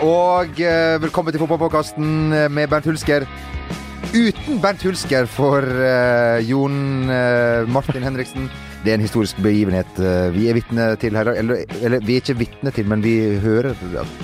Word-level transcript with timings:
Og 0.00 0.60
eh, 0.62 0.96
velkommen 1.02 1.34
til 1.34 1.42
Fotballpåkasten 1.42 2.32
med 2.50 2.70
Bernt 2.72 2.88
Hulsker. 2.88 3.26
Uten 4.12 4.60
Bernt 4.62 4.82
Hulsker 4.84 5.28
for 5.30 5.64
uh, 5.64 6.40
Jon 6.44 7.10
uh, 7.10 7.68
Martin 7.68 8.04
Henriksen. 8.04 8.50
Det 8.82 8.92
er 8.92 8.98
en 8.98 9.04
historisk 9.04 9.38
begivenhet 9.44 9.88
uh, 10.00 10.32
vi 10.34 10.48
er 10.48 10.56
vitne 10.56 10.92
til 11.00 11.16
her. 11.16 11.34
Eller, 11.36 11.64
eller 11.80 12.04
vi 12.04 12.16
er 12.16 12.24
ikke 12.24 12.40
vitne 12.40 12.72
til, 12.74 12.88
men 12.88 13.04
vi 13.04 13.16
hører, 13.44 13.76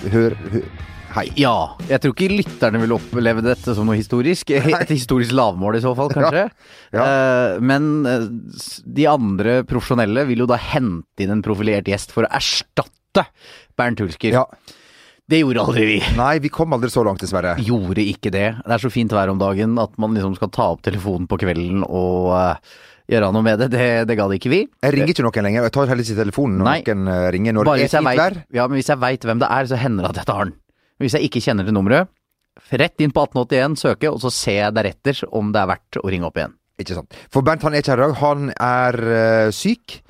hører, 0.09 0.39
hører 0.49 0.71
Hei. 1.09 1.25
Ja. 1.41 1.55
Jeg 1.89 2.03
tror 2.03 2.13
ikke 2.13 2.37
lytterne 2.37 2.81
vil 2.83 2.93
oppleve 2.95 3.43
dette 3.45 3.73
som 3.75 3.89
noe 3.89 3.97
historisk. 3.99 4.53
Et 4.53 4.91
historisk 4.93 5.33
lavmål 5.37 5.79
i 5.79 5.83
så 5.83 5.95
fall, 5.97 6.13
kanskje. 6.13 6.45
Ja. 6.93 7.05
Eh, 7.05 7.55
men 7.65 7.89
eh, 8.07 8.27
de 8.85 9.07
andre 9.11 9.63
profesjonelle 9.69 10.27
vil 10.29 10.45
jo 10.45 10.49
da 10.51 10.61
hente 10.61 11.25
inn 11.25 11.33
en 11.35 11.45
profilert 11.45 11.89
gjest 11.89 12.13
for 12.15 12.29
å 12.29 12.33
erstatte 12.39 13.25
Bernt 13.79 14.05
Hulsker. 14.05 14.37
Ja. 14.37 14.45
Det 15.29 15.43
gjorde 15.43 15.61
aldri 15.61 15.85
vi. 15.85 15.97
Nei, 16.17 16.39
vi 16.41 16.49
kom 16.49 16.73
aldri 16.73 16.89
så 16.89 17.03
langt, 17.05 17.21
dessverre. 17.21 17.59
Gjorde 17.61 18.01
ikke 18.01 18.31
det. 18.33 18.47
Det 18.65 18.77
er 18.79 18.81
så 18.81 18.91
fint 18.93 19.13
vær 19.13 19.29
om 19.29 19.41
dagen 19.41 19.75
at 19.81 19.99
man 20.01 20.15
liksom 20.17 20.39
skal 20.39 20.49
ta 20.55 20.71
opp 20.73 20.81
telefonen 20.87 21.29
på 21.29 21.37
kvelden 21.43 21.83
og 21.85 22.31
uh, 22.33 22.79
gjøre 23.13 23.29
noe 23.37 23.45
med 23.45 23.61
det. 23.61 23.69
Det, 23.75 23.89
det 24.09 24.17
gadd 24.17 24.33
ikke 24.39 24.53
vi. 24.53 24.63
Jeg 24.85 24.95
ringer 24.95 25.13
ikke 25.13 25.27
noen 25.27 25.49
lenger. 25.49 25.67
Jeg 25.69 25.75
tar 25.77 25.93
heller 25.93 26.07
ikke 26.07 26.21
telefonen 26.23 26.63
når 26.63 26.71
Nei. 26.71 26.79
noen 26.87 27.13
eh, 27.13 27.27
ringer 27.37 27.57
når 27.57 27.69
Bare 27.69 27.83
det 27.83 27.91
er 27.91 27.95
fint 27.99 28.23
vær. 28.23 28.39
ja, 28.57 28.67
men 28.69 28.81
hvis 28.81 28.91
jeg 28.93 29.03
veit 29.05 29.29
hvem 29.29 29.43
det 29.45 29.51
er, 29.59 29.69
så 29.69 29.81
hender 29.81 30.07
det 30.07 30.15
at 30.15 30.23
jeg 30.23 30.31
tar 30.33 30.49
den. 30.49 30.57
Hvis 31.05 31.17
jeg 31.19 31.29
ikke 31.29 31.43
kjenner 31.45 31.69
til 31.69 31.77
nummeret, 31.77 32.11
rett 32.83 33.05
inn 33.05 33.13
på 33.15 33.29
1881, 33.29 33.79
søke, 33.85 34.11
og 34.11 34.21
så 34.25 34.33
ser 34.35 34.61
jeg 34.63 34.77
deretter 34.81 35.23
om 35.29 35.53
det 35.55 35.61
er 35.63 35.71
verdt 35.75 36.01
å 36.01 36.09
ringe 36.11 36.29
opp 36.29 36.41
igjen. 36.41 36.57
Ikke 36.79 36.97
sant. 36.99 37.17
For 37.35 37.45
Bernt 37.47 37.65
han 37.67 37.75
er 37.75 37.83
ikke 37.83 37.95
her 37.95 38.01
i 38.01 38.07
dag. 38.07 38.19
Han 38.23 38.51
er 38.55 39.01
eh, 39.19 39.49
syk. 39.55 40.01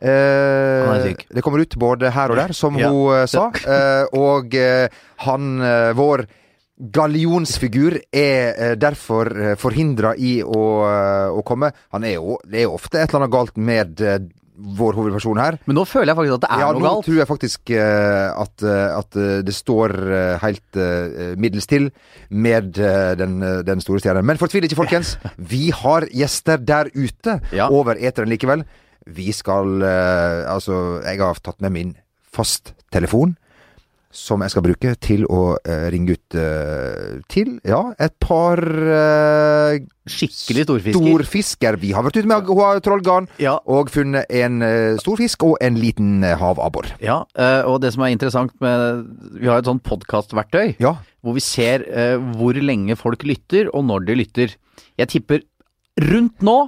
Eh. 0.00 1.14
Det 1.28 1.42
kommer 1.44 1.60
ut 1.60 1.76
både 1.76 2.10
her 2.14 2.32
og 2.32 2.36
der, 2.40 2.52
som 2.56 2.78
Ja. 2.78 2.88
hun 2.90 3.14
eh, 3.22 3.26
sa. 3.30 3.50
Eh, 3.70 4.04
og 4.16 4.54
eh, 4.54 4.88
han, 5.26 5.60
eh, 5.62 5.92
vår 5.94 6.24
gallionsfigur, 6.80 7.98
er 8.12 8.74
derfor 8.80 9.28
forhindra 9.60 10.14
i 10.16 10.38
å, 10.40 10.62
å 11.36 11.42
komme. 11.44 11.68
Han 11.92 12.06
er 12.08 12.14
jo, 12.16 12.38
det 12.48 12.62
er 12.62 12.68
jo 12.70 12.76
ofte 12.78 12.96
et 13.02 13.10
eller 13.10 13.26
annet 13.26 13.34
galt 13.34 13.58
med 13.60 14.00
vår 14.80 14.96
hovedperson 14.96 15.40
her. 15.40 15.58
Men 15.68 15.76
nå 15.76 15.84
føler 15.88 16.10
jeg 16.14 16.16
faktisk 16.16 16.38
at 16.38 16.46
det 16.46 16.50
er 16.56 16.62
ja, 16.64 16.70
noe 16.72 16.84
nå 16.86 17.04
tror 17.04 17.18
jeg 17.20 17.28
faktisk 17.28 17.70
uh, 17.76 18.42
at, 18.46 18.64
at 18.96 19.20
det 19.44 19.54
står 19.56 19.94
uh, 20.08 20.40
helt 20.40 20.80
middels 21.40 21.68
til 21.68 21.90
med 22.32 22.72
den, 23.20 23.38
den 23.68 23.84
store 23.84 24.00
stjernen. 24.00 24.24
Men 24.32 24.40
fortvil 24.40 24.64
ikke, 24.64 24.80
folkens. 24.80 25.14
Vi 25.52 25.68
har 25.84 26.08
gjester 26.12 26.60
der 26.64 26.88
ute 26.96 27.42
Ja. 27.52 27.68
over 27.68 28.00
eteren 28.00 28.32
likevel. 28.32 28.64
Vi 29.06 29.32
skal 29.32 29.80
eh, 29.82 30.44
Altså, 30.52 31.00
jeg 31.06 31.18
har 31.22 31.38
tatt 31.40 31.60
med 31.64 31.72
min 31.72 31.94
fasttelefon. 32.34 33.36
Som 34.10 34.42
jeg 34.42 34.50
skal 34.50 34.64
bruke 34.66 34.90
til 34.98 35.22
å 35.30 35.54
eh, 35.62 35.84
ringe 35.94 36.16
ut 36.18 36.34
eh, 36.34 37.20
til 37.30 37.60
ja, 37.62 37.92
et 38.02 38.16
par 38.18 38.58
Skikkelig 40.10 40.64
storfisker. 40.66 40.98
storfisker. 40.98 41.78
Vi 41.78 41.92
har 41.94 42.02
vært 42.02 42.18
ute 42.18 42.26
med 42.26 42.48
Trollgarn 42.82 43.28
Ja. 43.38 43.52
og 43.70 43.92
funnet 43.94 44.26
en 44.34 44.58
stor 44.98 45.20
fisk 45.20 45.44
og 45.46 45.54
en 45.62 45.78
liten 45.78 46.24
havabbor. 46.26 46.90
Ja, 46.98 47.20
og 47.70 47.78
det 47.84 47.92
som 47.94 48.02
er 48.02 48.10
interessant 48.16 48.50
med 48.60 49.06
Vi 49.38 49.46
har 49.46 49.62
et 49.62 49.70
sånt 49.70 49.84
podkastverktøy 49.86 50.74
Ja. 50.82 50.96
hvor 51.22 51.38
vi 51.38 51.44
ser 51.46 51.86
hvor 52.34 52.58
lenge 52.58 52.96
folk 52.98 53.22
lytter, 53.22 53.70
og 53.72 53.84
når 53.86 54.06
de 54.10 54.18
lytter. 54.24 54.56
Jeg 54.98 55.08
tipper 55.14 55.44
rundt 56.02 56.42
nå 56.42 56.64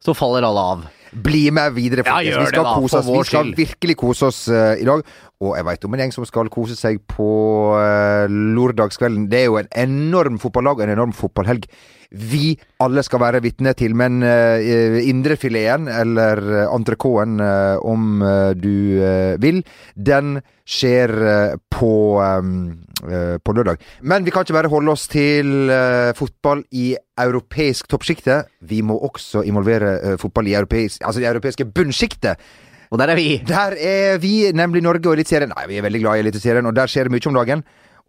så 0.00 0.14
faller 0.16 0.44
alle 0.48 0.60
av. 0.72 0.86
Bli 1.22 1.46
med 1.54 1.72
videre, 1.76 2.02
Ja, 2.04 2.12
folkens. 2.12 2.28
gjør 2.28 2.40
vi 2.42 2.50
skal 2.52 2.66
da, 2.66 2.74
kose 2.76 2.98
oss. 2.98 3.06
Vi 3.08 3.24
skal 3.30 3.52
virkelig 3.56 3.96
kose 3.96 4.26
oss 4.28 4.40
uh, 4.52 4.74
i 4.76 4.84
dag. 4.84 5.02
Og 5.40 5.56
jeg 5.56 5.64
veit 5.68 5.84
om 5.88 5.94
en 5.96 6.02
gjeng 6.04 6.12
som 6.12 6.26
skal 6.28 6.50
kose 6.52 6.76
seg 6.76 7.00
på 7.08 7.28
uh, 7.76 8.26
lørdagskvelden. 8.28 9.28
Det 9.32 9.40
er 9.40 9.46
jo 9.48 9.60
en 9.60 9.70
enorm 9.72 10.40
fotballag 10.42 10.82
og 10.82 10.86
en 10.86 10.96
enorm 10.96 11.14
fotballhelg 11.16 11.64
vi 12.10 12.56
alle 12.82 13.02
skal 13.06 13.22
være 13.22 13.42
vitne 13.44 13.72
til. 13.78 13.96
Men 13.98 14.22
uh, 14.22 14.98
indrefileten, 15.02 15.88
eller 15.88 16.42
uh, 16.42 16.74
entrecôten 16.76 17.40
uh, 17.40 17.78
om 17.84 18.22
uh, 18.22 18.52
du 18.56 19.02
eh, 19.02 19.36
vil, 19.42 19.62
den 19.96 20.38
skjer 20.66 21.12
eh, 21.22 21.54
på, 21.70 22.18
um, 22.18 22.72
eh, 23.06 23.36
på 23.38 23.54
lørdag. 23.54 23.78
Men 24.02 24.26
vi 24.26 24.32
kan 24.34 24.42
ikke 24.42 24.56
bare 24.56 24.70
holde 24.72 24.90
oss 24.96 25.06
til 25.12 25.70
eh, 25.70 26.10
fotball 26.18 26.64
i 26.74 26.88
europeisk 27.22 27.86
toppsjikte. 27.92 28.40
Vi 28.66 28.82
må 28.82 28.98
også 28.98 29.44
involvere 29.46 29.92
eh, 30.00 30.16
fotball 30.20 30.50
i 30.50 30.56
europeisk, 30.58 31.04
altså 31.06 31.22
det 31.22 31.30
europeiske 31.30 31.68
bunnsjiktet. 31.70 32.42
Og 32.90 32.98
der 32.98 33.14
er 33.14 33.18
vi. 33.18 33.30
Der 33.46 33.78
er 33.78 34.18
vi, 34.22 34.50
nemlig 34.54 34.82
Norge 34.82 35.06
og 35.10 35.14
Eliteserien. 35.14 35.54
Nei, 35.54 35.66
vi 35.70 35.78
er 35.78 35.86
veldig 35.86 36.02
glad 36.02 36.18
i 36.18 36.26
Eliteserien, 36.26 36.66
og 36.66 36.74
der 36.76 36.90
skjer 36.90 37.06
det 37.06 37.14
mye 37.14 37.30
om 37.30 37.38
dagen. 37.38 37.64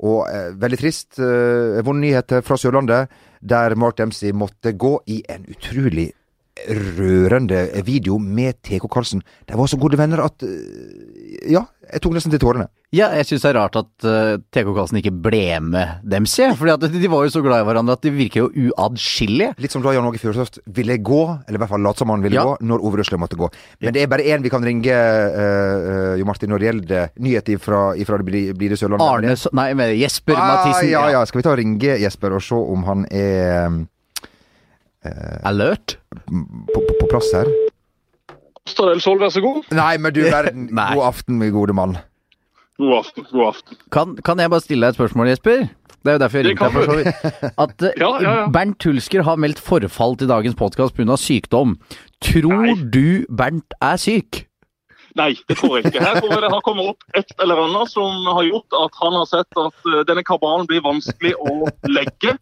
Og 0.06 0.19
eh, 0.30 0.52
veldig 0.57 0.81
trist. 0.81 1.18
Eh, 1.22 1.80
vonde 1.86 2.02
nyheter 2.06 2.46
fra 2.46 2.57
Sørlandet, 2.57 3.13
der 3.42 3.75
Mark 3.75 3.98
Dempsey 3.98 4.31
måtte 4.31 4.74
gå 4.74 4.98
i 5.08 5.22
en 5.30 5.46
utrolig 5.52 6.12
rørende 6.98 7.68
video 7.86 8.18
med 8.18 8.62
TK 8.64 8.88
Karlsen. 8.92 9.22
De 9.48 9.58
var 9.58 9.70
så 9.70 9.78
gode 9.78 9.98
venner 10.00 10.24
at 10.24 10.44
eh, 10.44 11.16
Ja, 11.46 11.68
jeg 11.92 12.02
tok 12.02 12.16
nesten 12.18 12.31
til 12.34 12.42
tårene. 12.42 12.66
Ja, 12.96 13.09
jeg 13.20 13.28
syns 13.28 13.44
det 13.44 13.50
er 13.52 13.58
rart 13.59 13.75
at 13.75 14.06
uh, 14.08 14.38
TK 14.56 14.70
Karlsen 14.74 14.98
ikke 15.02 15.12
ble 15.12 15.42
med 15.62 16.00
Dempsey. 16.08 16.53
Fordi 16.58 16.72
at 16.74 16.86
de 16.94 17.09
var 17.12 17.25
jo 17.28 17.34
så 17.34 17.42
glad 17.44 17.62
i 17.62 17.68
hverandre 17.68 17.98
at 17.98 18.06
de 18.08 18.14
virker 18.16 18.46
jo 18.46 18.70
uadskillige. 18.72 19.52
Litt 19.62 19.75
som 19.75 19.84
da 19.84 19.92
Jan 19.94 20.08
Åge 20.08 20.22
Fjørtoft 20.22 20.62
ville 20.78 20.96
gå, 21.03 21.20
eller 21.46 21.59
i 21.59 21.62
hvert 21.62 21.74
fall 21.74 21.84
late 21.84 22.02
som 22.02 22.14
han 22.16 22.24
ville 22.24 22.40
Ja. 22.40 22.46
gå, 22.48 22.56
når 22.64 22.86
Ove 22.88 23.02
Røsle 23.02 23.20
måtte 23.20 23.38
gå. 23.40 23.52
Men 23.84 23.94
det 23.94 24.02
er 24.06 24.08
bare 24.08 24.24
én 24.24 24.42
vi 24.42 24.50
kan 24.53 24.64
ringe, 24.66 24.96
uh, 24.96 26.16
Jo 26.18 26.25
Martin, 26.25 26.50
når 26.50 26.64
det 26.64 26.70
gjelder 26.72 27.12
nyheter 27.20 27.59
fra, 27.62 27.81
ifra 28.00 28.18
det 28.24 28.56
det 28.58 28.80
Sørlandet. 28.80 29.06
Arne 29.06 29.36
S- 29.36 29.48
Nei, 29.54 29.74
med 29.78 29.94
Jesper 30.00 30.34
ah, 30.40 30.48
Mathisen. 30.56 30.90
Ja, 30.96 31.06
ja. 31.12 31.25
Skal 31.28 31.40
vi 31.44 31.44
ta 31.44 31.52
og 31.52 31.59
ringe 31.59 32.00
Jesper 32.00 32.34
og 32.40 32.42
se 32.42 32.56
om 32.56 32.84
han 32.88 33.06
er 33.12 33.84
Alert. 35.44 35.98
på, 36.25 36.44
på, 36.74 36.81
på 37.04 37.08
plass 37.12 37.30
her? 37.36 37.48
Stadel 38.77 39.01
Sol, 39.03 39.17
vær 39.21 39.33
så 39.33 39.41
god. 39.43 39.65
Nei, 39.75 39.95
men 40.01 40.13
du 40.15 40.21
verden. 40.38 40.69
God 40.77 41.03
aften, 41.09 41.41
min 41.41 41.51
gode 41.55 41.73
mann. 41.77 41.97
God 42.77 42.99
aften. 43.01 43.25
god 43.33 43.47
aften. 43.51 43.77
Kan, 43.91 44.15
kan 44.21 44.39
jeg 44.43 44.53
bare 44.53 44.61
stille 44.63 44.85
deg 44.85 44.93
et 44.95 44.99
spørsmål, 45.01 45.31
Jesper? 45.33 45.67
Det 46.05 46.11
er 46.13 46.15
jo 46.19 46.19
derfor 46.21 46.38
jeg 46.39 46.45
ringte 46.51 46.67
deg, 46.67 46.75
for 46.75 46.85
så 46.88 46.97
vidt. 46.99 47.55
At 47.59 47.81
eh, 47.89 47.95
Ja, 47.99 48.09
ja, 48.21 48.33
ja. 48.43 48.43
Bernt 48.53 48.85
Hulsker 48.85 49.25
har 49.27 49.39
meldt 49.41 49.59
forfall 49.65 50.13
til 50.21 50.29
dagens 50.29 50.55
podkast 50.59 50.93
pga. 50.95 51.17
sykdom. 51.19 51.73
Tror 52.23 52.53
Nei. 52.67 52.75
du 52.93 53.25
Bernt 53.41 53.73
er 53.83 53.97
syk? 53.99 54.43
Nei, 55.17 55.31
det 55.49 55.57
tror 55.57 55.79
jeg 55.79 55.89
ikke. 55.89 56.03
Her 56.05 56.19
tror 56.21 56.35
jeg 56.35 56.44
det 56.45 56.51
har 56.53 56.61
kommet 56.61 56.91
opp 56.94 57.17
et 57.17 57.31
eller 57.41 57.57
annet 57.63 57.89
som 57.89 58.27
har 58.29 58.45
gjort 58.45 58.75
at 58.85 58.99
han 59.01 59.15
har 59.17 59.25
sett 59.31 59.61
at 59.63 59.88
eh, 59.89 60.03
denne 60.05 60.21
kabalen 60.27 60.69
blir 60.69 60.83
vanskelig 60.85 61.33
å 61.41 61.55
legge. 61.89 62.35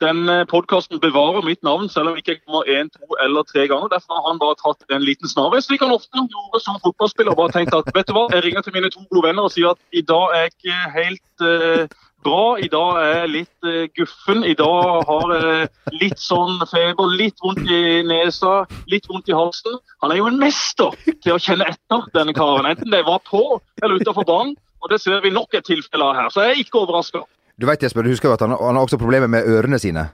Den 0.00 0.24
podkasten 0.48 1.00
bevarer 1.00 1.44
mitt 1.44 1.62
navn, 1.62 1.88
selv 1.92 2.08
om 2.08 2.16
ikke 2.16 2.32
jeg 2.32 2.40
kommer 2.46 2.68
én, 2.72 2.88
to 2.88 3.16
eller 3.20 3.44
tre 3.44 3.66
ganger. 3.68 3.90
Derfor 3.92 4.16
har 4.16 4.28
han 4.30 4.38
bare 4.40 4.56
tatt 4.56 4.94
en 4.96 5.04
liten 5.04 5.28
snarvei, 5.28 5.60
slik 5.60 5.82
han 5.84 5.92
ofte 5.92 6.22
gjorde 6.24 6.60
som 6.64 6.78
fotballspiller. 6.84 7.36
bare 7.36 7.52
tenkt 7.52 7.76
at 7.76 7.90
vet 7.94 8.08
du 8.08 8.14
hva, 8.16 8.28
jeg 8.32 8.44
ringer 8.46 8.64
til 8.64 8.76
mine 8.76 8.88
to 8.94 9.02
gode 9.10 9.28
venner 9.28 9.48
og 9.48 9.52
sier 9.52 9.74
at 9.74 9.80
i 9.92 10.00
dag 10.00 10.32
er 10.36 10.46
jeg 10.46 10.54
ikke 10.54 10.78
helt 10.94 11.44
uh, 11.44 11.98
bra. 12.24 12.44
I 12.64 12.70
dag 12.72 13.00
er 13.02 13.12
jeg 13.18 13.32
litt 13.34 13.68
uh, 13.68 13.82
guffen. 13.98 14.44
I 14.48 14.54
dag 14.56 15.04
har 15.10 15.34
jeg 15.36 15.98
litt 16.00 16.24
sånn 16.24 16.64
feber, 16.70 17.12
litt 17.20 17.44
vondt 17.44 17.68
i 17.68 18.00
nesa, 18.08 18.54
litt 18.88 19.08
vondt 19.10 19.28
i 19.28 19.36
halsen. 19.36 19.76
Han 20.00 20.14
er 20.14 20.22
jo 20.22 20.30
en 20.30 20.40
mester 20.40 20.96
til 21.10 21.36
å 21.36 21.42
kjenne 21.42 21.68
etter 21.74 22.08
denne 22.16 22.32
karen, 22.36 22.70
enten 22.72 22.88
det 22.94 23.04
var 23.08 23.20
på 23.28 23.44
eller 23.82 24.00
utenfor 24.00 24.24
banen. 24.24 24.56
Og 24.80 24.88
det 24.88 25.02
ser 25.02 25.20
vi 25.20 25.28
nok 25.34 25.52
et 25.52 25.66
tilfelle 25.68 26.08
av 26.08 26.16
her, 26.16 26.32
så 26.32 26.46
jeg 26.46 26.54
er 26.54 26.64
ikke 26.64 26.80
overraska. 26.86 27.20
Du 27.60 27.66
vet, 27.68 27.82
Jesper, 27.82 28.02
du 28.02 28.08
husker 28.08 28.30
jo 28.30 28.36
at 28.38 28.40
han, 28.40 28.54
han 28.56 28.78
har 28.78 28.86
også 28.86 28.96
problemer 28.96 29.28
med 29.28 29.44
ørene 29.44 29.78
sine. 29.78 30.06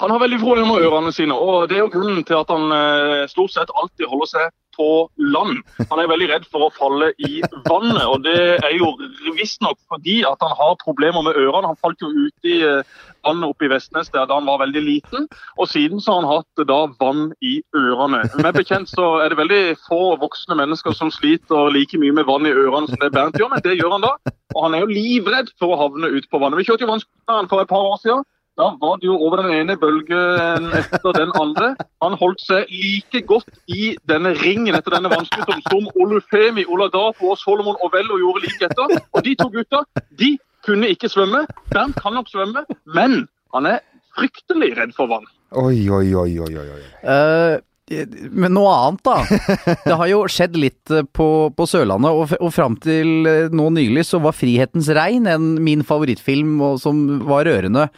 Han 0.00 0.10
har 0.14 0.22
veldig 0.22 0.38
problemer 0.40 0.78
under 0.78 0.88
ørene 0.88 1.12
sine, 1.12 1.36
og 1.36 1.68
det 1.68 1.76
er 1.76 1.84
jo 1.84 1.92
grunnen 1.92 2.24
til 2.24 2.38
at 2.40 2.48
han 2.48 2.72
eh, 2.72 3.26
stort 3.28 3.52
sett 3.52 3.72
alltid 3.76 4.08
holder 4.08 4.30
seg 4.30 4.46
på 4.80 4.88
land. 5.34 5.58
Han 5.90 6.00
er 6.00 6.08
veldig 6.08 6.28
redd 6.30 6.46
for 6.48 6.64
å 6.64 6.70
falle 6.72 7.10
i 7.20 7.42
vannet, 7.66 8.06
og 8.08 8.24
det 8.24 8.38
er 8.64 8.72
jo 8.78 8.94
visstnok 9.36 9.76
fordi 9.90 10.20
at 10.24 10.40
han 10.40 10.54
har 10.56 10.78
problemer 10.80 11.26
med 11.26 11.36
ørene. 11.36 11.72
Han 11.72 11.80
falt 11.82 12.00
jo 12.00 12.08
uti 12.08 12.54
i 12.62 12.70
vannet 13.26 13.50
oppe 13.50 13.68
i 13.68 13.72
Vestnes 13.74 14.08
der 14.14 14.24
da 14.30 14.38
han 14.38 14.48
var 14.48 14.62
veldig 14.62 14.82
liten, 14.86 15.28
og 15.60 15.68
siden 15.68 16.00
så 16.00 16.16
har 16.16 16.24
han 16.24 16.32
hatt 16.38 16.64
da 16.70 16.80
vann 17.02 17.26
i 17.44 17.58
ørene. 17.76 18.22
Med 18.40 18.56
bekjent 18.56 18.88
så 18.88 19.12
er 19.20 19.34
det 19.34 19.40
veldig 19.42 19.62
få 19.84 20.02
voksne 20.22 20.56
mennesker 20.62 20.96
som 20.96 21.12
sliter 21.12 21.68
like 21.76 22.00
mye 22.00 22.16
med 22.16 22.28
vann 22.30 22.48
i 22.48 22.56
ørene 22.56 22.88
som 22.88 23.04
det 23.04 23.12
Bernt 23.12 23.36
gjør, 23.36 23.52
men 23.52 23.64
det 23.68 23.76
gjør 23.76 23.98
han 23.98 24.08
da. 24.08 24.16
Og 24.56 24.64
han 24.64 24.78
er 24.78 24.86
jo 24.86 24.94
livredd 24.96 25.52
for 25.60 25.74
å 25.74 25.80
havne 25.84 26.14
ut 26.16 26.30
på 26.30 26.40
vannet. 26.40 26.62
Vi 26.62 26.70
kjørte 26.70 26.88
jo 26.88 26.94
vannskuteren 26.94 27.52
for 27.52 27.60
et 27.60 27.70
par 27.70 27.84
år 27.92 28.00
siden. 28.00 28.24
Da 28.60 28.66
var 28.80 28.96
det 29.00 29.06
jo 29.08 29.14
over 29.16 29.40
den 29.40 29.52
ene 29.56 29.76
bølgen 29.80 30.66
etter 30.76 31.14
den 31.16 31.30
andre. 31.40 31.70
Han 32.04 32.16
holdt 32.20 32.42
seg 32.44 32.68
like 32.68 33.22
godt 33.30 33.48
i 33.72 33.94
denne 34.10 34.34
ringen 34.42 34.76
etter 34.76 34.98
denne 34.98 35.08
vannskuteren 35.08 35.62
som 35.70 35.86
Olufemi, 35.96 36.66
Oladapo 36.68 37.30
og 37.32 37.38
Solomon 37.40 37.78
Ovello 37.86 38.18
gjorde 38.20 38.44
like 38.44 38.68
etter. 38.68 39.00
Og 39.16 39.24
de 39.24 39.32
to 39.40 39.48
gutta 39.54 39.80
de 40.20 40.34
kunne 40.66 40.92
ikke 40.92 41.08
svømme. 41.08 41.46
Bernt 41.72 41.96
kan 42.02 42.12
nok 42.18 42.28
svømme, 42.28 42.66
men 42.84 43.24
han 43.56 43.70
er 43.70 43.80
fryktelig 44.18 44.74
redd 44.76 44.92
for 44.98 45.08
vann. 45.08 45.24
Oi, 45.56 45.88
oi, 45.88 46.12
oi, 46.12 46.36
oi, 46.44 46.52
oi. 46.60 46.68
oi. 46.76 47.60
Men 47.90 48.54
noe 48.54 48.70
annet, 48.70 49.02
da. 49.02 49.16
Det 49.86 49.96
har 49.98 50.10
jo 50.10 50.22
skjedd 50.30 50.58
litt 50.60 50.92
eh, 50.94 51.06
på, 51.06 51.28
på 51.56 51.66
Sørlandet, 51.66 52.14
og, 52.14 52.34
og 52.38 52.52
fram 52.54 52.76
til 52.82 53.26
eh, 53.26 53.50
nå 53.50 53.70
nylig 53.74 54.04
så 54.06 54.20
var 54.22 54.36
'Frihetens 54.36 54.90
regn' 54.94 55.26
en, 55.30 55.52
min 55.64 55.82
favorittfilm 55.86 56.60
og, 56.62 56.78
som 56.82 57.02
var 57.26 57.48
rørende. 57.50 57.88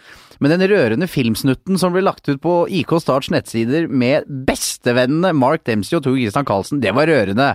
Men 0.43 0.57
den 0.57 0.65
rørende 0.73 1.07
filmsnutten 1.07 1.79
som 1.79 1.93
ble 1.95 2.03
lagt 2.03 2.27
ut 2.27 2.41
på 2.43 2.65
IK 2.67 2.97
Starts 3.05 3.31
nettsider 3.31 3.87
med 3.87 4.27
bestevennene 4.49 5.31
Mark 5.39 5.63
Dempsey 5.69 6.01
og 6.01 6.03
Tor 6.07 6.17
Christian 6.17 6.49
Karlsen, 6.49 6.81
det 6.83 6.97
var 6.97 7.07
rørende. 7.07 7.53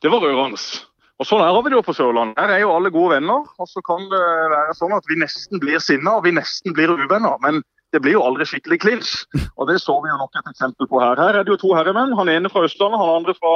Det 0.00 0.12
var 0.12 0.22
rørende. 0.22 0.60
Og 1.20 1.28
Sånn 1.28 1.42
er 1.44 1.52
vi 1.52 1.68
det 1.68 1.76
jo 1.76 1.84
på 1.84 1.92
Sørlandet. 1.92 2.38
Her 2.40 2.54
er 2.54 2.62
jo 2.62 2.70
alle 2.72 2.92
gode 2.94 3.18
venner. 3.18 3.44
Og 3.60 3.68
så 3.68 3.82
kan 3.84 4.06
det 4.08 4.20
være 4.54 4.76
sånn 4.78 4.94
at 4.96 5.08
vi 5.10 5.18
nesten 5.20 5.60
blir 5.60 5.82
sinna 5.84 6.14
og 6.16 6.24
vi 6.24 6.32
nesten 6.32 6.72
blir 6.76 6.94
uvenner. 6.94 7.36
Men 7.44 7.60
det 7.92 8.00
blir 8.04 8.16
jo 8.16 8.24
aldri 8.24 8.46
skikkelig 8.46 8.80
klins. 8.82 9.12
Og 9.56 9.68
det 9.70 9.80
så 9.82 9.96
vi 10.02 10.10
jo 10.12 10.18
nok 10.20 10.36
et 10.38 10.50
eksempel 10.52 10.88
på 10.90 11.02
her. 11.02 11.20
Her 11.20 11.40
er 11.40 11.46
det 11.46 11.54
jo 11.54 11.60
to 11.64 11.74
herremenn. 11.74 12.16
Han 12.18 12.30
ene 12.30 12.50
fra 12.52 12.64
Østlandet, 12.66 13.00
han 13.02 13.20
andre 13.20 13.34
fra 13.38 13.54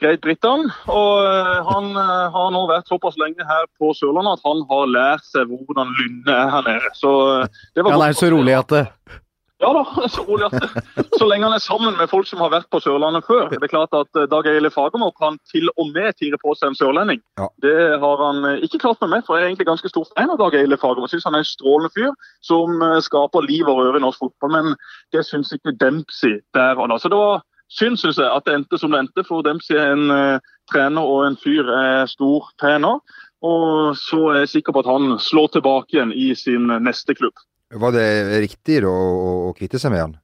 Greit 0.00 0.22
Brittan. 0.24 0.66
Og 0.92 1.12
eh, 1.24 1.70
han 1.70 1.90
eh, 1.96 2.24
har 2.34 2.50
nå 2.54 2.64
vært 2.70 2.90
såpass 2.90 3.18
lenge 3.20 3.46
her 3.48 3.66
på 3.80 3.92
Sørlandet 3.96 4.38
at 4.38 4.48
han 4.48 4.64
har 4.70 4.90
lært 4.92 5.28
seg 5.28 5.50
hvordan 5.50 5.94
lynnet 5.98 6.32
er 6.32 6.50
her 6.52 6.66
nede. 6.68 6.92
Så 6.98 7.12
eh, 7.40 7.62
det 7.74 7.84
var 7.84 7.94
ja, 7.94 8.00
han 8.00 8.08
er 8.10 8.18
så 8.20 8.30
rolig 8.32 8.56
at 8.58 8.74
det 8.74 8.84
ja 9.58 9.70
da, 9.72 9.82
så 10.12 10.22
rolig 10.28 10.46
at 10.50 11.08
så 11.18 11.26
lenge 11.28 11.46
han 11.48 11.56
er 11.56 11.62
sammen 11.64 11.96
med 11.96 12.10
folk 12.10 12.28
som 12.28 12.42
har 12.44 12.52
vært 12.52 12.68
på 12.72 12.80
Sørlandet 12.84 13.24
før. 13.24 13.48
Det 13.52 13.62
er 13.64 13.72
klart 13.72 13.94
at 13.96 14.18
eh, 14.18 14.28
Dag 14.28 14.48
Eile 14.50 14.70
Fagermo 14.72 15.08
kan 15.16 15.38
til 15.52 15.70
og 15.76 15.92
med 15.94 16.12
tire 16.20 16.36
på 16.42 16.52
seg 16.58 16.70
en 16.70 16.78
sørlending. 16.78 17.22
Ja. 17.40 17.48
Det 17.64 17.76
har 18.02 18.24
han 18.24 18.44
eh, 18.50 18.66
ikke 18.66 18.82
klart 18.84 19.00
med 19.00 19.14
meg, 19.14 19.24
for 19.24 19.36
jeg 19.36 19.46
er 19.46 19.52
egentlig 19.52 19.70
ganske 19.70 19.92
stor 19.92 20.04
fan 20.12 20.32
av 20.34 20.40
Dag 20.42 20.58
Eile 20.60 20.78
Fagermo. 20.80 21.08
Syns 21.08 21.24
han 21.28 21.38
er 21.38 21.44
en 21.44 21.48
strålende 21.48 21.92
fyr 21.96 22.12
som 22.44 22.84
eh, 22.84 23.00
skaper 23.06 23.48
liv 23.48 23.64
og 23.72 23.80
røre 23.80 24.00
i 24.00 24.04
norsk 24.04 24.26
fotball. 24.26 24.52
Men 24.58 24.76
det 25.16 25.24
syns 25.24 25.54
ikke 25.56 25.76
Dempsey 25.80 26.40
der 26.56 26.76
og 26.76 26.92
da. 26.92 27.00
Så 27.00 27.12
det 27.12 27.20
var 27.22 27.40
synd, 27.72 27.96
syns 28.02 28.20
jeg, 28.20 28.28
at 28.28 28.44
det 28.44 28.60
endte 28.60 28.80
som 28.82 28.92
det 28.92 29.06
endte. 29.06 29.24
For 29.24 29.46
Dempsey 29.46 29.80
er 29.80 29.96
en 29.96 30.12
uh, 30.12 30.52
trener 30.70 31.08
og 31.16 31.24
en 31.30 31.40
fyr 31.40 31.64
jeg 31.64 31.96
er 32.02 32.12
stor 32.12 32.52
fan 32.60 32.84
av. 32.84 33.00
Og 33.44 33.96
så 33.96 34.20
er 34.32 34.42
jeg 34.44 34.56
sikker 34.58 34.76
på 34.76 34.84
at 34.84 34.88
han 34.92 35.16
slår 35.22 35.54
tilbake 35.56 35.96
igjen 35.96 36.12
i 36.12 36.32
sin 36.36 36.68
neste 36.84 37.16
klubb. 37.16 37.36
Var 37.74 37.92
det 37.96 38.06
riktig 38.44 38.78
å, 38.86 38.94
å 39.50 39.52
kvitte 39.56 39.80
seg 39.82 39.92
med 39.94 40.04
han? 40.04 40.14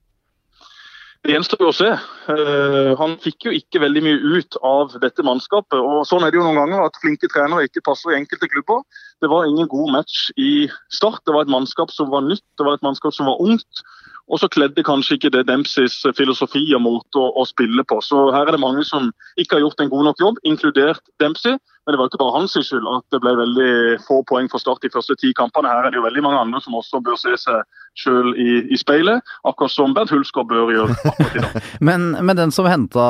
Det 1.23 1.37
gjenstår 1.37 1.69
å 1.69 1.75
se. 1.75 1.89
Uh, 2.27 2.99
han 2.99 3.13
fikk 3.23 3.47
jo 3.47 3.53
ikke 3.55 3.83
veldig 3.83 4.01
mye 4.03 4.39
ut 4.39 4.57
av 4.67 4.95
dette 5.03 5.23
mannskapet. 5.27 5.79
og 5.79 6.03
Sånn 6.09 6.27
er 6.27 6.33
det 6.33 6.41
jo 6.41 6.47
noen 6.47 6.59
ganger 6.59 6.83
at 6.83 6.99
flinke 7.03 7.31
trenere 7.31 7.69
ikke 7.69 7.85
passer 7.87 8.11
i 8.11 8.19
enkelte 8.19 8.49
klubber. 8.51 8.83
Det 9.23 9.31
var 9.31 9.47
ingen 9.47 9.71
god 9.71 9.93
match 9.95 10.25
i 10.35 10.67
start. 10.91 11.23
Det 11.23 11.35
var 11.35 11.47
et 11.47 11.55
mannskap 11.55 11.95
som 11.95 12.11
var 12.11 12.27
nytt, 12.27 12.43
det 12.59 12.67
var 12.67 12.79
et 12.79 12.87
mannskap 12.87 13.15
som 13.15 13.31
var 13.31 13.39
ungt. 13.43 13.85
Og 14.31 14.41
så 14.41 14.49
kledde 14.53 14.85
kanskje 14.87 15.19
ikke 15.19 15.33
det 15.35 15.47
Dempseys 15.49 15.99
filosofi 16.17 16.63
og 16.77 16.85
måte 16.85 17.21
å, 17.21 17.33
å, 17.37 17.45
spille 17.49 17.85
på. 17.89 17.99
Så 18.05 18.31
her 18.35 18.47
er 18.47 18.55
det 18.55 18.63
mange 18.63 18.85
som 18.87 19.11
ikke 19.41 19.59
har 19.59 19.67
gjort 19.67 19.83
en 19.83 19.93
god 19.93 20.09
nok 20.11 20.23
jobb, 20.23 20.41
inkludert 20.49 21.03
Dempsey. 21.23 21.59
Men 21.83 21.95
det 21.95 21.99
var 21.99 22.09
ikke 22.09 22.21
bare 22.21 22.37
hans 22.37 22.55
skyld 22.55 22.87
at 22.87 23.05
det 23.11 23.19
ble 23.25 23.33
veldig 23.41 23.73
få 24.07 24.21
poeng 24.29 24.47
for 24.51 24.63
Start 24.63 24.85
de 24.85 24.93
første 24.95 25.17
ti 25.19 25.33
kampene. 25.35 25.67
Her 25.67 25.89
er 25.89 25.91
det 25.91 25.99
jo 25.99 26.07
veldig 26.07 26.23
mange 26.23 26.43
andre 26.45 26.63
som 26.63 26.77
også 26.79 27.03
bør 27.03 27.19
se 27.19 27.35
seg 27.43 27.65
sjøl 27.99 28.31
i, 28.39 28.51
i, 28.71 28.79
speilet, 28.81 29.27
akkurat 29.49 29.75
som 29.75 29.93
Bernt 29.97 30.13
Hulsker 30.15 30.47
bør 30.49 30.71
gjøre 30.73 30.95
akkurat 30.95 31.35
i 31.37 31.43
dag. 31.43 31.71
men, 31.89 32.13
men, 32.23 32.39
den 32.39 32.55
som 32.55 32.71
henta 32.71 33.05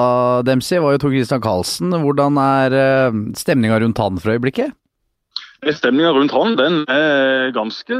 Dempsey, 0.48 0.80
var 0.82 0.96
jo 0.96 1.04
Tor 1.04 1.12
Christian 1.12 1.44
Karlsen. 1.44 1.92
Hvordan 2.02 2.40
er 2.40 2.78
uh, 2.80 3.20
stemninga 3.38 3.82
rundt 3.84 4.00
han 4.00 4.22
for 4.22 4.32
øyeblikket? 4.34 4.72
Stemninga 5.62 6.10
rundt 6.10 6.32
han 6.34 6.56
den 6.58 6.80
er 6.90 7.52
ganske 7.54 7.94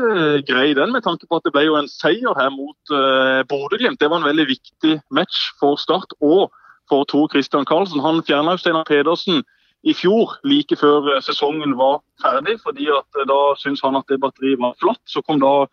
grei, 0.48 0.72
den, 0.74 0.90
med 0.90 1.04
tanke 1.06 1.28
på 1.30 1.38
at 1.38 1.44
det 1.46 1.52
ble 1.54 1.62
jo 1.68 1.76
en 1.78 1.86
seier 1.86 2.34
her 2.34 2.50
mot 2.50 2.90
uh, 2.90 3.46
Bodø-Glimt. 3.46 4.00
Det 4.02 4.10
var 4.10 4.18
en 4.18 4.26
veldig 4.26 4.48
viktig 4.48 4.96
match 5.14 5.52
for 5.60 5.78
Start 5.78 6.16
og 6.18 6.50
for 6.90 7.06
Tor 7.06 7.28
Christian 7.30 7.64
Karlsen. 7.68 8.02
Han 8.02 8.18
fjerna 8.26 8.56
Steinar 8.58 8.88
Pedersen 8.88 9.44
i 9.82 9.94
fjor, 9.94 10.36
like 10.46 10.76
før 10.78 11.08
eh, 11.14 11.22
sesongen 11.22 11.74
var 11.78 12.00
ferdig. 12.22 12.58
fordi 12.62 12.86
at 12.90 13.18
eh, 13.18 13.26
Da 13.30 13.40
syntes 13.58 13.82
han 13.82 13.98
at 13.98 14.06
det 14.10 14.20
batteriet 14.22 14.60
var 14.62 14.76
flatt. 14.82 15.02
Så 15.06 15.22
kom 15.26 15.40
da 15.42 15.66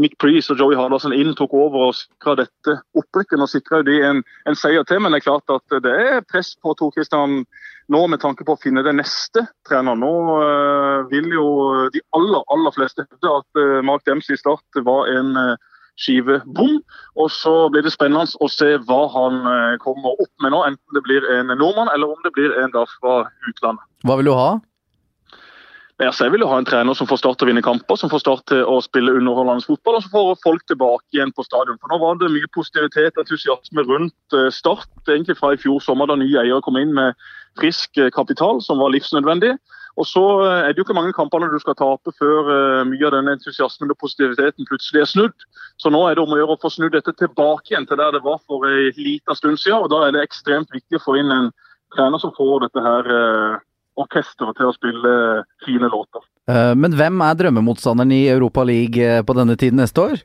Mick 0.00 0.16
Preece 0.20 0.52
og 0.52 0.60
Joey 0.60 0.76
Hardasson 0.76 1.14
inn, 1.16 1.32
tok 1.36 1.54
over 1.56 1.88
og 1.88 1.96
sikra 1.96 2.36
dette 2.42 2.74
opprykket. 2.98 3.38
Nå 3.40 3.48
sikra 3.50 3.80
de 3.86 3.96
en, 4.04 4.22
en, 4.48 4.58
seier 4.58 4.84
til, 4.88 5.00
men 5.00 5.14
det 5.14 5.22
er 5.22 5.28
klart 5.28 5.54
at 5.54 5.78
det 5.84 5.92
er 5.92 6.26
press 6.28 6.54
på 6.60 6.74
Tor 6.76 6.92
Christian 6.96 7.44
nå 7.92 8.02
med 8.10 8.20
tanke 8.20 8.44
på 8.44 8.56
å 8.56 8.60
finne 8.60 8.84
den 8.84 8.98
neste 9.00 9.46
treneren. 9.68 10.02
Nå 10.02 10.12
uh, 10.42 11.06
vil 11.12 11.30
jo 11.32 11.46
de 11.94 12.02
aller, 12.18 12.44
aller 12.52 12.74
fleste 12.74 13.06
hevde 13.06 13.38
at 13.40 13.62
uh, 13.62 13.80
Mark 13.86 14.04
Dempsey 14.08 14.36
i 14.36 14.40
start 14.40 14.84
var 14.84 15.08
en 15.12 15.32
uh, 15.38 15.54
skive 15.96 16.40
bom. 16.46 16.78
Og 17.16 17.30
så 17.32 17.54
blir 17.72 17.84
det 17.86 17.94
spennende 17.94 18.28
å 18.40 18.48
se 18.52 18.76
hva 18.88 19.02
han 19.14 19.40
eh, 19.48 19.76
kommer 19.82 20.16
opp 20.20 20.32
med 20.44 20.52
nå. 20.54 20.62
Enten 20.68 20.96
det 20.98 21.02
blir 21.06 21.26
en 21.32 21.52
nordmann 21.54 21.90
eller 21.94 22.12
om 22.12 22.24
det 22.24 22.34
blir 22.36 22.54
en 22.60 22.72
da 22.74 22.84
fra 22.98 23.22
utlandet. 23.48 23.84
Hva 24.06 24.18
vil 24.20 24.30
du 24.30 24.34
ha? 24.36 24.50
Jeg 25.96 26.28
vil 26.28 26.42
jo 26.44 26.48
ha 26.50 26.58
en 26.60 26.66
trener 26.68 26.92
som 26.92 27.08
får 27.08 27.22
Start 27.22 27.38
til 27.40 27.46
å 27.46 27.48
vinne 27.48 27.64
kamper, 27.64 27.96
som 27.96 28.10
får 28.12 28.20
Start 28.20 28.42
til 28.50 28.66
å 28.68 28.82
spille 28.84 29.14
underholdende 29.16 29.64
fotball, 29.64 29.96
og 29.96 30.04
så 30.04 30.10
får 30.12 30.42
folk 30.42 30.64
tilbake 30.68 31.16
igjen 31.16 31.32
på 31.32 31.44
stadion. 31.46 31.78
For 31.80 31.88
Nå 31.88 31.96
var 32.02 32.18
det 32.20 32.28
mye 32.34 32.50
positivitet 32.52 33.16
og 33.16 33.22
entusiasme 33.22 33.84
rundt 33.88 34.36
eh, 34.36 34.50
Start, 34.52 34.90
egentlig 35.08 35.38
fra 35.38 35.54
i 35.54 35.60
fjor 35.62 35.80
sommer, 35.80 36.10
da 36.10 36.18
nye 36.20 36.42
eiere 36.42 36.60
kom 36.66 36.76
inn 36.76 36.92
med 36.98 37.16
frisk 37.56 37.96
eh, 37.96 38.10
kapital, 38.12 38.60
som 38.60 38.82
var 38.84 38.92
livsnødvendig. 38.92 39.54
Og 39.96 40.04
så 40.04 40.24
eh, 40.44 40.66
er 40.66 40.76
det 40.76 40.82
jo 40.82 40.84
ikke 40.84 40.98
mange 40.98 41.16
kampene 41.16 41.48
du 41.48 41.56
skal 41.64 41.78
tape 41.80 42.12
før 42.20 42.50
mye 42.90 43.08
av 43.08 43.16
den 43.16 43.32
entusiasmen 43.32 43.94
og 43.94 43.96
positiviteten 44.02 44.68
plutselig 44.68 45.00
er 45.00 45.08
snudd. 45.14 45.46
Så 45.80 45.88
nå 45.88 46.02
er 46.04 46.18
det 46.18 46.26
om 46.26 46.34
å 46.36 46.42
gjøre 46.42 46.58
å 46.58 46.64
få 46.66 46.74
snudd 46.76 46.92
dette 46.92 47.16
tilbake 47.16 47.72
igjen 47.72 47.88
til 47.88 48.02
der 48.02 48.12
det 48.12 48.20
var 48.26 48.42
for 48.44 48.68
en 48.68 49.00
liten 49.00 49.40
stund 49.40 49.64
siden. 49.64 49.80
Og 49.80 49.88
da 49.94 50.04
er 50.04 50.12
det 50.12 50.28
ekstremt 50.28 50.76
viktig 50.76 51.00
å 51.00 51.06
få 51.08 51.16
inn 51.22 51.32
en 51.32 51.48
trener 51.96 52.20
som 52.20 52.36
får 52.36 52.66
dette 52.66 52.84
her 52.84 53.08
orkesteret 54.00 54.58
til 54.58 54.70
å 54.70 54.76
spille 54.76 55.12
fine 55.66 55.90
låter. 55.92 56.24
Uh, 56.46 56.72
men 56.78 56.94
hvem 56.96 57.20
er 57.26 57.36
drømmemotstanderen 57.42 58.14
i 58.14 58.26
Europa 58.30 58.64
League 58.66 59.20
på 59.26 59.36
denne 59.38 59.58
tiden 59.58 59.82
neste 59.82 60.04
år? 60.04 60.24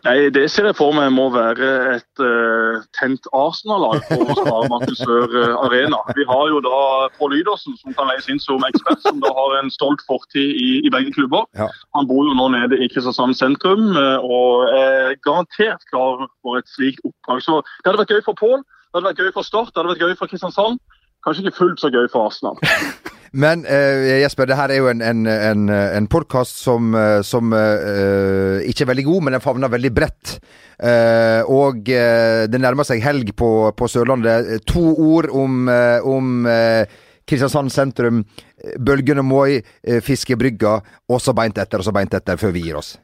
Nei, 0.00 0.30
Det 0.32 0.46
ser 0.48 0.64
jeg 0.64 0.76
for 0.78 0.94
meg 0.96 1.10
må 1.12 1.26
være 1.34 1.66
et 1.92 2.22
uh, 2.24 2.80
tent 2.96 3.26
Arsenal-lag 3.36 4.00
på 4.08 4.16
Sparebanken 4.30 4.96
Sør 4.96 5.34
Arena. 5.66 5.98
Vi 6.16 6.24
har 6.30 6.46
jo 6.48 6.62
da 6.64 6.80
Pål 7.18 7.34
Lydersen, 7.36 7.76
som 7.82 7.92
kan 7.98 8.08
leies 8.08 8.30
inn 8.32 8.40
som 8.40 8.64
ekspert, 8.64 9.02
som 9.04 9.20
da 9.20 9.32
har 9.36 9.58
en 9.58 9.68
stolt 9.74 10.00
fortid 10.08 10.56
i, 10.56 10.70
i 10.80 10.92
begge 10.94 11.12
klubber. 11.18 11.44
Ja. 11.58 11.68
Han 11.98 12.08
bor 12.08 12.24
jo 12.24 12.36
nå 12.38 12.48
nede 12.56 12.80
i 12.80 12.88
Kristiansand 12.88 13.36
sentrum 13.36 13.92
og 13.92 14.72
er 14.72 15.18
garantert 15.26 15.84
klar 15.92 16.24
for 16.40 16.56
et 16.56 16.72
slikt 16.72 17.04
oppdrag. 17.04 17.44
Så 17.44 17.60
Det 17.60 17.90
hadde 17.90 18.00
vært 18.06 18.16
gøy 18.16 18.24
for 18.30 18.40
Pål, 18.40 18.64
det 18.64 18.98
hadde 18.98 19.10
vært 19.10 19.20
gøy 19.22 19.36
for 19.36 19.46
Start, 19.46 19.74
det 19.74 19.82
hadde 19.82 19.92
vært 19.92 20.06
gøy 20.08 20.16
for 20.18 20.32
Kristiansand. 20.32 20.80
Kanskje 21.24 21.46
ikke 21.46 21.58
fullt 21.58 21.82
så 21.82 21.90
gøy 21.92 22.06
for 22.12 22.30
Arsenal. 22.30 22.56
Men 23.32 23.62
uh, 23.62 24.06
Jesper, 24.20 24.48
det 24.50 24.56
her 24.58 24.72
er 24.74 24.80
jo 24.80 24.88
en, 24.90 25.02
en, 25.06 25.26
en, 25.30 25.68
en 25.70 26.08
podkast 26.10 26.56
som, 26.58 26.90
uh, 26.96 27.20
som 27.22 27.52
uh, 27.54 28.58
ikke 28.66 28.82
er 28.82 28.90
veldig 28.90 29.04
god, 29.06 29.22
men 29.22 29.36
den 29.36 29.44
favner 29.44 29.70
veldig 29.70 29.92
bredt. 29.94 30.40
og 31.46 31.84
det 31.84 32.58
nærmer 32.60 32.86
seg 32.88 33.02
helg 33.04 33.34
på, 33.36 33.70
på 33.76 33.88
Sørlandet. 33.88 34.64
To 34.64 34.80
ord 34.96 35.28
om, 35.28 35.68
om 36.08 36.46
Kristiansand 37.28 37.68
sentrum. 37.70 38.22
Bølgene 38.80 39.20
Moi, 39.20 39.60
Fiskebrygga, 40.00 40.78
og 41.12 41.20
så 41.20 41.36
beint 41.36 41.60
etter 41.60 41.84
og 41.84 41.84
så 41.84 41.92
beint 41.92 42.16
etter 42.16 42.40
før 42.40 42.56
vi 42.56 42.64
gir 42.64 42.80
oss. 42.80 42.94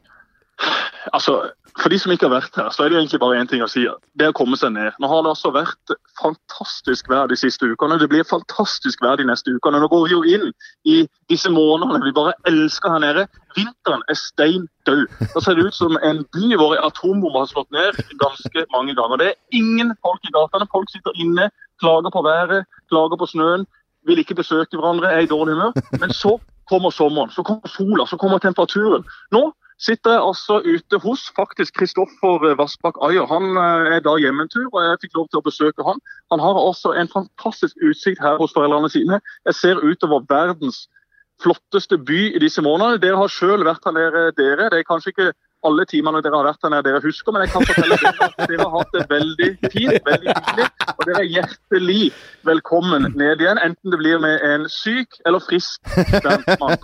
Altså, 1.13 1.51
for 1.81 1.89
de 1.89 1.99
som 2.01 2.11
ikke 2.11 2.25
har 2.25 2.33
vært 2.33 2.57
her, 2.57 2.69
så 2.73 2.83
er 2.83 2.89
det 2.89 2.97
egentlig 2.97 3.19
bare 3.21 3.37
én 3.39 3.47
ting 3.49 3.61
å 3.63 3.69
si. 3.69 3.83
Det 4.17 4.25
er 4.25 4.33
å 4.33 4.37
komme 4.37 4.57
seg 4.59 4.73
ned. 4.73 4.95
Nå 4.99 5.09
har 5.11 5.21
det 5.23 5.31
altså 5.31 5.51
vært 5.53 5.93
fantastisk 6.19 7.09
vær 7.11 7.29
de 7.29 7.37
siste 7.37 7.69
ukene. 7.69 7.99
Det 8.01 8.09
blir 8.11 8.25
fantastisk 8.27 9.03
vær 9.05 9.19
de 9.19 9.27
neste 9.29 9.53
ukene. 9.53 9.79
Nå 9.79 9.89
går 9.91 10.07
vi 10.07 10.15
jo 10.15 10.23
inn 10.25 10.47
i 10.89 10.97
disse 11.31 11.51
månedene 11.53 12.01
vi 12.03 12.15
bare 12.17 12.33
elsker 12.49 12.95
her 12.95 13.03
nede. 13.05 13.27
Vinteren 13.57 14.03
er 14.09 14.19
stein 14.19 14.65
død. 14.89 15.05
Da 15.35 15.43
ser 15.43 15.59
det 15.59 15.67
ut 15.69 15.77
som 15.77 15.99
en 16.01 16.23
by 16.33 16.49
hvor 16.57 16.75
atombomber 16.81 17.45
har 17.45 17.51
slått 17.53 17.71
ned 17.77 18.01
ganske 18.23 18.65
mange 18.73 18.97
ganger. 18.97 19.21
Det 19.21 19.29
er 19.31 19.61
ingen 19.61 19.93
folk 20.01 20.25
i 20.25 20.33
gatene. 20.33 20.69
Folk 20.73 20.91
sitter 20.91 21.15
inne, 21.21 21.51
klager 21.83 22.13
på 22.13 22.25
været, 22.25 22.65
klager 22.89 23.21
på 23.21 23.29
snøen, 23.29 23.67
vil 24.07 24.19
ikke 24.23 24.39
besøke 24.41 24.79
hverandre, 24.79 25.13
er 25.13 25.25
i 25.25 25.29
dårlig 25.29 25.55
humør. 25.55 25.77
Men 26.01 26.13
så 26.15 26.37
kommer 26.67 26.91
sommeren, 26.91 27.31
så 27.31 27.45
kommer 27.47 27.69
sola, 27.69 28.05
så 28.09 28.17
kommer 28.17 28.41
temperaturen. 28.43 29.05
Nå 29.31 29.45
sitter 29.81 30.15
jeg 30.15 30.25
altså 30.25 30.59
ute 30.65 30.99
hos 31.03 31.27
faktisk 31.37 31.77
Kristoffer 31.77 32.45
Vassbakk 32.57 32.97
Ayer. 33.05 33.25
Han 33.29 33.57
eh, 33.57 33.95
er 33.97 34.03
da 34.05 34.17
hjemmetur, 34.21 34.67
og 34.71 34.81
jeg 34.83 35.01
fikk 35.05 35.17
lov 35.19 35.29
til 35.29 35.41
å 35.41 35.47
besøke 35.47 35.87
han. 35.87 36.01
Han 36.33 36.43
har 36.43 36.59
også 36.61 36.95
en 36.97 37.11
fantastisk 37.11 37.77
utsikt 37.85 38.21
her 38.23 38.39
hos 38.41 38.55
foreldrene 38.57 38.89
sine. 38.93 39.21
Jeg 39.45 39.59
ser 39.61 39.83
utover 39.83 40.25
verdens 40.29 40.87
flotteste 41.43 41.99
by 42.01 42.21
i 42.33 42.41
disse 42.41 42.61
månedene. 42.65 43.01
Dere 43.01 43.19
har 43.21 43.29
selv 43.33 43.67
vært 43.69 43.85
her 43.85 43.93
nede, 43.93 44.31
dere. 44.39 44.71
Det 44.73 44.81
er 44.81 44.89
kanskje 44.89 45.13
ikke 45.13 45.33
alle 45.65 45.85
timene 45.89 46.21
dere 46.21 46.37
har 46.37 46.47
vært 46.47 46.65
her 46.65 46.73
nede 46.73 46.85
dere 46.89 47.01
husker, 47.03 47.33
men 47.33 47.43
jeg 47.45 47.53
kan 47.53 47.65
fortelle 47.65 47.97
dere 48.01 48.27
at 48.27 48.41
dere 48.49 48.65
har 48.65 48.73
hatt 48.75 48.95
det 48.95 49.05
veldig 49.11 49.49
fint, 49.73 49.99
veldig 50.09 50.33
hyggelig. 50.33 50.67
Og 50.93 51.05
dere 51.09 51.21
er 51.21 51.31
hjertelig 51.35 52.01
velkommen 52.49 53.09
ned 53.17 53.43
igjen, 53.43 53.61
enten 53.61 53.93
det 53.93 54.01
blir 54.01 54.21
med 54.23 54.43
en 54.47 54.67
syk 54.71 55.17
eller 55.25 55.43
frisk 55.43 55.81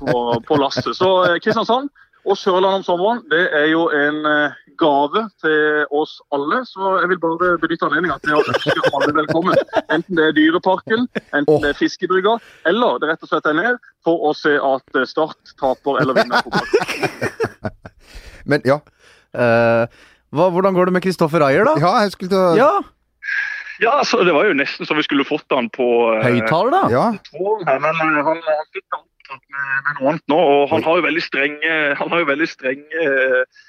på, 0.02 0.24
på 0.48 0.62
lasset. 0.62 0.94
Så 0.98 1.12
eh, 1.28 1.38
Kristiansand, 1.44 1.90
og 2.24 2.38
Sørlandet 2.40 2.82
om 2.82 2.86
sommeren 2.88 3.24
det 3.32 3.42
er 3.56 3.68
jo 3.72 3.88
en 3.92 4.22
uh, 4.24 4.56
gave 4.80 5.26
til 5.44 5.84
oss 5.92 6.16
alle. 6.36 6.62
Så 6.70 6.96
jeg 7.02 7.12
vil 7.12 7.20
bare 7.24 7.54
benytte 7.62 7.88
anledningen 7.90 8.24
til 8.24 8.38
å 8.38 8.44
ønske 8.44 8.94
alle 8.94 9.12
velkommen. 9.18 9.60
Enten 9.84 10.20
det 10.20 10.30
er 10.30 10.38
Dyreparken, 10.38 11.08
enten 11.36 11.66
det 11.66 11.74
er 11.74 11.80
Fiskebrygga, 11.80 12.38
eller 12.70 13.02
det 13.02 13.12
rett 13.12 13.28
og 13.28 13.32
slett 13.34 13.52
er 13.52 13.60
ned 13.60 13.92
for 14.06 14.24
å 14.30 14.34
se 14.38 14.56
at 14.56 15.04
Start 15.10 15.56
taper 15.60 16.02
eller 16.02 16.18
vinner 16.22 16.44
fotball. 16.46 17.74
Men 18.50 18.66
ja. 18.68 18.80
Uh, 19.34 19.86
hva, 20.34 20.50
hvordan 20.54 20.74
går 20.76 20.90
det 20.90 20.98
med 20.98 21.06
Kristoffer 21.06 21.44
Ayer, 21.46 21.66
da? 21.68 21.78
Ja, 21.82 21.94
jeg 22.06 22.14
skulle 22.16 22.34
til 22.34 22.42
å 22.42 22.54
Ja, 22.58 22.74
Ja, 23.82 23.94
så 24.06 24.22
Det 24.24 24.34
var 24.34 24.46
jo 24.46 24.54
nesten 24.58 24.88
så 24.88 24.96
vi 24.98 25.04
skulle 25.06 25.26
fått 25.26 25.50
han 25.54 25.68
på 25.74 25.86
eh, 26.14 26.26
høyttaler, 26.26 26.74
da. 26.74 26.84
Ja. 26.94 27.06
her, 27.68 27.80
men 27.82 28.02
eh, 28.02 28.22
han, 28.26 28.40
han 28.46 28.70
fikk 28.74 28.86
da 28.94 29.02
opptatt 29.24 29.44
med, 29.50 29.76
med 29.88 30.00
noe 30.00 30.10
annet 30.14 30.26
nå. 30.32 30.40
Og 30.40 30.66
han 30.74 30.84
har 30.88 31.00
jo 31.00 31.06
veldig 31.08 31.24
strenge, 31.24 31.78
han 32.00 32.12
har 32.12 32.24
jo 32.24 32.30
veldig 32.30 32.50
strenge 32.52 33.06
eh, 33.08 33.62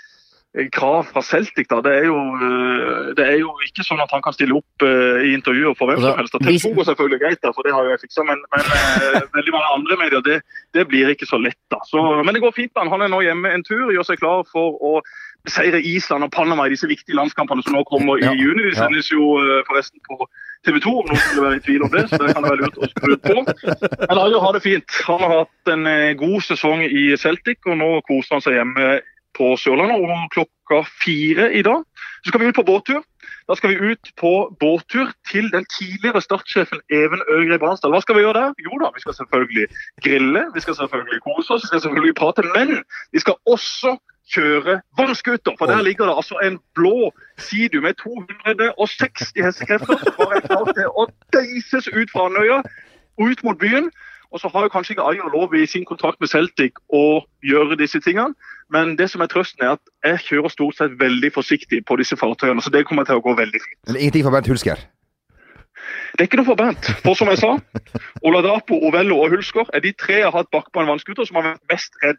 krav 0.71 1.03
fra 1.11 1.23
Celtic. 1.23 1.69
da. 1.69 1.81
Det 1.83 1.93
er, 1.99 2.05
jo, 2.07 2.19
eh, 2.19 3.15
det 3.19 3.27
er 3.27 3.39
jo 3.41 3.51
ikke 3.67 3.87
sånn 3.87 4.03
at 4.03 4.13
han 4.15 4.23
kan 4.23 4.35
stille 4.37 4.55
opp 4.61 4.87
eh, 4.87 5.27
i 5.29 5.35
intervjuer 5.35 5.75
for 5.79 5.91
hvem 5.91 5.99
Altså, 5.99 6.15
som 6.15 6.21
helst. 6.23 6.37
Telefon 6.39 6.77
går 6.79 6.89
selvfølgelig 6.91 7.21
greit, 7.25 7.43
da, 7.43 7.53
for 7.55 7.67
det 7.67 7.75
har 7.75 7.85
jo 7.87 7.95
jeg 7.95 8.03
fiksa, 8.05 8.27
men, 8.29 8.43
men 8.55 8.73
eh, 8.79 9.21
veldig 9.39 9.55
mange 9.57 9.73
andre 9.75 10.01
medier, 10.05 10.25
det, 10.27 10.41
det 10.77 10.87
blir 10.91 11.11
ikke 11.11 11.29
så 11.31 11.41
lett. 11.43 11.61
da. 11.75 11.83
Så, 11.91 12.03
men 12.23 12.35
det 12.35 12.43
går 12.45 12.55
fint. 12.55 12.75
da. 12.75 12.87
Han 12.91 13.03
er 13.03 13.11
nå 13.11 13.23
hjemme 13.27 13.55
en 13.55 13.67
tur, 13.67 13.91
gjør 13.95 14.07
seg 14.07 14.23
klar 14.23 14.47
for 14.51 14.79
å 14.79 14.97
seire 15.51 15.83
Island 15.85 16.25
og 16.25 16.33
Panama 16.33 16.65
i 16.65 16.73
disse 16.73 16.89
viktige 16.89 17.19
landskampene 17.19 17.65
som 17.67 17.75
nå 17.77 17.83
kommer 17.91 18.23
Ja, 18.23 18.33
i 18.33 18.41
juni. 18.41 18.71
De 18.71 18.79
sendes 18.79 19.11
jo 19.13 19.35
forresten 19.69 20.01
på 20.07 20.25
TV 20.65 20.81
2, 20.85 20.93
om 21.01 21.09
noen 21.11 21.23
skulle 21.23 21.47
være 21.47 21.59
i 21.59 21.65
tvil 21.65 21.87
om 21.87 21.93
det. 21.93 22.05
så 22.11 22.21
det 22.21 22.35
kan 22.35 22.45
det 22.45 22.53
være 22.53 22.63
lurt 22.63 22.79
å 22.81 22.91
skru 22.93 23.17
på. 23.25 23.41
Men 24.09 24.21
Ayo 24.25 24.45
har 24.45 24.57
det 24.57 24.63
fint. 24.65 25.01
Han 25.09 25.25
har 25.25 25.35
hatt 25.41 25.75
en 25.75 25.89
eh, 25.91 26.13
god 26.21 26.39
sesong 26.47 26.85
i 26.87 27.11
Celtic, 27.21 27.61
og 27.69 27.79
nå 27.81 27.91
koser 28.09 28.39
han 28.39 28.45
seg 28.45 28.59
hjemme 28.59 28.95
på 29.37 29.55
Sørlandet. 29.61 30.01
Om 30.01 30.29
klokka 30.35 30.85
fire 31.03 31.51
i 31.53 31.65
dag 31.67 31.83
så 32.25 32.31
skal 32.31 32.41
vi 32.41 32.49
ut 32.51 32.57
på 32.57 32.67
båttur. 32.67 33.03
Da 33.49 33.57
skal 33.59 33.75
vi 33.75 33.93
ut 33.93 34.11
på 34.17 34.33
båttur 34.61 35.11
til 35.29 35.51
den 35.53 35.67
tidligere 35.69 36.23
startsjefen 36.25 36.81
Even 36.89 37.21
Øgre 37.29 37.59
Bransdal. 37.61 37.93
Hva 37.93 38.01
skal 38.01 38.17
vi 38.17 38.25
gjøre 38.25 38.41
der? 38.41 38.55
Jo 38.65 38.79
da, 38.81 38.89
vi 38.95 39.05
skal 39.05 39.17
selvfølgelig 39.19 39.67
grille, 40.07 40.47
vi 40.55 40.65
skal 40.65 40.79
selvfølgelig 40.79 41.21
kose 41.27 41.53
oss, 41.53 41.67
vi 41.67 41.73
skal 41.73 41.85
selvfølgelig 41.85 42.17
prate. 42.21 42.47
Men 42.57 42.79
vi 43.13 43.21
skal 43.21 43.37
også 43.45 43.99
kjøre 44.33 44.81
vannscooter. 44.99 45.57
For 45.59 45.67
der 45.67 45.83
ligger 45.83 46.09
det 46.09 46.17
altså 46.17 46.39
en 46.45 46.59
blå 46.75 47.13
Sidu 47.39 47.81
med 47.81 47.95
260 48.01 49.45
hestekrefter 49.45 49.99
som 49.99 50.17
bare 50.19 50.41
er 50.41 50.47
klar 50.49 50.73
til 50.73 50.89
å 50.89 51.07
deises 51.37 51.89
ut 51.93 52.11
fra 52.13 52.27
Andøya 52.31 52.63
ut 53.21 53.45
mot 53.45 53.59
byen. 53.59 53.91
Og 54.35 54.41
så 54.41 54.49
har 54.51 54.67
jo 54.67 54.69
kanskje 54.69 54.93
ikke 54.93 55.07
Ayer 55.07 55.31
lov 55.31 55.55
i 55.55 55.67
sin 55.67 55.85
kontrakt 55.87 56.19
med 56.21 56.29
Celtic 56.29 56.81
å 56.91 57.23
gjøre 57.47 57.79
disse 57.79 58.01
tingene. 58.03 58.35
Men 58.75 58.97
det 58.99 59.07
som 59.13 59.23
er 59.23 59.31
trøsten 59.31 59.63
er 59.63 59.77
at 59.77 59.93
jeg 60.03 60.25
kjører 60.29 60.51
stort 60.51 60.81
sett 60.81 60.97
veldig 60.99 61.31
forsiktig 61.37 61.85
på 61.87 61.97
disse 62.01 62.19
fartøyene. 62.19 62.63
Så 62.65 62.73
det 62.75 62.83
kommer 62.89 63.07
til 63.07 63.21
å 63.21 63.23
gå 63.23 63.37
veldig 63.39 63.61
fint. 63.63 63.79
Men 63.87 64.01
ingenting 64.01 64.27
for 64.27 64.35
Bernt 64.35 64.51
Hulsker. 64.51 64.83
Det 66.15 66.25
er 66.25 66.29
ikke 66.31 66.41
noe 66.41 66.49
for 66.49 66.59
Bernt. 66.59 66.91
For 67.05 67.19
som 67.19 67.31
jeg 67.31 67.39
sa, 67.45 67.53
Oladapo, 68.27 68.81
Ovello 68.89 69.21
og 69.23 69.37
Hulsker 69.37 69.71
er 69.75 69.85
de 69.85 69.95
tre 69.99 70.21
jeg 70.23 70.27
har 70.27 70.35
hatt 70.35 70.51
bakpå 70.55 70.83
en 70.83 70.91
vannskuter 70.91 71.29
som 71.29 71.39
har 71.39 71.53
vært 71.53 71.71
mest 71.71 71.99
redd. 72.03 72.19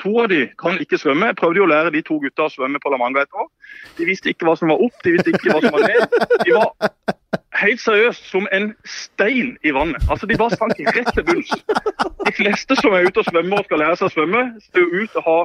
To 0.00 0.12
av 0.22 0.30
de 0.32 0.46
kan 0.60 0.78
ikke 0.80 0.98
svømme. 1.00 1.28
Jeg 1.30 1.36
prøvde 1.40 1.60
jo 1.60 1.66
å 1.66 1.70
lære 1.70 1.92
de 1.94 2.02
to 2.06 2.16
gutta 2.22 2.46
å 2.48 2.52
svømme 2.52 2.80
på 2.80 2.92
La 2.92 2.98
Manga 3.00 3.24
et 3.24 3.36
år. 3.36 3.48
De 3.98 4.08
visste 4.08 4.32
ikke 4.32 4.48
hva 4.48 4.56
som 4.56 4.72
var 4.72 4.80
opp, 4.80 4.96
de 5.04 5.16
visste 5.16 5.34
ikke 5.34 5.52
hva 5.52 5.60
som 5.64 5.76
var 5.76 5.86
ned. 5.86 6.20
De 6.46 6.54
var 6.56 6.70
helt 7.60 7.82
seriøst 7.82 8.28
som 8.30 8.46
en 8.56 8.70
stein 8.88 9.56
i 9.66 9.74
vannet. 9.76 10.04
Altså, 10.08 10.26
De 10.26 10.38
bare 10.40 10.56
sank 10.56 10.80
rett 10.96 11.10
til 11.14 11.26
bunns. 11.28 11.52
De 12.24 12.32
fleste 12.36 12.78
som 12.80 12.96
er 12.96 13.08
ute 13.08 13.20
og 13.20 13.28
svømmer 13.28 13.60
og 13.60 13.68
skal 13.68 13.84
lære 13.84 13.98
seg 14.00 14.08
å 14.08 14.14
svømme, 14.14 14.44
ser 14.70 14.88
ut 14.88 15.12
til 15.12 15.20
å 15.20 15.26
ha 15.26 15.40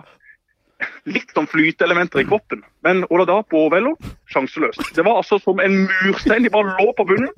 litt 1.07 1.31
sånn 1.31 1.47
flyteelementer 1.47 2.21
i 2.21 2.25
kroppen. 2.27 2.63
Men 2.83 3.05
Ola 3.13 3.25
Dapo 3.27 3.65
og 3.65 3.71
Vello, 3.71 3.93
sjanseløst. 4.31 4.81
Det 4.95 5.05
var 5.07 5.21
altså 5.21 5.39
som 5.41 5.61
en 5.63 5.85
murstein. 5.87 6.43
De 6.43 6.51
bare 6.51 6.75
lå 6.79 6.91
på 6.97 7.07
bunnen. 7.07 7.31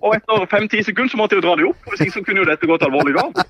Og 0.00 0.16
etter 0.16 0.46
fem-ti 0.52 0.82
sekunder 0.84 1.12
så 1.12 1.20
måtte 1.20 1.36
de 1.36 1.40
jo 1.40 1.46
dra 1.46 1.56
dem 1.60 1.70
opp. 1.70 1.88
Hvis 1.88 2.04
ikke 2.06 2.18
så 2.18 2.24
kunne 2.26 2.44
jo 2.44 2.48
dette 2.50 2.68
gått 2.68 2.84
alvorlig 2.86 3.16
galt. 3.16 3.40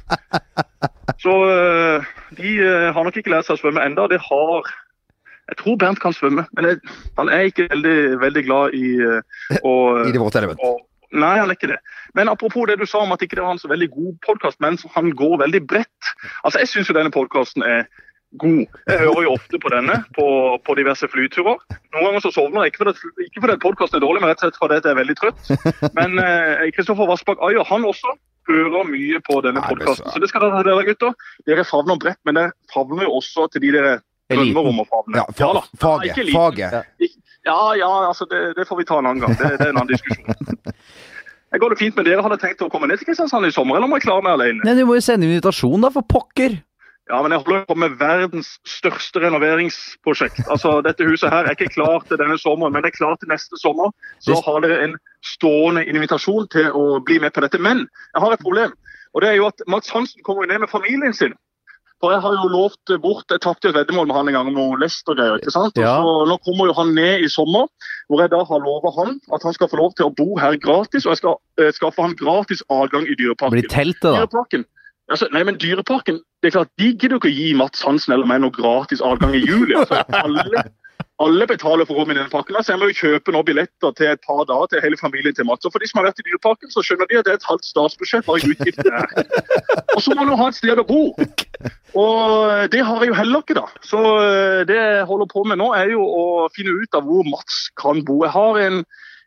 Så 1.19 1.35
øh, 1.51 2.05
de 2.37 2.55
øh, 2.63 2.95
har 2.95 3.03
nok 3.03 3.17
ikke 3.17 3.31
lært 3.33 3.49
seg 3.49 3.59
å 3.59 3.63
svømme 3.63 3.85
enda. 3.87 4.07
Det 4.11 4.21
har 4.23 4.71
Jeg 5.51 5.59
tror 5.59 5.77
Bernt 5.77 6.01
kan 6.01 6.15
svømme, 6.15 6.45
men 6.57 6.69
jeg, 6.69 6.79
han 7.19 7.29
er 7.29 7.49
ikke 7.51 7.67
veldig, 7.71 8.21
veldig 8.21 8.43
glad 8.47 8.77
i 8.79 8.95
øh, 9.03 9.41
å 9.67 9.73
I 10.09 10.15
det 10.15 10.23
våte 10.23 10.39
element. 10.39 10.63
nei, 11.13 11.35
han 11.41 11.51
er 11.51 11.59
ikke 11.59 11.73
det. 11.75 11.81
Men 12.15 12.31
apropos 12.31 12.69
det 12.71 12.79
du 12.81 12.87
sa 12.87 13.03
om 13.03 13.13
at 13.13 13.23
ikke 13.23 13.37
det 13.37 13.45
var 13.45 13.57
en 13.57 13.61
så 13.61 13.69
veldig 13.69 13.91
god 13.91 14.15
podkast, 14.27 14.61
men 14.61 14.79
han 14.95 15.11
går 15.19 15.39
veldig 15.43 15.63
bredt. 15.67 16.13
Altså, 16.45 16.63
Jeg 16.63 16.69
syns 16.71 16.89
jo 16.89 16.97
denne 16.97 17.13
podkasten 17.13 17.67
er 17.67 17.85
god. 18.41 18.67
Jeg 18.89 18.99
hører 19.03 19.23
jo 19.27 19.33
ofte 19.37 19.59
på 19.61 19.71
denne 19.73 19.97
på, 20.17 20.27
på 20.65 20.75
diverse 20.79 21.09
flyturer. 21.13 21.59
Noen 21.93 22.05
ganger 22.09 22.25
så 22.25 22.33
sovner 22.35 22.65
jeg, 22.65 22.73
ikke 22.73 22.85
fordi, 22.85 23.13
ikke 23.27 23.43
fordi 23.45 23.57
podkasten 23.65 23.99
er 23.99 24.05
dårlig, 24.07 24.23
men 24.23 24.31
rett 24.33 24.41
og 24.43 24.47
slett 24.49 24.61
fordi 24.63 24.79
jeg 24.79 24.93
er 24.93 25.01
veldig 25.01 25.17
trøtt. 25.21 25.51
Men 25.99 26.19
eh, 26.23 26.71
Kristoffer 26.77 27.11
Vassbakk 27.11 27.43
Ayer, 27.49 27.65
han 27.69 27.85
også 27.89 28.15
hører 28.49 28.89
mye 28.89 29.21
på 29.29 29.41
denne 29.45 29.61
podkasten. 29.63 30.09
så- 30.11 30.21
det 30.23 30.29
skal 30.33 30.47
dere 30.47 30.57
ha, 30.57 30.63
dere 30.67 30.87
gutter. 30.89 31.13
Dere 31.47 31.65
favner 31.69 32.01
bredt, 32.01 32.19
men 32.25 32.35
dere 32.41 32.53
favner 32.73 33.05
jo 33.07 33.19
også 33.21 33.49
til 33.53 33.63
de 33.67 33.71
dere 33.77 33.93
drømmer 34.33 34.69
om 34.73 34.81
å 34.83 34.89
favne. 34.89 35.21
Ja, 35.21 35.27
fa 35.37 35.53
da. 35.59 35.63
faget. 35.79 36.17
Ikke. 36.17 36.33
Faget. 36.33 37.19
Ja, 37.45 37.59
ja, 37.79 37.91
altså 38.09 38.25
det, 38.31 38.55
det 38.57 38.65
får 38.69 38.79
vi 38.81 38.85
ta 38.89 38.99
en 39.03 39.07
annen 39.11 39.23
gang. 39.23 39.37
Det, 39.39 39.53
det 39.59 39.67
er 39.67 39.73
en 39.75 39.83
annen 39.83 39.93
diskusjon. 39.93 40.59
Jeg 41.53 41.61
går 41.61 41.75
det 41.75 41.79
fint 41.83 41.97
med 41.99 42.07
dere? 42.09 42.23
Hadde 42.25 42.39
tenkt 42.41 42.63
å 42.65 42.69
komme 42.73 42.89
ned 42.89 42.97
til 42.97 43.11
Kristiansand 43.11 43.45
i 43.45 43.51
sommer, 43.53 43.77
eller 43.77 43.91
må 43.91 43.99
jeg 44.01 44.07
klare 44.07 44.25
meg 44.25 44.39
alene? 44.39 44.63
Nei, 44.65 44.73
Du 44.79 44.87
må 44.89 44.95
jo 44.97 45.03
sende 45.05 45.27
invitasjon, 45.29 45.83
da, 45.85 45.91
for 45.93 46.07
pokker! 46.09 46.55
Ja, 47.11 47.19
men 47.23 47.33
jeg 47.35 47.43
holder 47.43 47.65
på 47.67 47.75
med 47.75 47.97
verdens 47.99 48.49
største 48.69 49.21
renoveringsprosjekt. 49.25 50.39
Altså, 50.51 50.77
Dette 50.87 51.05
huset 51.09 51.33
her 51.35 51.49
er 51.49 51.57
ikke 51.57 51.73
klart 51.75 52.07
til 52.09 52.21
denne 52.21 52.39
sommeren, 52.39 52.73
men 52.73 52.85
det 52.85 52.93
er 52.93 52.99
klart 53.01 53.19
til 53.21 53.29
neste 53.33 53.59
sommer. 53.59 53.91
Så 54.23 54.37
har 54.47 54.61
dere 54.63 54.85
en 54.87 54.95
stående 55.27 55.83
invitasjon 55.91 56.47
til 56.55 56.71
å 56.71 57.01
bli 57.05 57.19
med 57.23 57.35
på 57.35 57.43
dette. 57.43 57.59
Men 57.59 57.87
jeg 58.15 58.23
har 58.23 58.33
et 58.37 58.45
problem. 58.45 58.73
Og 59.15 59.23
det 59.25 59.33
er 59.33 59.41
jo 59.41 59.49
at 59.51 59.65
Mats 59.69 59.91
Hansen 59.91 60.23
kommer 60.25 60.47
ned 60.47 60.63
med 60.63 60.71
familien 60.71 61.13
sin. 61.15 61.35
For 62.03 62.11
jeg 62.11 62.23
har 62.25 62.33
jo 62.35 62.49
lovt 62.51 62.91
bort 63.03 63.31
Jeg 63.31 63.43
tapte 63.45 63.69
et 63.71 63.77
veddemål 63.77 64.09
med 64.11 64.17
han 64.17 64.29
en 64.31 64.35
gang 64.35 64.49
om 64.51 64.57
noe 64.57 64.79
Leicester-greier. 64.81 65.39
ikke 65.39 65.53
sant? 65.55 65.77
Og 65.79 65.85
Ja. 65.85 65.99
så 66.03 66.27
Nå 66.31 66.39
kommer 66.43 66.67
jo 66.67 66.73
han 66.79 66.95
ned 66.95 67.23
i 67.23 67.29
sommer, 67.29 67.69
hvor 68.09 68.23
jeg 68.23 68.31
da 68.31 68.43
har 68.43 68.59
lova 68.59 68.91
han 68.97 69.21
at 69.35 69.43
han 69.43 69.55
skal 69.55 69.69
få 69.69 69.77
lov 69.79 69.95
til 69.95 70.07
å 70.07 70.15
bo 70.15 70.37
her 70.39 70.57
gratis. 70.57 71.07
Og 71.07 71.13
jeg 71.15 71.23
skal 71.23 71.37
eh, 71.59 71.71
skaffe 71.71 72.03
han 72.03 72.17
gratis 72.17 72.63
adgang 72.71 73.07
i 73.07 73.15
Dyreparken. 73.15 73.59
Blir 73.59 73.71
teltet, 73.71 74.03
da. 74.03 74.17
Dyreparken. 74.23 74.65
Altså, 75.11 75.29
nei, 75.31 75.43
men 75.45 75.59
Dyreparken 75.59 76.23
det 76.43 76.51
er 76.51 76.59
klart, 76.59 76.71
De 76.79 76.91
gidder 76.91 77.19
ikke 77.19 77.31
å 77.31 77.35
gi 77.39 77.51
Mats 77.55 77.85
Hansen 77.87 78.17
eller 78.17 78.27
meg 78.27 78.41
noe 78.43 78.55
gratis 78.55 79.03
adgang 79.07 79.37
i 79.39 79.45
juli. 79.47 79.77
Altså, 79.79 80.01
alle, 80.19 80.65
alle 81.23 81.47
betaler 81.47 81.87
for 81.87 82.01
rom 82.01 82.11
i 82.11 82.17
denne 82.17 82.33
pakken. 82.33 82.57
Altså, 82.59 82.73
jeg 82.73 82.81
må 82.83 82.89
jo 82.91 82.97
kjøpe 82.99 83.35
nå 83.35 83.43
billetter 83.47 83.95
til 83.99 84.11
et 84.11 84.23
par 84.27 84.43
dager 84.51 84.73
til 84.73 84.83
hele 84.83 84.99
familien 84.99 85.37
til 85.37 85.47
Mats. 85.47 85.69
Og 85.69 85.75
for 85.75 85.83
de 85.83 85.91
som 85.91 86.01
har 86.01 86.09
vært 86.09 86.19
i 86.19 86.27
Dyreparken, 86.27 86.73
så 86.75 86.83
skjønner 86.83 87.07
de 87.11 87.21
at 87.21 87.29
det 87.29 87.37
er 87.37 87.39
et 87.39 87.47
halvt 87.47 87.69
statsbudsjett 87.69 88.27
bare 88.27 88.43
i 88.43 88.57
utgifter 88.57 88.91
her. 88.97 89.23
Og 89.95 90.03
så 90.03 90.17
må 90.17 90.25
man 90.25 90.33
jo 90.35 90.41
ha 90.41 90.51
et 90.51 90.59
sted 90.59 90.83
å 90.83 90.87
bo. 90.89 91.05
Og 92.03 92.75
det 92.75 92.83
har 92.89 93.05
jeg 93.05 93.13
jo 93.13 93.21
heller 93.21 93.47
ikke, 93.47 93.59
da. 93.61 93.67
Så 93.87 94.03
eh, 94.25 94.65
det 94.67 94.81
jeg 94.81 95.07
holder 95.13 95.31
på 95.31 95.47
med 95.47 95.63
nå, 95.63 95.71
er 95.79 95.95
jo 95.95 96.03
å 96.03 96.27
finne 96.57 96.75
ut 96.75 96.99
av 96.99 97.07
hvor 97.07 97.23
Mats 97.29 97.69
kan 97.79 98.03
bo. 98.09 98.25
Jeg 98.27 98.35
har 98.35 98.63
en 98.67 98.83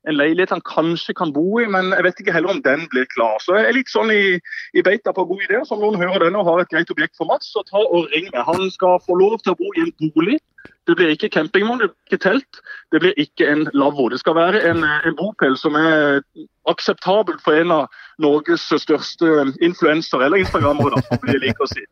en 0.08 0.18
leilighet 0.18 0.54
han 0.54 0.64
kanskje 0.66 1.16
kan 1.18 1.34
bo 1.36 1.60
i, 1.62 1.68
men 1.72 1.92
jeg 1.96 2.06
vet 2.06 2.20
ikke 2.22 2.34
heller 2.36 2.54
om 2.56 2.62
den 2.66 2.86
blir 2.92 3.08
klar. 3.14 3.38
Så 3.44 3.58
jeg 3.58 3.70
er 3.70 3.78
litt 3.78 3.92
sånn 3.92 4.12
i, 4.14 4.38
i 4.78 4.84
beita 4.86 5.14
på 5.16 5.26
gode 5.30 5.48
ideer. 5.48 5.66
Så 5.66 5.78
om 5.78 5.84
noen 5.84 6.00
hører 6.02 6.28
denne 6.28 6.42
og 6.42 6.50
har 6.50 6.64
et 6.64 6.72
greit 6.74 6.92
objekt 6.94 7.18
for 7.18 7.30
Mats, 7.30 7.52
så 7.54 7.64
ta 7.70 7.82
og 7.82 8.12
ring 8.14 8.30
meg. 8.32 8.44
Han 8.48 8.70
skal 8.74 9.02
få 9.06 9.18
lov 9.20 9.40
til 9.42 9.56
å 9.56 9.60
bo 9.60 9.72
i 9.74 9.86
en 9.86 9.94
bolig. 10.14 10.40
Det 10.86 10.96
blir 10.98 11.14
ikke 11.14 11.32
campingvogn, 11.34 11.82
det 11.82 11.90
blir 11.90 12.10
ikke 12.10 12.22
telt, 12.22 12.62
det 12.94 13.02
blir 13.02 13.22
ikke 13.22 13.50
en 13.50 13.66
lavvo. 13.74 14.08
Det 14.14 14.22
skal 14.22 14.38
være 14.38 14.62
en, 14.70 14.86
en 14.86 15.18
bopel 15.18 15.58
som 15.58 15.78
er 15.78 16.22
akseptabel 16.70 17.38
for 17.42 17.58
en 17.58 17.74
av 17.74 18.02
Norges 18.22 18.66
største 18.70 19.50
influensere, 19.66 20.28
eller 20.28 20.46
instagrammere, 20.46 21.02
som 21.10 21.22
vi 21.26 21.38
liker 21.42 21.66
å 21.66 21.72
si. 21.74 21.86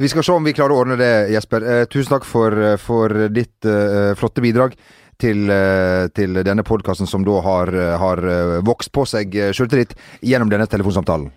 Vi 0.00 0.08
skal 0.08 0.24
se 0.24 0.32
om 0.32 0.44
vi 0.44 0.54
klarer 0.56 0.74
å 0.74 0.82
ordne 0.84 0.96
det, 1.00 1.12
Jesper. 1.34 1.64
Eh, 1.64 1.84
tusen 1.92 2.14
takk 2.14 2.24
for, 2.28 2.56
eh, 2.56 2.78
for 2.80 3.12
ditt 3.28 3.68
eh, 3.68 4.12
flotte 4.16 4.44
bidrag 4.44 4.76
til, 5.22 5.50
eh, 5.50 6.08
til 6.16 6.42
denne 6.46 6.64
podkasten, 6.66 7.06
som 7.06 7.24
da 7.26 7.38
har, 7.44 7.70
eh, 7.74 7.94
har 7.98 8.18
eh, 8.18 8.58
vokst 8.66 8.92
på 8.92 9.06
seg 9.06 9.34
selvtillit 9.54 9.94
gjennom 10.22 10.50
denne 10.50 10.66
telefonsamtalen. 10.66 11.30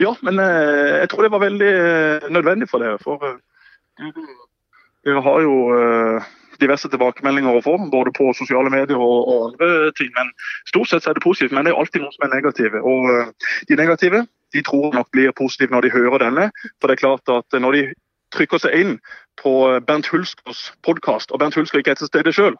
Ja, 0.00 0.14
men 0.24 0.40
jeg 0.40 1.08
tror 1.12 1.22
det 1.22 1.32
var 1.34 1.44
veldig 1.44 1.72
nødvendig 2.32 2.68
for 2.68 2.80
det. 2.80 2.96
For 3.04 3.20
vi 5.04 5.20
har 5.26 5.40
jo 5.44 5.56
diverse 6.58 6.88
tilbakemeldinger 6.88 7.58
å 7.58 7.62
få, 7.62 7.76
både 7.92 8.12
på 8.16 8.32
sosiale 8.34 8.72
medier 8.72 8.96
og, 8.96 9.28
og 9.28 9.42
andre 9.50 9.92
ting. 9.98 10.08
Men 10.16 10.32
stort 10.66 10.88
sett 10.90 11.06
er 11.06 11.14
det 11.14 11.22
positivt, 11.22 11.52
men 11.52 11.68
det 11.68 11.74
er 11.74 11.80
alltid 11.80 12.02
noen 12.02 12.16
som 12.16 12.26
er 12.26 12.34
negative. 12.34 12.80
Og 12.80 13.68
de 13.68 13.78
negative 13.78 14.24
de 14.56 14.64
tror 14.64 14.96
nok 14.96 15.12
blir 15.12 15.36
positive 15.36 15.76
når 15.76 15.86
de 15.86 15.94
hører 15.94 16.24
denne. 16.24 16.48
For 16.80 16.88
det 16.88 16.96
er 16.96 17.04
klart 17.04 17.34
at 17.36 17.60
når 17.60 17.76
de 17.76 17.84
trykker 18.34 18.64
seg 18.64 18.80
inn 18.80 18.96
på 19.40 19.52
Bernt 19.86 20.08
Hulskers 20.08 20.70
podkast, 20.88 21.30
og 21.30 21.44
Bernt 21.44 21.54
Hulsker 21.54 21.84
ikke 21.84 21.94
er 21.94 22.00
til 22.00 22.10
stede 22.10 22.32
sjøl, 22.32 22.56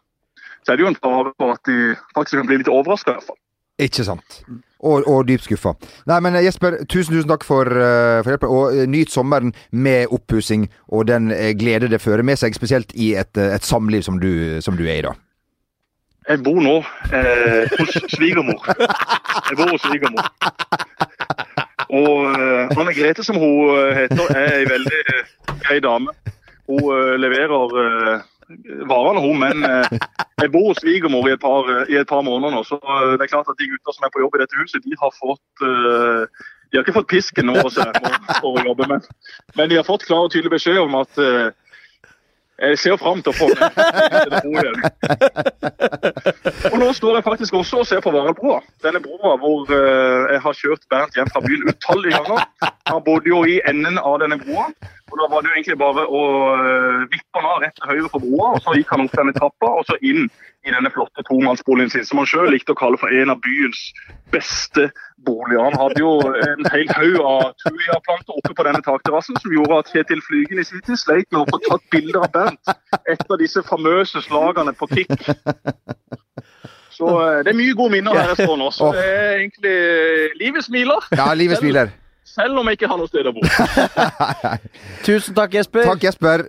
så 0.63 0.73
er 0.73 0.79
det 0.79 0.87
jo 0.87 0.93
en 0.93 1.01
fare 1.01 1.33
for 1.35 1.57
at 1.57 1.69
de 1.69 1.95
faktisk 2.15 2.41
kan 2.41 2.49
bli 2.49 2.61
litt 2.61 2.71
overraska, 2.71 3.13
i 3.13 3.19
hvert 3.19 3.29
fall. 3.31 3.41
Ikke 3.77 4.03
sant? 4.05 4.41
Og, 4.79 5.05
og 5.09 5.27
dypt 5.27 5.45
skuffa. 5.45 5.73
Nei, 6.09 6.17
men 6.25 6.37
Jesper, 6.41 6.79
tusen 6.89 7.13
tusen 7.13 7.29
takk 7.29 7.45
for, 7.45 7.69
uh, 7.69 8.21
for 8.23 8.33
hjelpen. 8.33 8.53
Og 8.53 8.73
uh, 8.73 8.83
nyt 8.89 9.13
sommeren 9.13 9.53
med 9.71 10.13
oppussing 10.13 10.67
og 10.87 11.07
den 11.09 11.31
uh, 11.33 11.51
glede 11.57 11.89
det 11.89 12.01
fører 12.01 12.25
med 12.25 12.39
seg, 12.41 12.57
spesielt 12.57 12.93
i 12.93 13.13
et, 13.17 13.37
et 13.37 13.65
samliv 13.65 14.05
som 14.05 14.19
du, 14.21 14.57
som 14.65 14.77
du 14.77 14.85
er 14.85 15.01
i 15.01 15.07
da. 15.07 15.13
Jeg 16.27 16.41
bor 16.43 16.57
nå 16.59 16.73
eh, 17.15 17.69
hos 17.79 17.93
svigermor. 18.11 18.65
Jeg 18.67 19.55
bor 19.55 19.69
hos 19.71 19.85
svigermor. 19.85 20.25
Og 21.87 22.33
uh, 22.33 22.73
Anne 22.81 22.95
Grete, 22.97 23.23
som 23.23 23.39
hun 23.39 23.93
heter, 23.95 24.33
er 24.35 24.57
ei 24.57 24.65
veldig 24.67 25.03
grei 25.63 25.77
dame. 25.85 26.11
Hun 26.67 27.15
leverer 27.23 28.25
varene, 28.89 29.23
hun, 29.23 29.39
men 29.41 29.63
jeg 30.41 30.51
bor 30.53 30.69
hos 30.69 30.81
svigermor 30.83 31.27
i, 31.27 31.35
i, 31.35 31.97
et 31.99 32.09
par 32.09 32.23
måneder 32.25 32.55
nå. 32.55 32.63
Så 32.67 32.79
det 32.79 33.25
er 33.25 33.31
klart 33.33 33.49
at 33.51 33.59
de 33.59 33.69
gutta 33.71 33.95
som 33.95 34.07
er 34.07 34.13
på 34.13 34.23
jobb 34.23 34.37
i 34.37 34.43
dette 34.43 34.59
huset, 34.61 34.83
de 34.85 34.99
har 35.01 35.13
fått 35.17 35.65
De 36.67 36.75
har 36.75 36.83
ikke 36.83 36.97
fått 36.99 37.11
pisken 37.11 37.47
nå 37.47 37.55
for, 37.63 38.51
å 38.51 38.65
jobbe, 38.65 38.87
men, 38.91 39.05
men 39.55 39.71
de 39.71 39.79
har 39.79 39.87
fått 39.87 40.07
klar 40.07 40.27
og 40.27 40.33
tydelig 40.33 40.57
beskjed 40.57 40.79
om 40.83 40.99
at 40.99 41.21
jeg 42.57 42.77
ser 42.81 42.95
fram 42.97 43.19
til 43.21 43.29
å 43.29 43.37
få 43.37 43.47
den 43.53 43.61
Og 46.71 46.77
nå 46.81 46.87
står 46.97 47.19
jeg 47.19 47.25
faktisk 47.27 47.57
også 47.59 47.83
og 47.83 47.89
ser 47.89 48.01
på 48.01 48.13
Vareldbroa. 48.15 48.63
Denne 48.85 49.01
broa 49.03 49.35
hvor 49.41 49.69
jeg 49.69 50.41
har 50.41 50.57
kjørt 50.57 50.87
Bernt 50.89 51.17
hjem 51.17 51.29
fra 51.29 51.43
byen 51.45 51.67
utallige 51.69 52.17
ganger. 52.17 52.47
Han 52.89 53.03
bodde 53.05 53.29
jo 53.29 53.43
i 53.45 53.59
enden 53.69 53.99
av 54.01 54.17
denne 54.23 54.39
broa. 54.41 54.71
Og 55.07 55.15
Da 55.21 55.27
var 55.31 55.41
det 55.41 55.49
jo 55.49 55.55
egentlig 55.55 55.77
bare 55.79 56.03
å 56.03 56.21
uh, 56.59 57.05
vippe 57.07 57.39
han 57.39 57.47
av 57.47 57.61
rett 57.63 57.75
til 57.79 57.91
høyre 57.93 58.09
på 58.11 58.21
broa, 58.25 58.49
og 58.57 58.63
så 58.63 58.75
gikk 58.75 58.89
han 58.91 59.05
opp 59.05 59.15
denne 59.15 59.33
trappa 59.37 59.69
og 59.79 59.85
så 59.87 59.95
inn 60.03 60.27
i 60.67 60.73
denne 60.73 60.91
flotte 60.91 61.23
tomannsboligen 61.29 61.91
sin, 61.93 62.05
som 62.05 62.19
han 62.19 62.27
sjøl 62.27 62.49
likte 62.51 62.73
å 62.73 62.79
kalle 62.79 62.99
for 62.99 63.13
en 63.15 63.31
av 63.31 63.39
byens 63.43 63.85
beste 64.33 64.89
boliger. 65.23 65.63
Han 65.63 65.77
hadde 65.79 66.03
jo 66.03 66.11
en 66.43 66.67
hel 66.73 66.91
haug 66.91 67.21
av 67.23 67.53
tuiaplanter 67.63 68.35
oppe 68.41 68.55
på 68.57 68.65
denne 68.67 68.83
takterrassen 68.83 69.39
som 69.39 69.53
gjorde 69.55 69.79
at 69.79 69.93
Kjetil 69.93 70.23
Flygen 70.25 70.59
i 70.59 70.67
sin 70.67 70.83
tid 70.83 70.99
sleit 70.99 71.29
med 71.31 71.45
å 71.45 71.47
få 71.53 71.61
tatt 71.69 71.87
bilder 71.93 72.25
av 72.27 72.33
Bernt 72.35 72.73
etter 73.07 73.39
disse 73.39 73.63
famøse 73.67 74.23
slagene 74.27 74.75
på 74.75 74.89
Kikk. 74.91 75.15
Så 76.97 77.13
eh, 77.21 77.39
det 77.45 77.53
er 77.53 77.59
mye 77.59 77.77
gode 77.77 77.93
minner 77.93 78.17
her 78.17 78.33
jeg 78.33 78.47
står 78.47 78.59
nå. 78.59 78.71
Så 78.73 78.91
det 78.95 79.05
er 79.05 79.31
egentlig 79.37 79.77
Livet 80.41 80.65
smiler. 80.65 81.07
Ja, 81.15 81.29
livet 81.37 81.61
smiler. 81.61 81.93
Selv 82.37 82.61
om 82.61 82.69
jeg 82.69 82.77
ikke 82.77 82.89
har 82.91 82.99
noe 83.01 83.09
sted 83.09 83.27
å 83.27 83.33
bo. 83.33 83.43
Tusen 85.07 85.37
takk, 85.37 85.57
Jesper. 85.57 85.87
Takk, 85.89 86.03
Jesper. 86.05 86.47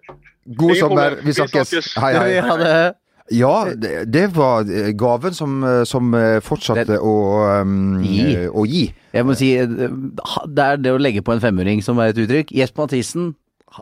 God 0.58 0.76
sommer. 0.76 1.20
Vi 1.24 1.36
snakkes. 1.36 1.94
Hei, 1.96 2.14
hei. 2.16 2.32
Ja, 2.36 2.56
det. 2.60 2.74
Ja, 3.30 3.68
det, 3.76 4.04
det, 4.08 4.26
var 4.32 4.64
eh, 4.72 4.92
gaven 4.96 5.34
som, 5.36 5.58
eh, 5.64 5.82
som 5.84 6.14
eh, 6.16 6.38
fortsatte 6.40 6.86
det, 6.94 7.00
å, 7.04 7.16
um, 7.60 7.98
gi. 8.00 8.46
å, 8.48 8.64
gi. 8.64 8.86
Jeg 9.12 9.26
må 9.28 9.36
si, 9.36 9.50
det 9.58 10.64
er 10.64 10.80
det 10.80 10.94
å 10.94 11.00
legge 11.00 11.20
på 11.24 11.34
en 11.34 11.42
femøring 11.42 11.84
som 11.84 12.00
er 12.00 12.14
et 12.14 12.22
uttrykk. 12.24 12.54
Jesper 12.56 12.86
Mathisen 12.86 13.34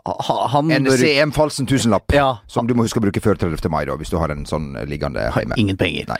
han 0.03 0.71
En 0.75 0.89
bør... 0.89 0.99
CM 0.99 1.31
Falsen 1.31 1.67
tusenlapp, 1.69 2.11
ja. 2.13 2.41
som 2.51 2.67
du 2.67 2.75
må 2.75 2.83
huske 2.85 2.99
å 2.99 3.05
bruke 3.07 3.23
før 3.23 3.39
30. 3.39 3.71
mai, 3.71 3.85
da, 3.87 3.95
hvis 3.95 4.11
du 4.11 4.19
har 4.19 4.35
en 4.35 4.43
sånn 4.45 4.73
liggende 4.89 5.29
hjemme. 5.31 5.55
Ingen 5.63 5.79
penger. 5.79 6.11
Nei. 6.11 6.19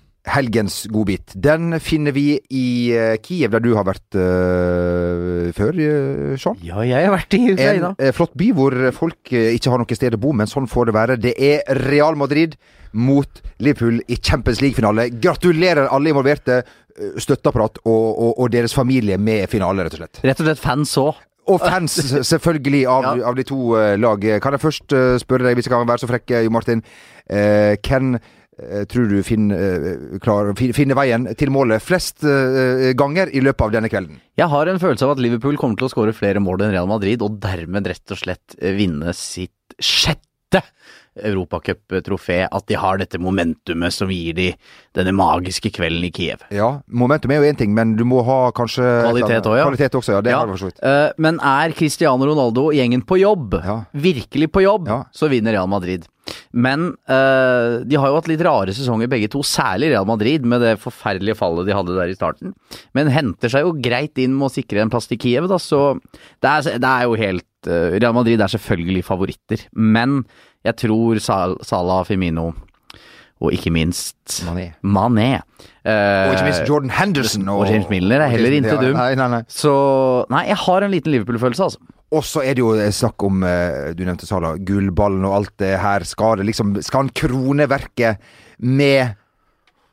helgens 0.29 0.83
godbit, 0.91 1.33
den 1.33 1.73
finner 1.81 2.13
vi 2.13 2.35
i 2.53 2.65
uh, 2.93 3.15
Kiev, 3.23 3.51
der 3.55 3.63
du 3.63 3.71
har 3.73 3.87
vært 3.87 4.17
uh, 4.17 5.49
før, 5.57 5.77
uh, 5.79 6.35
Sean. 6.39 6.59
Ja, 6.65 6.83
jeg 6.85 7.07
har 7.07 7.15
vært 7.15 7.37
i 7.37 7.41
Ukraina. 7.55 7.93
En 7.97 8.13
flott 8.15 8.35
by 8.37 8.51
hvor 8.57 8.75
folk 8.97 9.31
ikke 9.33 9.73
har 9.73 9.81
noe 9.81 9.97
sted 9.97 10.17
å 10.17 10.21
bo, 10.21 10.35
men 10.37 10.49
sånn 10.49 10.69
får 10.69 10.91
det 10.91 10.95
være. 10.97 11.17
Det 11.23 11.33
er 11.35 11.65
Real 11.87 12.19
Madrid 12.19 12.53
mot 12.91 13.41
Liverpool 13.63 14.01
i 14.11 14.19
Champions 14.19 14.61
League-finale. 14.61 15.09
Gratulerer 15.23 15.89
alle 15.89 16.11
involverte, 16.11 16.61
støtteapparat 16.91 17.79
og, 17.85 18.07
og, 18.11 18.31
og, 18.35 18.47
deres 18.51 18.75
familie 18.75 19.15
med 19.17 19.47
finale, 19.49 19.87
rett 19.87 19.95
og 19.95 20.03
slett. 20.03 20.19
Rett 20.27 20.43
og 20.43 20.49
slett 20.49 20.61
fans 20.61 20.97
òg. 21.01 21.21
Og 21.49 21.63
fans, 21.63 21.95
selvfølgelig, 22.27 22.83
av, 22.91 23.07
ja. 23.17 23.29
av 23.31 23.39
de 23.39 23.45
to 23.47 23.71
lag. 23.97 24.27
Kan 24.43 24.53
jeg 24.53 24.61
først 24.61 24.93
spørre 25.23 25.47
deg, 25.47 25.57
hvis 25.57 25.65
jeg 25.65 25.73
kan 25.73 25.87
være 25.89 26.03
så 26.03 26.11
frekk, 26.11 26.35
Jo 26.45 26.53
Martin. 26.53 26.83
Hvem 27.25 28.13
Eh, 28.19 28.19
tror 28.91 29.07
du 29.09 29.21
finner, 29.25 29.57
eh, 29.57 30.17
klar, 30.23 30.51
finner 30.57 30.97
veien 30.97 31.27
til 31.37 31.51
målet 31.53 31.83
flest 31.83 32.25
eh, 32.27 32.91
ganger 32.97 33.31
i 33.33 33.43
løpet 33.43 33.65
av 33.67 33.75
denne 33.75 33.91
kvelden? 33.91 34.19
Jeg 34.37 34.51
har 34.51 34.69
en 34.69 34.81
følelse 34.81 35.07
av 35.07 35.15
at 35.15 35.23
Liverpool 35.23 35.57
kommer 35.61 35.79
til 35.79 35.89
å 35.89 35.93
skåre 35.93 36.15
flere 36.15 36.43
mål 36.43 36.65
enn 36.65 36.75
Real 36.75 36.89
Madrid, 36.89 37.23
og 37.25 37.39
dermed 37.43 37.89
rett 37.89 38.13
og 38.13 38.21
slett 38.21 38.57
vinne 38.61 39.15
sitt 39.17 39.75
sjette 39.81 40.61
europacuptrofé, 41.19 42.47
at 42.51 42.67
de 42.69 42.77
har 42.79 42.97
dette 43.01 43.19
momentumet 43.21 43.93
som 43.93 44.09
gir 44.11 44.33
de 44.37 44.47
denne 44.95 45.13
magiske 45.15 45.71
kvelden 45.75 46.05
i 46.07 46.11
Kiev. 46.13 46.43
Ja, 46.53 46.81
momentum 46.87 47.31
er 47.31 47.41
jo 47.41 47.49
én 47.51 47.57
ting, 47.59 47.73
men 47.75 47.95
du 47.99 48.03
må 48.07 48.23
ha 48.27 48.51
kanskje 48.55 48.85
Kvalitet 49.07 49.41
også, 49.43 49.57
ja. 49.59 49.65
Kvalitet 49.67 49.99
også, 49.99 50.15
ja. 50.17 50.21
Det 50.21 50.31
Ja, 50.31 50.45
vidt. 50.45 50.79
eh, 50.83 51.11
men 51.17 51.39
er 51.39 51.71
Cristiano 51.73 52.25
Ronaldo 52.25 52.67
og 52.69 52.73
gjengen 52.73 53.03
på 53.05 53.19
jobb, 53.19 53.53
Ja. 53.63 53.85
virkelig 53.93 54.51
på 54.51 54.63
jobb, 54.63 54.87
Ja. 54.87 55.03
så 55.13 55.29
vinner 55.29 55.51
Real 55.51 55.67
Madrid. 55.67 56.05
Men 56.53 56.95
uh, 57.09 57.83
de 57.83 57.95
har 57.97 58.07
jo 58.07 58.15
hatt 58.15 58.27
litt 58.27 58.41
rare 58.45 58.67
sesonger 58.71 59.09
begge 59.09 59.27
to, 59.27 59.39
særlig 59.41 59.89
Real 59.91 60.05
Madrid 60.05 60.45
med 60.45 60.61
det 60.61 60.77
forferdelige 60.79 61.35
fallet 61.35 61.65
de 61.65 61.73
hadde 61.73 61.95
der 61.97 62.07
i 62.11 62.15
starten. 62.15 62.53
Men 62.93 63.07
henter 63.07 63.49
seg 63.49 63.65
jo 63.65 63.73
greit 63.73 64.17
inn 64.21 64.37
med 64.37 64.47
å 64.49 64.53
sikre 64.53 64.81
en 64.81 64.89
plass 64.89 65.07
til 65.07 65.17
Kiev, 65.17 65.47
da, 65.49 65.57
så 65.57 65.99
det 66.41 66.51
er, 66.51 66.77
det 66.79 66.87
er 66.87 67.03
jo 67.09 67.15
helt 67.19 67.43
Real 67.67 68.13
Madrid 68.17 68.41
er 68.41 68.47
selvfølgelig 68.51 69.03
favoritter, 69.05 69.67
men 69.73 70.23
jeg 70.65 70.75
tror 70.81 71.19
Sal 71.21 71.57
Salah 71.65 72.03
Firmino 72.07 72.51
og 73.41 73.53
ikke 73.55 73.71
minst 73.73 74.43
Mané. 74.45 74.67
Mané. 74.85 75.29
Uh, 75.81 76.29
Og 76.29 76.35
ikke 76.35 76.45
minst 76.45 76.67
Jordan 76.69 76.91
Henderson. 76.93 77.47
og 77.49 77.65
James 77.69 77.89
Miller 77.89 78.21
er 78.21 78.29
heller 78.29 78.53
ikke 78.53 78.75
dum. 78.77 78.93
Nei, 78.93 79.15
nei, 79.17 79.27
nei. 79.33 79.41
Så 79.49 79.71
Nei, 80.29 80.43
jeg 80.51 80.59
har 80.61 80.85
en 80.85 80.93
liten 80.93 81.15
Liverpool-følelse, 81.15 81.63
altså. 81.71 81.79
Og 82.11 82.25
så 82.27 82.43
er 82.43 82.57
det 82.59 82.61
jo 82.61 82.75
snakk 82.91 83.23
om, 83.23 83.41
eh, 83.47 83.93
du 83.97 84.03
nevnte 84.05 84.27
Sala, 84.27 84.53
gullballen 84.59 85.25
og 85.25 85.37
alt 85.39 85.53
det 85.63 85.71
her. 85.79 86.03
Skal 86.05 86.37
det 86.37 86.45
liksom 86.51 86.75
Skal 86.83 87.05
han 87.05 87.09
krone 87.15 87.65
verket 87.71 88.19
med 88.59 89.15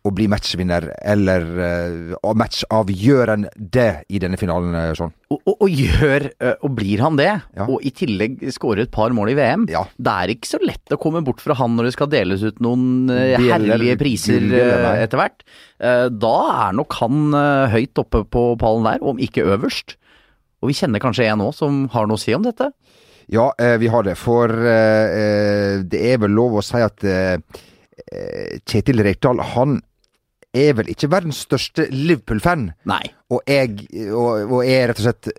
å 0.09 0.12
bli 0.16 0.27
matchvinner, 0.33 0.88
eller 1.07 1.44
uh, 2.18 2.33
matchavgjørende 2.37 3.85
i 4.09 4.21
denne 4.23 4.38
finalen, 4.40 4.75
eh, 4.75 4.92
sånn? 4.99 5.12
Og, 5.31 5.38
og, 5.44 5.55
og 5.66 5.68
gjør 5.68 6.25
øh, 6.40 6.55
Og 6.64 6.73
blir 6.79 7.03
han 7.05 7.18
det, 7.21 7.29
Ja. 7.57 7.66
og 7.68 7.83
i 7.85 7.90
tillegg 7.92 8.40
skårer 8.55 8.87
et 8.87 8.92
par 8.94 9.12
mål 9.12 9.33
i 9.35 9.37
VM 9.37 9.66
Ja. 9.68 9.83
Det 10.01 10.14
er 10.25 10.33
ikke 10.33 10.49
så 10.49 10.61
lett 10.64 10.94
å 10.94 10.99
komme 11.01 11.21
bort 11.27 11.42
fra 11.44 11.57
han 11.59 11.77
når 11.77 11.90
det 11.90 11.94
skal 11.99 12.11
deles 12.12 12.42
ut 12.47 12.61
noen 12.64 13.11
øh, 13.12 13.37
herlige 13.44 13.99
priser 14.01 14.40
etter 14.49 15.21
hvert. 15.21 15.44
Eh, 15.79 16.09
Da 16.09 16.35
er 16.68 16.77
nok 16.79 16.97
han 17.03 17.33
høyt 17.75 18.01
oppe 18.01 18.25
på 18.25 18.49
pallen 18.61 18.88
der, 18.88 19.03
om 19.05 19.21
ikke 19.21 19.44
øverst. 19.44 19.97
Og 20.62 20.73
vi 20.73 20.79
kjenner 20.81 20.99
kanskje 21.03 21.29
en 21.31 21.44
òg 21.44 21.53
som 21.55 21.85
har 21.92 22.09
noe 22.09 22.18
å 22.18 22.23
si 22.23 22.33
om 22.35 22.42
dette. 22.42 22.73
Ja, 23.29 23.51
eh, 23.61 23.77
vi 23.79 23.90
har 23.92 24.03
det. 24.07 24.16
For 24.16 24.49
eh, 24.49 25.18
eh, 25.21 25.83
det 25.85 26.01
er 26.14 26.23
vel 26.25 26.33
lov 26.33 26.57
å 26.59 26.64
si 26.64 26.81
at 26.81 27.05
eh, 27.05 27.37
eh, 28.09 28.57
Kjetil 28.64 29.03
Rekdal, 29.05 29.42
han 29.53 29.79
er 30.61 30.79
vel 30.79 30.90
ikke 30.92 31.11
verdens 31.12 31.42
største 31.47 31.88
Liverpool-fan. 31.92 32.71
Nei. 32.90 33.03
Og 33.35 33.44
jeg 33.49 33.77
og, 34.12 34.49
og 34.49 34.62
er 34.64 34.90
rett 34.90 35.03
og 35.03 35.07
slett 35.09 35.31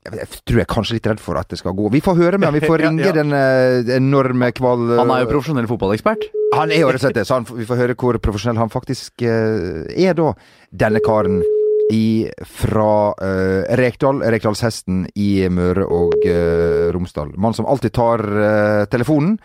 jeg, 0.00 0.26
tror 0.48 0.56
jeg 0.56 0.64
er 0.64 0.70
kanskje 0.70 0.96
litt 0.96 1.06
redd 1.10 1.20
for 1.20 1.36
at 1.36 1.50
det 1.52 1.58
skal 1.60 1.74
gå. 1.76 1.90
Vi 1.92 2.00
får 2.00 2.16
høre 2.16 2.38
med 2.40 2.48
han. 2.48 2.56
Vi 2.56 2.64
får 2.64 2.80
ringe 2.86 3.04
ja. 3.04 3.14
den 3.14 3.36
eh, 3.36 3.94
enorme 3.98 4.48
kval... 4.56 4.86
Han 4.96 5.12
er 5.12 5.26
jo 5.26 5.30
profesjonell 5.34 5.68
fotballekspert. 5.68 6.24
Han 6.56 6.72
er 6.72 6.82
jo 6.82 6.88
rett 6.88 7.02
og 7.02 7.04
slett 7.04 7.20
det, 7.20 7.26
så 7.28 7.36
han, 7.36 7.46
vi 7.46 7.68
får 7.68 7.82
høre 7.82 7.96
hvor 8.00 8.18
profesjonell 8.24 8.58
han 8.62 8.72
faktisk 8.72 9.26
eh, 9.28 9.84
er, 9.92 10.16
da. 10.18 10.32
Denne 10.72 11.04
karen 11.04 11.42
i, 11.90 12.30
fra 12.46 13.10
uh, 13.10 13.76
Rekdal, 13.78 14.22
Rekdalshesten 14.30 15.08
i 15.18 15.48
Møre 15.50 15.86
og 15.90 16.14
eh, 16.22 16.86
Romsdal. 16.94 17.32
Mann 17.40 17.56
som 17.56 17.66
alltid 17.66 17.94
tar 17.96 18.22
eh, 18.22 18.84
telefonen, 18.92 19.36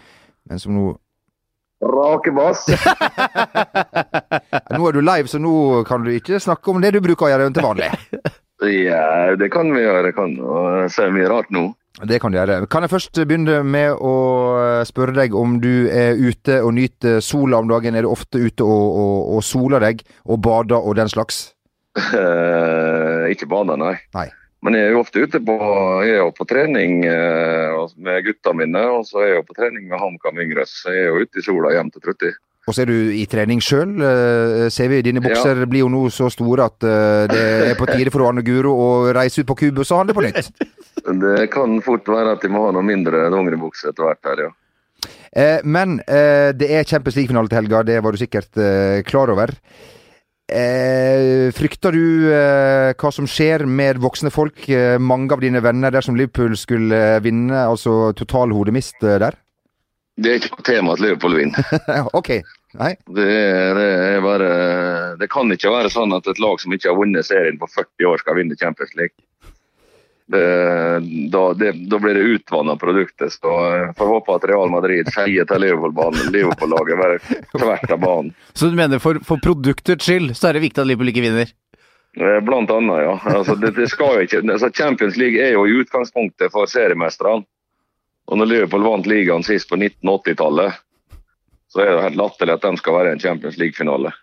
men 0.49 0.61
som 0.61 0.77
nå 0.77 0.93
Rake 1.85 2.31
bass. 2.31 2.63
Nå 4.75 4.89
er 4.89 4.97
du 4.97 5.03
live, 5.03 5.31
så 5.31 5.41
nå 5.41 5.83
kan 5.87 6.05
du 6.05 6.11
ikke 6.13 6.41
snakke 6.43 6.73
om 6.73 6.81
det 6.83 6.95
du 6.95 7.01
bruker 7.03 7.27
å 7.27 7.31
gjøre 7.33 7.53
til 7.55 7.69
vanlig. 7.69 7.91
Ja, 8.65 9.35
det 9.35 9.49
kan 9.51 9.67
vi 9.75 9.81
gjøre. 9.83 10.07
Jeg 10.07 10.15
kan 10.15 10.31
si 10.89 11.03
mye 11.11 11.27
rart 11.27 11.49
nå. 11.53 11.65
Det 12.07 12.17
kan 12.23 12.31
du 12.31 12.37
gjøre. 12.39 12.55
Kan 12.71 12.83
jeg 12.83 12.91
først 12.91 13.19
begynne 13.27 13.57
med 13.67 13.99
å 14.03 14.13
spørre 14.87 15.15
deg 15.15 15.35
om 15.35 15.57
du 15.63 15.87
er 15.91 16.15
ute 16.15 16.61
og 16.63 16.73
nyter 16.75 17.19
sola 17.23 17.59
om 17.61 17.69
dagen? 17.71 17.99
Er 17.99 18.07
du 18.07 18.11
ofte 18.11 18.39
ute 18.39 18.63
og, 18.63 18.97
og, 19.03 19.19
og 19.35 19.43
soler 19.45 19.83
deg, 19.83 20.05
og 20.23 20.39
bader 20.43 20.79
og 20.79 20.95
den 20.99 21.11
slags? 21.11 21.49
Eh, 21.95 23.27
ikke 23.31 23.47
bader, 23.51 23.79
nei. 23.79 23.95
Nei. 24.15 24.27
Men 24.65 24.75
jeg 24.75 24.87
er 24.87 24.95
jo 24.95 25.03
ofte 25.03 25.21
ute 25.21 25.39
på, 25.45 25.55
jeg 26.03 26.15
er 26.15 26.23
jo 26.23 26.31
på 26.35 26.47
trening 26.49 27.03
eh, 27.05 27.75
med 28.01 28.23
gutta 28.25 28.55
mine, 28.57 28.81
og 28.97 29.05
så 29.07 29.21
er 29.21 29.29
jeg 29.29 29.39
jo 29.39 29.47
på 29.51 29.57
trening 29.59 29.87
med 29.91 30.01
HamKam 30.01 30.41
Yngres. 30.41 30.79
Jeg 30.89 31.03
er 31.03 31.11
jo 31.11 31.21
ute 31.21 31.39
i 31.39 31.45
sola 31.45 31.75
jevnt 31.75 31.99
og 31.99 32.07
trutt 32.07 32.25
i. 32.25 32.31
Og 32.65 32.73
så 32.73 32.81
er 32.81 32.89
du 32.89 33.11
i 33.13 33.25
trening 33.29 33.59
sjøl. 33.61 33.91
Ser 34.73 34.89
vi 34.89 35.03
dine 35.05 35.21
bukser 35.21 35.59
blir 35.69 35.83
jo 35.83 35.89
nå 35.93 36.07
så 36.09 36.31
store 36.33 36.65
at 36.65 36.85
eh, 36.89 37.25
det 37.29 37.43
er 37.69 37.77
på 37.77 37.85
tide 37.91 38.09
for 38.13 38.25
Anne 38.25 38.41
Guro 38.45 38.71
å 38.73 38.87
reise 39.13 39.43
ut 39.43 39.49
på 39.51 39.57
Kubus 39.59 39.91
og 39.93 40.01
handle 40.01 40.17
på 40.17 40.25
nytt. 40.25 40.49
Det 41.05 41.51
kan 41.53 41.75
fort 41.85 42.07
være 42.09 42.31
at 42.33 42.41
de 42.41 42.49
må 42.49 42.63
ha 42.65 42.71
noe 42.73 42.81
mindre 42.81 43.27
dongeribukse 43.29 43.91
etter 43.91 44.07
hvert 44.07 44.25
her, 44.25 44.39
ja. 44.47 44.53
Eh, 45.35 45.59
Men 45.61 45.99
eh, 46.07 46.49
det 46.57 46.71
er 46.73 46.87
Champions 46.89 47.19
League-finale 47.19 47.51
til 47.51 47.59
helga, 47.59 47.83
det 47.85 47.99
var 48.01 48.15
du 48.15 48.17
sikkert 48.17 48.57
eh, 48.57 49.03
klar 49.05 49.29
over. 49.29 49.53
Eh, 50.45 51.51
frykter 51.57 51.93
du 51.93 52.29
eh, 52.33 52.91
hva 52.97 53.11
som 53.13 53.25
skjer 53.29 53.63
med 53.65 54.01
voksne 54.01 54.29
folk? 54.33 54.67
Eh, 54.69 54.97
mange 55.01 55.33
av 55.33 55.41
dine 55.41 55.61
venner 55.61 55.93
dersom 55.93 56.17
Liverpool 56.17 56.57
skulle 56.57 56.97
eh, 57.17 57.21
vinne, 57.25 57.63
altså 57.65 58.13
total 58.17 58.53
hodemist 58.53 58.97
eh, 59.03 59.17
der? 59.21 59.37
Det 60.15 60.31
er 60.31 60.37
ikke 60.39 60.53
noe 60.55 60.67
tema 60.69 60.93
at 60.95 61.01
Liverpool 61.03 61.37
vinner. 61.37 61.73
ok. 62.19 62.37
Nei. 62.79 62.95
Det, 63.05 63.25
det, 63.77 63.85
er 64.15 64.23
bare, 64.23 64.49
det 65.19 65.29
kan 65.31 65.51
ikke 65.53 65.71
være 65.71 65.91
sånn 65.93 66.15
at 66.15 66.27
et 66.27 66.41
lag 66.43 66.59
som 66.61 66.73
ikke 66.75 66.91
har 66.91 66.99
vunnet 66.99 67.27
serien 67.27 67.59
på 67.61 67.69
40 67.71 68.09
år, 68.11 68.21
skal 68.23 68.37
vinne 68.39 68.57
Champions 68.59 68.95
League. 68.99 69.15
Det, 70.27 70.41
da, 71.29 71.41
det, 71.53 71.71
da 71.89 71.99
blir 72.01 72.17
det 72.17 72.23
utvanna 72.35 72.75
produktet. 72.81 73.35
Så 73.37 73.51
jeg 73.75 73.91
får 73.97 74.09
håpe 74.09 74.37
at 74.39 74.47
Real 74.49 74.71
Madrid 74.73 75.11
feier 75.13 75.45
til 75.45 75.61
Liverpool-banen. 75.61 76.31
Liverpool-laget 76.33 77.01
bare 77.01 77.19
tvert 77.53 77.91
av 77.93 78.01
banen. 78.01 78.33
Så 78.53 78.71
du 78.71 78.79
mener 78.79 79.03
for, 79.03 79.21
for 79.27 79.41
produktets 79.43 80.07
skyld 80.07 80.33
så 80.35 80.49
er 80.49 80.57
det 80.57 80.65
viktig 80.65 80.81
at 80.81 80.89
Liverpool 80.89 81.13
ikke 81.13 81.27
vinner? 81.27 81.53
Eh, 82.17 82.39
Blant 82.47 82.71
annet, 82.73 83.03
ja. 83.05 83.19
Altså, 83.35 83.57
det, 83.59 83.75
det 83.77 83.89
skal 83.91 84.23
ikke, 84.23 84.41
altså, 84.49 84.71
Champions 84.73 85.19
League 85.21 85.41
er 85.41 85.53
jo 85.53 85.67
i 85.67 85.77
utgangspunktet 85.83 86.53
for 86.53 86.69
seriemesterne. 86.71 87.45
Og 88.25 88.39
når 88.41 88.49
Liverpool 88.49 88.81
vant 88.81 89.05
ligaen 89.05 89.45
sist 89.45 89.69
på 89.69 89.77
1980-tallet, 89.77 90.81
så 91.75 91.83
er 91.83 91.91
det 91.91 92.03
helt 92.05 92.21
latterlig 92.21 92.55
at 92.55 92.63
de 92.63 92.79
skal 92.79 92.95
være 92.95 93.11
i 93.11 93.17
en 93.17 93.19
Champions 93.19 93.57
League-finale. 93.59 94.13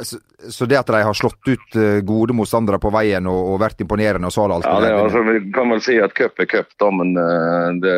Så, 0.00 0.20
så 0.48 0.66
det 0.70 0.78
at 0.78 0.88
de 0.94 1.00
har 1.02 1.16
slått 1.18 1.48
ut 1.50 1.76
eh, 1.76 1.98
gode 2.06 2.36
motstandere 2.38 2.78
på 2.80 2.92
veien 2.94 3.26
og, 3.28 3.40
og 3.52 3.58
vært 3.60 3.82
imponerende, 3.82 4.30
og 4.30 4.32
så 4.32 4.46
alt 4.46 4.68
Ja, 4.68 4.78
det, 4.80 4.92
er 4.92 5.02
altså, 5.02 5.24
Vi 5.26 5.42
kan 5.52 5.74
vel 5.74 5.82
si 5.82 5.98
at 6.00 6.14
cup 6.16 6.38
er 6.40 6.48
cup, 6.48 6.70
da, 6.80 6.92
men 6.94 7.10
eh, 7.18 7.66
det, 7.82 7.96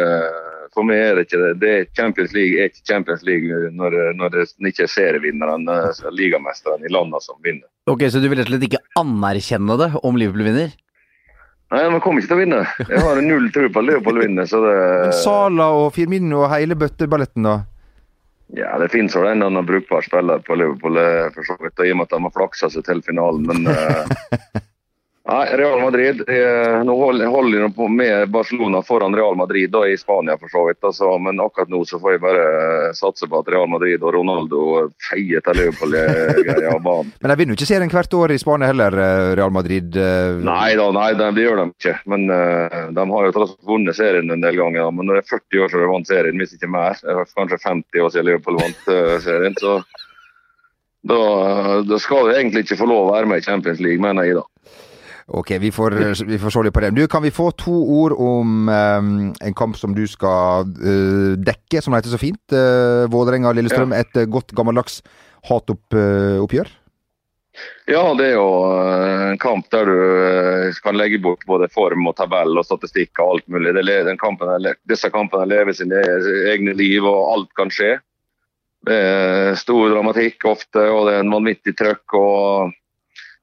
for 0.72 0.88
meg 0.88 1.02
er 1.02 1.20
det 1.20 1.26
ikke 1.28 1.42
det. 1.42 1.52
det 1.60 1.74
er 1.74 1.86
Champions 2.00 2.32
League 2.36 2.56
er 2.56 2.72
ikke 2.72 2.88
Champions 2.88 3.22
League 3.28 3.60
når, 3.76 3.98
når 4.16 4.34
det 4.34 4.48
ikke 4.72 4.88
er 4.88 4.92
serievinneren, 4.96 5.68
ligamesteren 6.16 6.88
i 6.88 6.92
landene 6.96 7.20
som 7.22 7.38
vinner. 7.44 7.68
Ok, 7.92 8.08
Så 8.08 8.24
du 8.24 8.30
vil 8.30 8.40
rett 8.40 8.48
og 8.48 8.56
slett 8.56 8.66
ikke 8.70 8.82
anerkjenne 8.98 9.78
det 9.84 9.92
om 10.00 10.18
Liverpool 10.18 10.48
vinner? 10.48 10.74
Nei, 11.74 11.86
Man 11.90 12.02
kommer 12.02 12.22
ikke 12.22 12.32
til 12.32 12.38
å 12.38 12.42
vinne. 12.44 12.64
Jeg 12.88 13.04
har 13.04 13.22
null 13.22 13.48
tro 13.54 13.68
på 13.68 13.82
at 13.82 13.88
Liverpool 13.88 14.20
vinner. 14.22 14.46
så 14.48 14.64
det... 14.64 14.76
Men 15.04 15.16
Sala 15.20 15.70
og 15.76 15.88
Firmino 15.94 16.44
og 16.44 16.52
hele 16.52 16.78
bøtteballetten, 16.78 17.46
da? 17.46 17.56
Ja, 18.54 18.78
Det 18.78 18.88
finnes 18.88 19.16
vel 19.16 19.26
en 19.26 19.40
eller 19.40 19.46
annen 19.46 19.66
brukbar 19.66 20.02
spiller 20.06 20.38
på 20.38 20.54
Liverpool, 20.54 20.96
eh, 20.96 21.26
for 21.34 21.42
så 21.48 21.56
vidt, 21.60 21.80
i 21.82 21.90
og 21.92 21.98
med 21.98 22.06
at 22.06 22.14
de 22.14 22.22
har 22.22 22.34
flaksa 22.34 22.70
seg 22.70 22.86
til 22.86 23.02
finalen. 23.02 23.46
Men 23.48 23.66
eh, 23.72 24.60
nei, 25.28 25.56
Real 25.56 25.80
Madrid 25.82 26.22
eh, 26.28 26.82
Nå 26.86 26.94
holder 27.00 27.60
de 27.60 27.70
på 27.74 27.88
med 27.88 28.30
Barcelona 28.30 28.82
foran 28.82 29.14
Real 29.16 29.36
Madrid 29.36 29.70
da, 29.70 29.84
i 29.88 29.96
Spania, 29.98 30.36
for 30.38 30.52
så 30.52 30.64
vidt. 30.68 30.78
Altså, 30.84 31.10
men 31.18 31.40
akkurat 31.42 31.70
nå 31.72 31.82
så 31.88 32.00
får 32.02 32.16
jeg 32.16 32.22
bare 32.24 32.44
eh, 32.46 32.92
satse 32.96 33.28
på 33.30 33.40
at 33.40 33.50
Real 33.52 33.68
Madrid 33.70 34.02
og 34.02 34.14
Ronaldo 34.16 34.62
feier 35.08 35.44
til 35.44 35.60
Liverpool-greia 35.60 36.74
av 36.74 36.82
banen. 36.84 37.12
Men 37.20 37.32
de 37.32 37.38
vinner 37.40 37.54
jo 37.54 37.58
ikke 37.58 37.68
serien 37.68 37.92
hvert 37.92 38.16
år 38.18 38.34
i 38.34 38.38
Spania 38.40 38.70
heller, 38.70 38.96
eh, 39.02 39.32
Real 39.38 39.54
Madrid. 39.54 39.96
eh. 39.96 40.38
Nei 40.46 40.72
da, 40.78 40.88
nei, 40.94 41.10
det, 41.18 41.30
gjør 41.42 41.62
de 41.62 41.68
ikke. 41.74 41.96
Men 42.12 42.30
eh, 42.30 42.80
de 42.96 43.06
har 43.12 43.28
jo 43.28 43.36
tross 43.36 43.54
alt 43.54 43.70
vunnet 43.70 43.98
serien 43.98 44.30
en 44.30 44.44
del 44.44 44.58
ganger. 44.60 44.90
Men 44.94 45.08
når 45.08 45.20
det 45.20 45.24
er 45.24 45.30
40 45.34 45.64
år 45.64 45.72
siden 45.72 45.86
de 45.86 45.92
vant 45.92 46.10
serien, 46.10 46.42
hvis 46.42 46.56
ikke 46.56 46.72
mer, 46.72 46.98
er 47.02 47.22
kanskje 47.36 47.62
50 47.64 48.04
år 48.04 48.12
siden 48.14 48.30
Liverpool 48.30 48.60
vant 48.62 48.90
eh, 48.94 49.16
serien, 49.24 49.56
så 49.60 49.78
da, 51.06 51.22
da 51.86 51.98
skal 52.02 52.30
de 52.30 52.38
egentlig 52.40 52.64
ikke 52.66 52.80
få 52.80 52.88
lov 52.90 53.06
å 53.06 53.14
være 53.14 53.30
med 53.30 53.42
i 53.42 53.46
Champions 53.46 53.82
League, 53.82 54.02
mener 54.02 54.26
jeg 54.26 54.40
da. 54.40 54.46
Ok, 55.26 55.50
vi 55.58 55.72
får, 55.74 55.96
vi 56.28 56.38
får 56.38 56.52
se 56.54 56.62
litt 56.62 56.74
på 56.76 56.80
det. 56.84 56.92
Du, 56.94 57.02
Kan 57.10 57.24
vi 57.24 57.32
få 57.34 57.48
to 57.58 57.74
ord 57.74 58.12
om 58.14 58.68
um, 58.70 59.12
en 59.42 59.54
kamp 59.58 59.74
som 59.76 59.94
du 59.96 60.04
skal 60.06 60.68
uh, 60.78 61.34
dekke, 61.34 61.82
som 61.82 61.90
det 61.92 62.04
heter 62.04 62.14
så 62.14 62.20
fint? 62.22 62.42
Uh, 62.54 63.10
Vålerenga-Lillestrøm. 63.10 63.94
Et 63.98 64.20
uh, 64.22 64.26
godt 64.30 64.54
gammeldags 64.54 65.00
hatoppgjør? 65.50 66.70
Ja, 67.88 68.02
det 68.18 68.26
er 68.26 68.34
jo 68.36 68.48
eh, 68.68 69.20
en 69.30 69.38
kamp 69.40 69.70
der 69.72 69.88
du 69.88 69.94
eh, 69.96 70.76
kan 70.84 70.98
legge 70.98 71.16
bort 71.24 71.46
både 71.48 71.70
form 71.72 72.04
og 72.10 72.12
tabell 72.18 72.52
og 72.60 72.66
statistikk 72.68 73.16
og 73.22 73.30
alt 73.32 73.46
mulig. 73.48 73.72
Det, 73.72 73.84
le- 73.86 74.02
den 74.04 74.18
kampen, 74.20 74.50
disse 74.90 75.08
kampene 75.08 75.46
lever 75.48 75.72
sine 75.72 76.02
egne 76.52 76.74
liv, 76.76 77.06
og 77.08 77.30
alt 77.32 77.48
kan 77.56 77.72
skje. 77.72 77.94
Det 78.84 78.98
er 78.98 79.56
stor 79.56 79.88
dramatikk 79.94 80.44
ofte, 80.50 80.84
og 80.92 81.08
det 81.08 81.14
er 81.16 81.24
en 81.24 81.32
vanvittig 81.32 81.72
trøkk. 81.80 82.18
og 82.20 82.76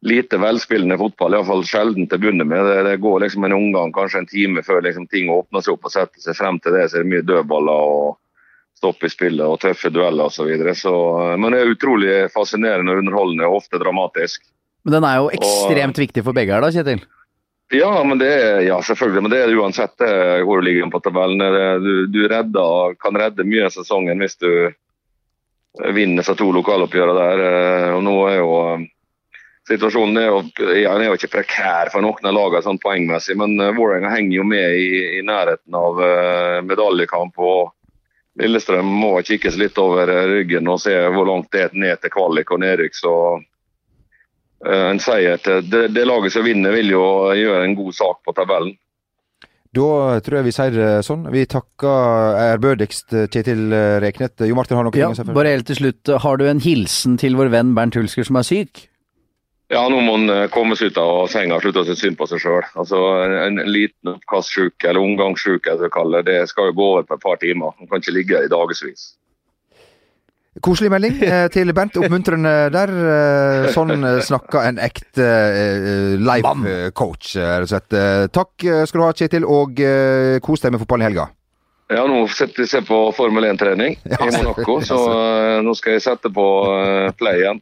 Lite 0.03 0.37
velspillende 0.41 0.97
fotball, 0.99 1.37
iallfall 1.37 1.61
sjelden 1.63 2.09
til 2.09 2.19
å 2.19 2.21
begynne 2.25 2.43
med. 2.47 2.65
Det, 2.67 2.81
det 2.89 2.97
går 3.03 3.21
liksom 3.23 3.45
en 3.47 3.55
omgang, 3.55 3.93
kanskje 3.95 4.19
en 4.23 4.27
time 4.27 4.63
før 4.65 4.81
liksom 4.83 5.07
ting 5.07 5.29
åpner 5.31 5.63
seg 5.63 5.77
opp 5.77 5.87
og 5.87 5.93
setter 5.93 6.19
seg 6.25 6.35
frem 6.35 6.59
til 6.59 6.75
det. 6.75 6.89
Så 6.91 6.99
er 6.99 7.05
det 7.05 7.11
mye 7.13 7.25
dødballer 7.29 7.93
og 7.93 8.17
stopp 8.79 9.05
i 9.07 9.11
spillet 9.13 9.45
og 9.47 9.61
tøffe 9.63 9.93
dueller 9.95 10.27
osv. 10.27 10.41
Så 10.41 10.49
videre. 10.49 10.75
så, 10.75 10.93
eh, 11.23 11.37
men 11.39 11.55
det 11.55 11.61
er 11.61 11.71
utrolig 11.71 12.17
fascinerende 12.35 12.91
og 12.91 13.03
underholdende 13.03 13.47
og 13.47 13.61
ofte 13.61 13.79
dramatisk. 13.79 14.43
Men 14.83 14.97
den 14.97 15.07
er 15.07 15.19
jo 15.21 15.31
ekstremt 15.39 16.03
viktig 16.03 16.25
for 16.25 16.35
begge 16.35 16.51
her 16.51 16.65
da, 16.65 16.71
Kjetil. 16.75 17.05
Ja, 17.71 17.93
men 18.03 18.19
det 18.19 18.33
ja, 18.67 18.75
selvfølgelig, 18.83 19.21
men 19.23 19.31
det 19.31 19.39
er 19.39 19.47
det 19.49 19.55
uansett 19.57 20.01
hvor 20.43 20.59
du 20.59 20.67
ligger 20.67 20.91
på 20.91 20.99
tabellen. 21.01 21.39
Du, 21.81 21.93
du 22.11 22.19
redder, 22.27 22.97
kan 23.01 23.15
redde 23.17 23.47
mye 23.47 23.69
av 23.69 23.73
sesongen 23.73 24.19
hvis 24.21 24.35
du 24.43 24.51
vinner 25.95 26.25
seg 26.25 26.37
to 26.37 26.51
lokaloppgjør 26.53 27.13
der. 27.17 27.43
eh, 27.47 27.87
Og 27.95 28.03
nå 28.05 28.15
er 28.29 28.37
jo 28.37 28.51
eh, 28.73 28.83
Situasjonen 29.63 30.17
er 30.19 30.25
jo, 30.27 30.39
er 30.75 31.05
jo 31.05 31.13
ikke 31.15 31.31
prekær 31.37 31.91
for 31.93 32.03
noen 32.03 32.27
av 32.27 32.35
lagene 32.35 32.65
sånn 32.65 32.81
poengmessig, 32.83 33.37
men 33.39 33.55
uh, 33.61 33.71
Vålerenga 33.71 34.11
henger 34.11 34.41
jo 34.41 34.47
med 34.47 34.75
i, 34.75 34.89
i 35.19 35.23
nærheten 35.23 35.77
av 35.79 36.01
uh, 36.03 36.59
medaljekamp. 36.67 37.39
og 37.39 37.71
Lillestrøm 38.43 38.89
må 38.99 39.13
kikkes 39.23 39.55
litt 39.61 39.77
over 39.77 40.09
eh, 40.09 40.23
ryggen 40.25 40.67
og 40.67 40.79
se 40.81 40.95
hvor 41.13 41.27
langt 41.29 41.51
det 41.53 41.67
er 41.67 41.75
ned 41.77 41.99
til 42.01 42.11
kvalik 42.15 42.49
og 42.51 42.63
nedrykk. 42.65 42.97
så 42.97 43.15
uh, 43.39 44.85
en 44.89 44.99
seier 44.99 45.39
til 45.39 45.63
det, 45.69 45.85
det 45.95 46.07
laget 46.09 46.35
som 46.35 46.43
vinner, 46.43 46.75
vil 46.75 46.91
jo 46.97 47.07
gjøre 47.37 47.63
en 47.63 47.79
god 47.79 47.99
sak 48.03 48.23
på 48.25 48.35
tabellen. 48.35 48.75
Da 49.73 50.19
tror 50.21 50.41
jeg 50.41 50.45
vi 50.45 50.53
sier 50.53 50.75
det 50.75 50.93
sånn. 51.07 51.23
Vi 51.33 51.47
takker 51.49 52.35
ærbødigst 52.51 53.15
Kjetil 53.31 53.71
Reknet. 54.03 54.43
Jo 54.45 54.57
Martin 54.59 54.77
har 54.77 54.85
noe 54.85 54.99
Ja, 54.99 55.07
å 55.09 55.17
si? 55.17 55.25
bare 55.33 55.55
helt 55.55 55.65
til 55.71 55.79
slutt, 55.79 56.11
har 56.21 56.37
du 56.37 56.45
en 56.45 56.61
hilsen 56.61 57.15
til 57.17 57.39
vår 57.39 57.49
venn 57.55 57.71
Bernt 57.77 57.97
Hulsker 57.97 58.27
som 58.27 58.37
er 58.37 58.45
syk? 58.45 58.89
Ja, 59.71 59.83
nå 59.89 60.01
må 60.03 60.17
han 60.17 60.29
eh, 60.29 60.45
komme 60.51 60.75
seg 60.77 60.91
ut 60.91 60.99
av 61.01 61.25
senga 61.31 61.57
og 61.57 61.63
slutte 61.63 61.81
å 61.81 61.87
synes 61.87 62.03
synd 62.03 62.19
på 62.19 62.27
seg 62.29 62.43
sjøl. 62.43 62.61
Altså, 62.79 62.99
en, 63.23 63.59
en 63.63 63.71
liten 63.71 64.11
oppkastsjuke, 64.11 64.89
eller 64.89 65.01
omgangssjuke, 65.01 65.71
som 65.71 65.85
vi 65.85 65.91
kaller 65.93 66.25
det, 66.27 66.39
det 66.43 66.51
skal 66.51 66.69
jo 66.69 66.77
gå 66.77 66.87
over 66.91 67.05
på 67.07 67.17
et 67.17 67.23
par 67.23 67.39
timer. 67.41 67.75
Han 67.79 67.89
kan 67.89 68.03
ikke 68.03 68.15
ligge 68.17 68.43
i 68.43 68.51
dagevis. 68.51 69.13
Koselig 70.61 70.91
melding 70.93 71.17
eh, 71.25 71.47
til 71.53 71.73
Bernt. 71.73 71.97
Oppmuntrende 71.97 72.53
der. 72.75 72.93
Eh, 73.15 73.69
sånn 73.73 74.05
snakker 74.27 74.67
en 74.67 74.83
ekte 74.83 75.29
life 76.21 76.91
coach, 76.99 77.33
rett 77.39 77.65
og 77.65 77.71
slett. 77.71 77.97
Takk 78.35 78.67
skal 78.83 78.99
du 78.99 79.07
ha, 79.07 79.13
Kjetil, 79.17 79.47
og 79.47 79.79
kos 80.43 80.61
deg 80.61 80.75
med 80.75 80.83
fotballen 80.83 81.07
i 81.07 81.09
helga. 81.09 81.31
Ja, 81.93 82.05
nå 82.09 82.23
setter 82.31 82.65
jeg 82.65 82.85
på 82.87 82.97
Formel 83.13 83.45
1-trening 83.51 83.97
Ja, 84.09 84.17
i 84.23 84.31
Monaco, 84.33 84.79
så 84.85 84.97
nå 85.61 85.73
skal 85.77 85.97
jeg 85.97 86.05
sette 86.05 86.31
på 86.33 86.45
play 87.19 87.41
igjen. 87.41 87.59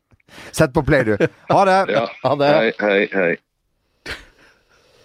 Sett 0.51 0.73
på 0.73 0.83
play, 0.87 1.03
du. 1.07 1.15
Ha 1.51 1.63
det! 1.65 1.79
Ja. 1.97 2.05
Ha 2.23 2.35
det. 2.39 2.51
Hei, 2.55 2.73
hei, 2.79 3.07
hei. 3.13 3.31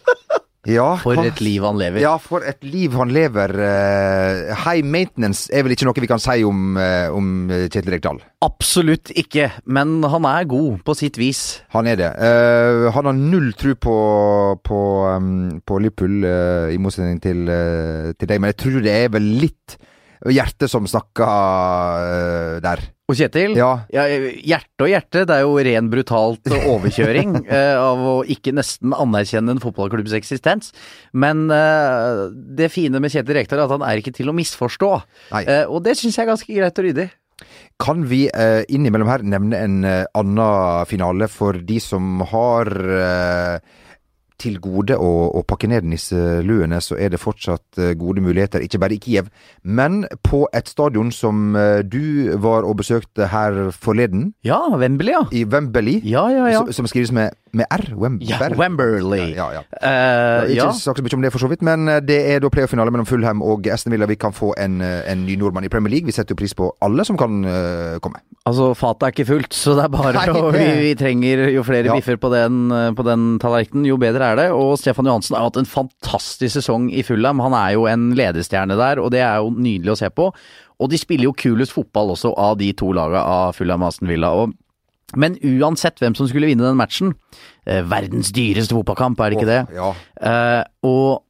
Ja, 0.67 0.97
For 0.99 1.21
et 1.23 1.39
liv 1.39 1.63
han 1.63 1.79
lever. 1.79 2.01
Ja, 2.03 2.17
for 2.19 2.43
et 2.47 2.65
liv 2.67 2.95
han 2.99 3.13
lever. 3.15 3.53
Eh, 3.55 4.51
high 4.65 4.83
maintenance 4.83 5.47
er 5.55 5.63
vel 5.63 5.77
ikke 5.77 5.87
noe 5.87 6.03
vi 6.03 6.11
kan 6.11 6.23
si 6.23 6.43
om, 6.47 6.75
eh, 6.81 7.07
om 7.15 7.47
Kjetil 7.71 7.95
Rekdal. 7.95 8.19
Absolutt 8.43 9.13
ikke, 9.15 9.53
men 9.71 10.01
han 10.03 10.27
er 10.27 10.49
god 10.51 10.83
på 10.87 10.97
sitt 10.99 11.21
vis. 11.23 11.61
Han 11.77 11.87
er 11.87 12.01
det. 12.01 12.11
Uh, 12.19 12.91
han 12.95 13.07
har 13.07 13.15
null 13.15 13.53
tro 13.59 13.77
på, 13.79 13.97
på, 14.67 14.81
um, 15.15 15.61
på 15.63 15.79
Liverpool, 15.85 16.27
uh, 16.27 16.75
i 16.75 16.81
motsetning 16.83 17.23
til, 17.23 17.47
uh, 17.47 18.11
til 18.19 18.27
deg, 18.27 18.43
men 18.43 18.51
jeg 18.51 18.61
tror 18.65 18.83
det 18.83 18.97
er 19.05 19.15
vel 19.15 19.31
litt 19.47 19.79
hjertet 20.25 20.71
som 20.73 20.87
snakka 20.89 21.27
uh, 21.27 22.61
der. 22.65 22.83
Og 23.07 23.15
Kjetil, 23.15 23.53
Ja. 23.55 23.87
hjerte 23.93 24.83
og 24.83 24.91
hjerte, 24.91 25.21
det 25.29 25.35
er 25.37 25.45
jo 25.45 25.53
ren 25.63 25.91
brutalt 25.93 26.49
overkjøring 26.57 27.37
uh, 27.47 27.77
av 27.93 28.03
å 28.03 28.17
ikke 28.27 28.55
nesten 28.57 28.97
anerkjenne 28.97 29.55
en 29.55 29.63
fotballklubbs 29.63 30.17
eksistens. 30.19 30.73
Men 31.15 31.47
uh, 31.53 32.27
det 32.33 32.73
fine 32.75 32.99
med 33.03 33.15
Kjetil 33.15 33.39
Rekdal 33.39 33.61
er 33.63 33.69
at 33.69 33.77
han 33.77 33.87
er 33.87 34.03
ikke 34.03 34.15
til 34.17 34.33
å 34.33 34.37
misforstå. 34.37 34.91
Eh, 35.45 35.65
og 35.69 35.85
det 35.87 35.95
syns 36.01 36.17
jeg 36.19 36.25
er 36.27 36.33
ganske 36.33 36.59
greit 36.59 36.83
og 36.83 36.89
ryddig. 36.89 37.09
Kan 37.83 38.07
vi 38.09 38.23
eh, 38.33 38.63
innimellom 38.73 39.11
her 39.13 39.23
nevne 39.29 39.59
en 39.61 39.75
eh, 39.85 40.07
annen 40.17 40.87
finale 40.89 41.29
for 41.29 41.59
de 41.69 41.77
som 41.85 42.23
har 42.33 42.71
eh, 42.73 43.59
til 44.39 44.59
gode 44.61 44.97
å, 45.01 45.11
å 45.39 45.43
pakke 45.49 45.69
ned 45.71 45.87
nisseluene, 45.89 46.81
så 46.85 46.97
er 47.01 47.13
det 47.15 47.21
fortsatt 47.23 47.79
eh, 47.81 47.95
gode 47.99 48.21
muligheter, 48.25 48.61
ikke 48.65 48.81
bare 48.83 48.97
i 48.97 49.01
Kiev, 49.03 49.31
men 49.65 50.03
på 50.27 50.45
et 50.57 50.69
stadion 50.69 51.11
som 51.15 51.57
eh, 51.57 51.81
du 51.87 52.37
var 52.43 52.67
og 52.69 52.77
besøkte 52.83 53.31
her 53.33 53.71
forleden, 53.73 54.33
Ja, 54.45 54.61
Wembley, 54.77 55.15
ja. 55.15 55.25
i 55.33 55.45
Wembley, 55.45 56.01
Ja, 56.05 56.27
ja, 56.33 56.47
ja. 56.53 56.63
Som, 56.65 56.73
som 56.83 56.91
skrives 56.93 57.13
med, 57.17 57.37
med 57.57 57.67
R. 57.73 57.87
Wemberley. 57.97 58.29
Ja, 58.29 58.49
Wemberley. 58.59 59.35
Ja, 59.37 59.49
ja, 59.55 59.63
ja. 59.63 59.79
Eh, 59.89 60.53
Ikke 60.55 60.73
sagt 60.77 61.01
så 61.01 61.05
mye 61.05 61.17
om 61.17 61.25
det, 61.25 61.33
for 61.35 61.43
så 61.43 61.51
vidt, 61.51 61.65
men 61.67 61.89
eh, 61.89 62.03
det 62.05 62.19
er 62.33 62.43
da 62.45 62.51
playoff-finale 62.53 62.93
mellom 62.93 63.09
Fulham 63.09 63.43
og 63.45 63.67
Aston 63.73 63.95
Villa. 63.95 64.09
Vi 64.11 64.19
kan 64.21 64.35
få 64.37 64.53
en, 64.61 64.81
eh, 64.85 65.01
en 65.11 65.25
ny 65.27 65.39
nordmann 65.41 65.67
i 65.67 65.73
Premier 65.73 65.95
League. 65.95 66.09
Vi 66.09 66.15
setter 66.17 66.37
jo 66.37 66.41
pris 66.43 66.55
på 66.57 66.69
alle 66.85 67.07
som 67.09 67.19
kan 67.21 67.41
uh, 67.47 67.97
komme. 68.05 68.21
Altså, 68.47 68.71
fatet 68.79 69.09
er 69.09 69.15
ikke 69.15 69.29
fullt, 69.31 69.57
så 69.57 69.77
det 69.79 69.87
er 69.87 69.95
bare 69.95 70.13
Nei, 70.19 70.27
å 70.37 70.53
vi, 70.55 70.67
vi 70.85 70.93
trenger 70.99 71.47
Jo 71.55 71.65
flere 71.67 71.97
biffer 71.97 72.19
på 72.21 72.31
den, 72.33 72.69
på 72.97 73.07
den 73.07 73.27
tallerkenen, 73.43 73.89
jo 73.89 73.99
bedre 74.01 74.33
er 74.33 74.41
det. 74.43 74.47
Og 74.55 74.77
Stefan 74.81 75.09
Johansen 75.09 75.39
har 75.39 75.49
hatt 75.49 75.59
en 75.61 75.69
fantastisk 75.71 76.59
sesong 76.59 76.91
i 76.93 77.05
Fulham. 77.07 77.43
Han 77.45 77.57
er 77.57 77.75
jo 77.77 77.89
en 77.91 78.11
ledestjerne 78.19 78.79
der, 78.79 79.03
og 79.03 79.11
det 79.15 79.25
er 79.25 79.41
jo 79.43 79.55
nydelig 79.57 79.97
å 79.97 80.01
se 80.05 80.13
på. 80.13 80.31
Og 80.77 80.93
de 80.93 81.01
spiller 81.01 81.31
jo 81.31 81.37
kulest 81.37 81.73
fotball 81.73 82.13
også 82.13 82.35
av 82.37 82.59
de 82.61 82.69
to 82.77 82.91
laga 82.97 83.25
av 83.25 83.57
Fulham 83.57 83.85
og 83.85 83.95
Aston 83.95 84.11
Villa. 84.13 84.35
Og 84.37 84.53
men 85.17 85.39
uansett 85.43 86.01
hvem 86.03 86.17
som 86.19 86.29
skulle 86.31 86.51
vinne 86.51 86.67
den 86.67 86.79
matchen 86.79 87.15
eh, 87.67 87.83
Verdens 87.89 88.33
dyreste 88.37 88.77
fotballkamp, 88.77 89.21
er 89.21 89.33
det 89.33 89.39
ikke 89.41 89.53
det? 89.53 89.63
Ja. 89.77 89.93
Eh, 90.31 90.63
og 90.87 91.25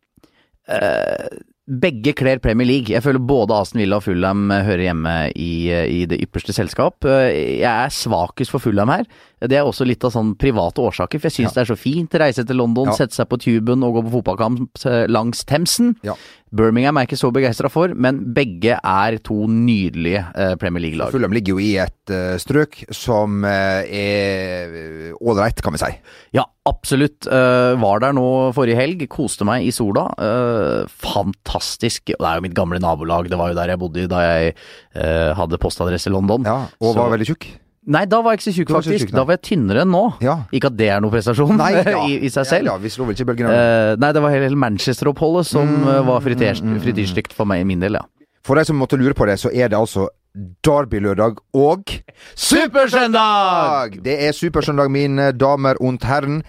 eh, 0.69 1.45
begge 1.67 2.13
kler 2.15 2.39
Premier 2.39 2.67
League. 2.69 2.93
Jeg 2.95 3.03
føler 3.03 3.23
både 3.27 3.57
Aston 3.59 3.81
Villa 3.83 3.99
og 3.99 4.05
Fulham 4.07 4.51
hører 4.51 4.85
hjemme 4.87 5.15
i, 5.35 5.67
eh, 5.75 5.89
i 5.91 6.05
det 6.07 6.21
ypperste 6.23 6.55
selskap. 6.55 7.03
Eh, 7.05 7.59
jeg 7.61 7.67
er 7.67 7.91
svakest 7.91 8.55
for 8.55 8.63
Fulham 8.63 8.93
her. 8.93 9.07
Det 9.37 9.53
er 9.53 9.67
også 9.69 9.85
litt 9.85 10.01
av 10.01 10.15
sånn 10.15 10.31
private 10.41 10.81
årsaker, 10.81 11.21
for 11.21 11.29
jeg 11.29 11.35
syns 11.43 11.53
det 11.53 11.61
er 11.67 11.69
så 11.69 11.77
fint 11.77 12.15
å 12.17 12.21
reise 12.23 12.41
til 12.49 12.57
London, 12.57 12.89
Ja. 12.89 12.95
sette 12.97 13.13
seg 13.13 13.29
på 13.29 13.37
tuben 13.37 13.83
og 13.85 13.99
gå 13.99 14.03
på 14.07 14.13
fotballkamp 14.15 14.87
eh, 14.89 15.05
langs 15.13 15.45
Themsen. 15.45 15.91
Ja. 16.03 16.15
Birmingham 16.57 16.97
er 16.97 17.05
jeg 17.05 17.11
ikke 17.11 17.21
så 17.21 17.31
begeistra 17.35 17.69
for, 17.69 17.93
men 17.93 18.33
begge 18.33 18.79
er 18.81 19.19
to 19.21 19.45
nydelige 19.47 20.23
eh, 20.33 20.55
Premier 20.57 20.81
League-lag. 20.87 21.13
Fulham 21.13 21.35
ligger 21.37 21.53
jo 21.53 21.61
i 21.61 21.75
et 21.83 22.15
uh, 22.15 22.39
strøk 22.41 22.87
som 22.97 23.45
uh, 23.45 23.85
er 23.85 25.13
ålreit, 25.21 25.61
kan 25.61 25.77
vi 25.77 25.83
si. 25.85 25.93
Ja, 26.39 26.47
absolutt. 26.65 27.29
Uh, 27.29 27.77
var 27.83 28.01
der 28.07 28.17
nå 28.17 28.55
forrige 28.57 28.81
helg, 28.81 29.05
koste 29.13 29.45
meg 29.45 29.69
i 29.69 29.75
sola. 29.75 30.07
Fantastisk. 31.05 32.15
Det 32.15 32.17
er 32.25 32.41
jo 32.41 32.47
mitt 32.49 32.57
gamle 32.57 32.81
nabolag, 32.81 33.29
det 33.29 33.37
var 33.37 33.53
jo 33.53 33.61
der 33.61 33.75
jeg 33.75 33.83
bodde 33.85 34.09
da 34.09 34.25
jeg 34.25 34.57
hadde 35.37 35.61
postadresse 35.61 36.09
i 36.09 36.17
London. 36.17 36.49
Ja, 36.49 36.63
og 36.81 36.95
Så- 36.95 36.99
var 37.03 37.13
veldig 37.13 37.29
tjukk. 37.35 37.49
Nei, 37.87 38.03
da 38.11 38.19
var 38.21 38.35
jeg 38.35 38.41
ikke 38.41 38.47
så 38.51 38.55
tjukk, 38.57 38.71
faktisk. 38.75 39.05
tjukk, 39.07 39.13
da 39.15 39.23
var 39.29 39.37
jeg 39.37 39.43
tynnere 39.47 39.85
enn 39.85 39.93
nå. 39.95 40.01
Ja. 40.25 40.35
Ikke 40.51 40.67
at 40.73 40.77
det 40.77 40.89
er 40.91 41.01
noen 41.05 41.13
prestasjon 41.15 41.55
Nei, 41.61 41.71
ja. 41.87 42.01
i, 42.11 42.17
i 42.27 42.31
seg 42.35 42.49
selv. 42.51 42.67
Ja, 42.67 42.75
ja, 42.75 42.83
vi 42.83 42.91
slo 42.91 43.07
vel 43.07 43.15
ikke 43.15 43.29
bølgen 43.31 43.47
Eh, 43.53 43.95
nei, 44.03 44.11
det 44.17 44.23
var 44.25 44.35
hele 44.35 44.51
Manchester-oppholdet 44.59 45.47
som 45.47 45.71
Mm, 45.77 45.89
eh, 45.95 46.01
var 46.09 46.21
frityrs- 46.25 46.65
frityrstygt 46.83 47.33
for 47.37 47.47
meg 47.47 47.63
i 47.63 47.69
min 47.69 47.81
del, 47.85 48.01
ja. 48.01 48.05
For 48.47 48.59
de 48.59 48.65
som 48.67 48.77
måtte 48.79 48.99
lure 48.99 49.15
på 49.15 49.27
det, 49.27 49.39
så 49.43 49.51
er 49.55 49.69
det 49.71 49.79
altså 49.79 50.09
Derby-lørdag 50.67 51.39
og 51.57 51.95
Supersøndag! 52.37 53.97
Det 54.05 54.15
er 54.27 54.33
Supersøndag, 54.37 54.91
mine 54.93 55.31
damer 55.33 55.79
und 55.81 56.03
herren. 56.05 56.43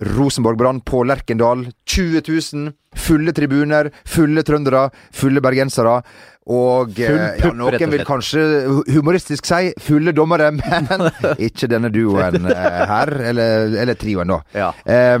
Rosenborg 0.00 0.56
Brann 0.60 0.80
på 0.86 1.02
Lerkendal. 1.06 1.66
20 1.90 2.22
000. 2.54 2.72
Fulle 2.98 3.32
tribuner, 3.34 3.90
fulle 4.06 4.42
trøndere, 4.46 4.88
fulle 5.14 5.42
bergensere. 5.42 5.98
Og 6.48 6.96
eh, 6.96 7.10
Full 7.10 7.20
ja, 7.20 7.28
pupp, 7.36 7.58
rett 7.74 7.82
noen 7.84 7.92
vil 7.92 8.04
kanskje 8.08 8.42
humoristisk 8.94 9.48
si 9.48 9.70
fulle 9.84 10.14
dommere, 10.16 10.50
men 10.88 11.06
ikke 11.36 11.68
denne 11.68 11.90
duoen 11.92 12.48
eh, 12.48 12.82
her. 12.88 13.12
Eller, 13.32 13.76
eller 13.84 13.98
trioen, 14.00 14.32
da. 14.32 14.40
Ja. 14.56 14.72
Eh, 14.88 15.16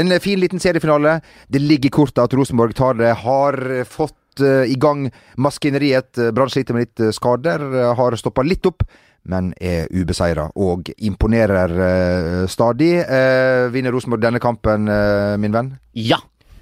en 0.00 0.18
fin 0.24 0.40
liten 0.40 0.62
seriefinale. 0.62 1.18
Det 1.48 1.60
ligger 1.62 1.90
i 1.92 1.96
kortet 2.00 2.24
at 2.24 2.36
Rosenborg 2.36 2.76
tar 2.78 2.96
det. 3.00 3.12
Har 3.24 3.58
fått 3.88 4.16
uh, 4.40 4.64
i 4.66 4.74
gang 4.80 5.08
maskineriet. 5.36 6.18
Brann 6.34 6.50
sliter 6.50 6.74
med 6.76 6.88
litt 6.88 7.00
eh, 7.04 7.12
skader. 7.14 7.62
eh, 7.74 7.92
Har 7.98 8.16
stoppa 8.18 8.42
litt 8.46 8.66
opp. 8.66 8.86
Men 9.24 9.54
er 9.56 9.86
ubeseira 9.88 10.50
og 10.60 10.90
imponerer 10.98 11.72
uh, 11.78 12.46
stadig. 12.50 12.92
Uh, 13.08 13.70
vinner 13.72 13.94
Rosenborg 13.94 14.20
denne 14.24 14.42
kampen, 14.42 14.88
uh, 14.90 15.36
min 15.40 15.54
venn? 15.54 15.70
Ja. 15.96 16.18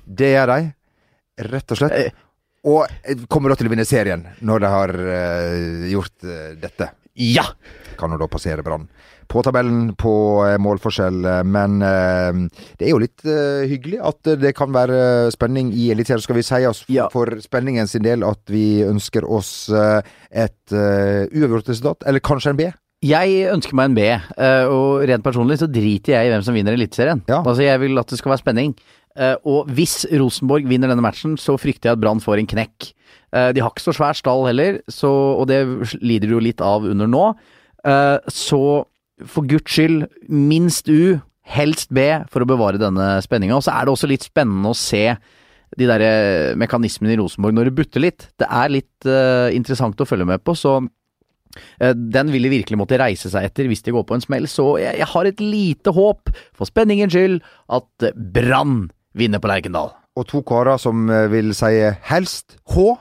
Det 0.07 0.31
gjør 0.35 0.53
de. 0.53 0.61
Rett 1.48 1.75
og 1.75 1.81
slett. 1.81 2.14
Og 2.68 2.85
eh, 3.03 3.25
kommer 3.31 3.51
da 3.53 3.59
til 3.59 3.68
å 3.68 3.72
vinne 3.72 3.87
serien 3.88 4.27
når 4.46 4.62
de 4.62 4.68
har 4.70 4.92
eh, 5.16 5.87
gjort 5.92 6.27
eh, 6.29 6.53
dette 6.62 6.92
Ja! 7.18 7.48
kan 7.98 8.11
hun 8.11 8.18
da 8.22 8.27
passere 8.31 8.64
Brann 8.66 8.87
på 9.31 9.40
tabellen 9.46 9.92
på 10.01 10.11
målforskjell, 10.61 11.22
men 11.48 11.77
det 11.81 12.85
er 12.85 12.90
jo 12.90 12.98
litt 13.01 13.22
hyggelig 13.25 14.01
at 14.05 14.29
det 14.42 14.51
kan 14.59 14.72
være 14.75 15.31
spenning 15.33 15.70
i 15.72 15.87
Eliteserien. 15.94 16.25
Skal 16.25 16.37
vi 16.37 16.44
si 16.44 16.59
oss 16.68 16.83
Ja. 16.92 17.07
for 17.12 17.31
spenningen 17.40 17.88
sin 17.88 18.03
del 18.05 18.27
at 18.29 18.42
vi 18.53 18.83
ønsker 18.85 19.25
oss 19.25 19.70
et 19.72 20.75
uavgjort 20.75 21.70
resultat, 21.70 22.05
eller 22.05 22.20
kanskje 22.25 22.53
en 22.53 22.61
B? 22.61 22.66
Jeg 23.03 23.49
ønsker 23.51 23.75
meg 23.75 23.88
en 23.91 23.95
B, 23.97 24.03
eh, 24.15 24.65
og 24.71 25.03
rent 25.11 25.25
personlig 25.27 25.57
så 25.59 25.67
driter 25.67 26.15
jeg 26.15 26.29
i 26.29 26.31
hvem 26.31 26.45
som 26.47 26.55
vinner 26.55 26.77
Eliteserien. 26.77 27.23
Ja. 27.27 27.41
Altså, 27.43 27.65
jeg 27.67 27.81
vil 27.83 27.99
at 27.99 28.12
det 28.12 28.19
skal 28.21 28.31
være 28.31 28.43
spenning. 28.45 28.77
Eh, 29.19 29.35
Og 29.45 29.67
hvis 29.75 30.05
Rosenborg 30.12 30.69
vinner 30.71 30.88
denne 30.93 31.03
matchen, 31.03 31.35
så 31.37 31.57
frykter 31.59 31.91
jeg 31.91 31.97
at 31.99 32.01
Brann 32.05 32.23
får 32.23 32.38
en 32.38 32.47
knekk. 32.53 32.93
Eh, 33.35 33.51
De 33.57 33.61
har 33.61 33.73
ikke 33.75 33.83
så 33.88 33.97
svær 33.97 34.15
stall 34.15 34.47
heller, 34.47 34.79
så, 34.88 35.11
og 35.11 35.49
det 35.51 35.65
lider 36.01 36.29
de 36.31 36.37
jo 36.37 36.45
litt 36.47 36.62
av 36.62 36.87
under 36.87 37.11
nå. 37.11 37.25
Så 38.31 38.62
for 39.27 39.43
guds 39.51 39.75
skyld, 39.75 40.07
minst 40.31 40.87
U, 40.88 41.19
helst 41.43 41.91
B, 41.91 41.99
for 42.31 42.45
å 42.45 42.47
bevare 42.47 42.79
denne 42.79 43.17
spenninga. 43.25 43.57
Og 43.59 43.65
så 43.67 43.75
er 43.75 43.85
det 43.88 43.97
også 43.97 44.07
litt 44.07 44.23
spennende 44.31 44.71
å 44.71 44.79
se 44.79 45.09
de 45.75 45.87
der 45.91 46.05
eh, 46.07 46.55
mekanismene 46.55 47.17
i 47.17 47.19
Rosenborg 47.19 47.59
når 47.59 47.73
det 47.73 47.75
butter 47.83 48.05
litt. 48.07 48.29
Det 48.38 48.47
er 48.47 48.71
litt 48.79 49.11
interessant 49.59 49.99
å 49.99 50.07
følge 50.07 50.29
med 50.31 50.47
på, 50.47 50.55
så 50.55 50.79
den 51.79 52.33
vil 52.33 52.47
de 52.47 52.53
virkelig 52.53 52.79
måtte 52.81 52.99
reise 53.01 53.31
seg 53.33 53.49
etter 53.49 53.69
hvis 53.71 53.85
de 53.85 53.93
går 53.95 54.07
på 54.09 54.17
en 54.17 54.25
smell. 54.25 54.49
Så 54.49 54.79
jeg, 54.81 54.99
jeg 55.03 55.11
har 55.12 55.29
et 55.29 55.41
lite 55.43 55.93
håp, 55.95 56.33
for 56.57 56.69
spenningens 56.69 57.12
skyld, 57.12 57.41
at 57.73 58.07
eh, 58.09 58.17
Brann 58.17 58.91
vinner 59.19 59.43
på 59.43 59.51
Lerkendal. 59.51 59.93
Og 60.17 60.29
to 60.29 60.43
karer 60.47 60.81
som 60.81 61.09
eh, 61.11 61.29
vil 61.33 61.55
si 61.57 61.73
helst 62.09 62.59
H. 62.75 62.93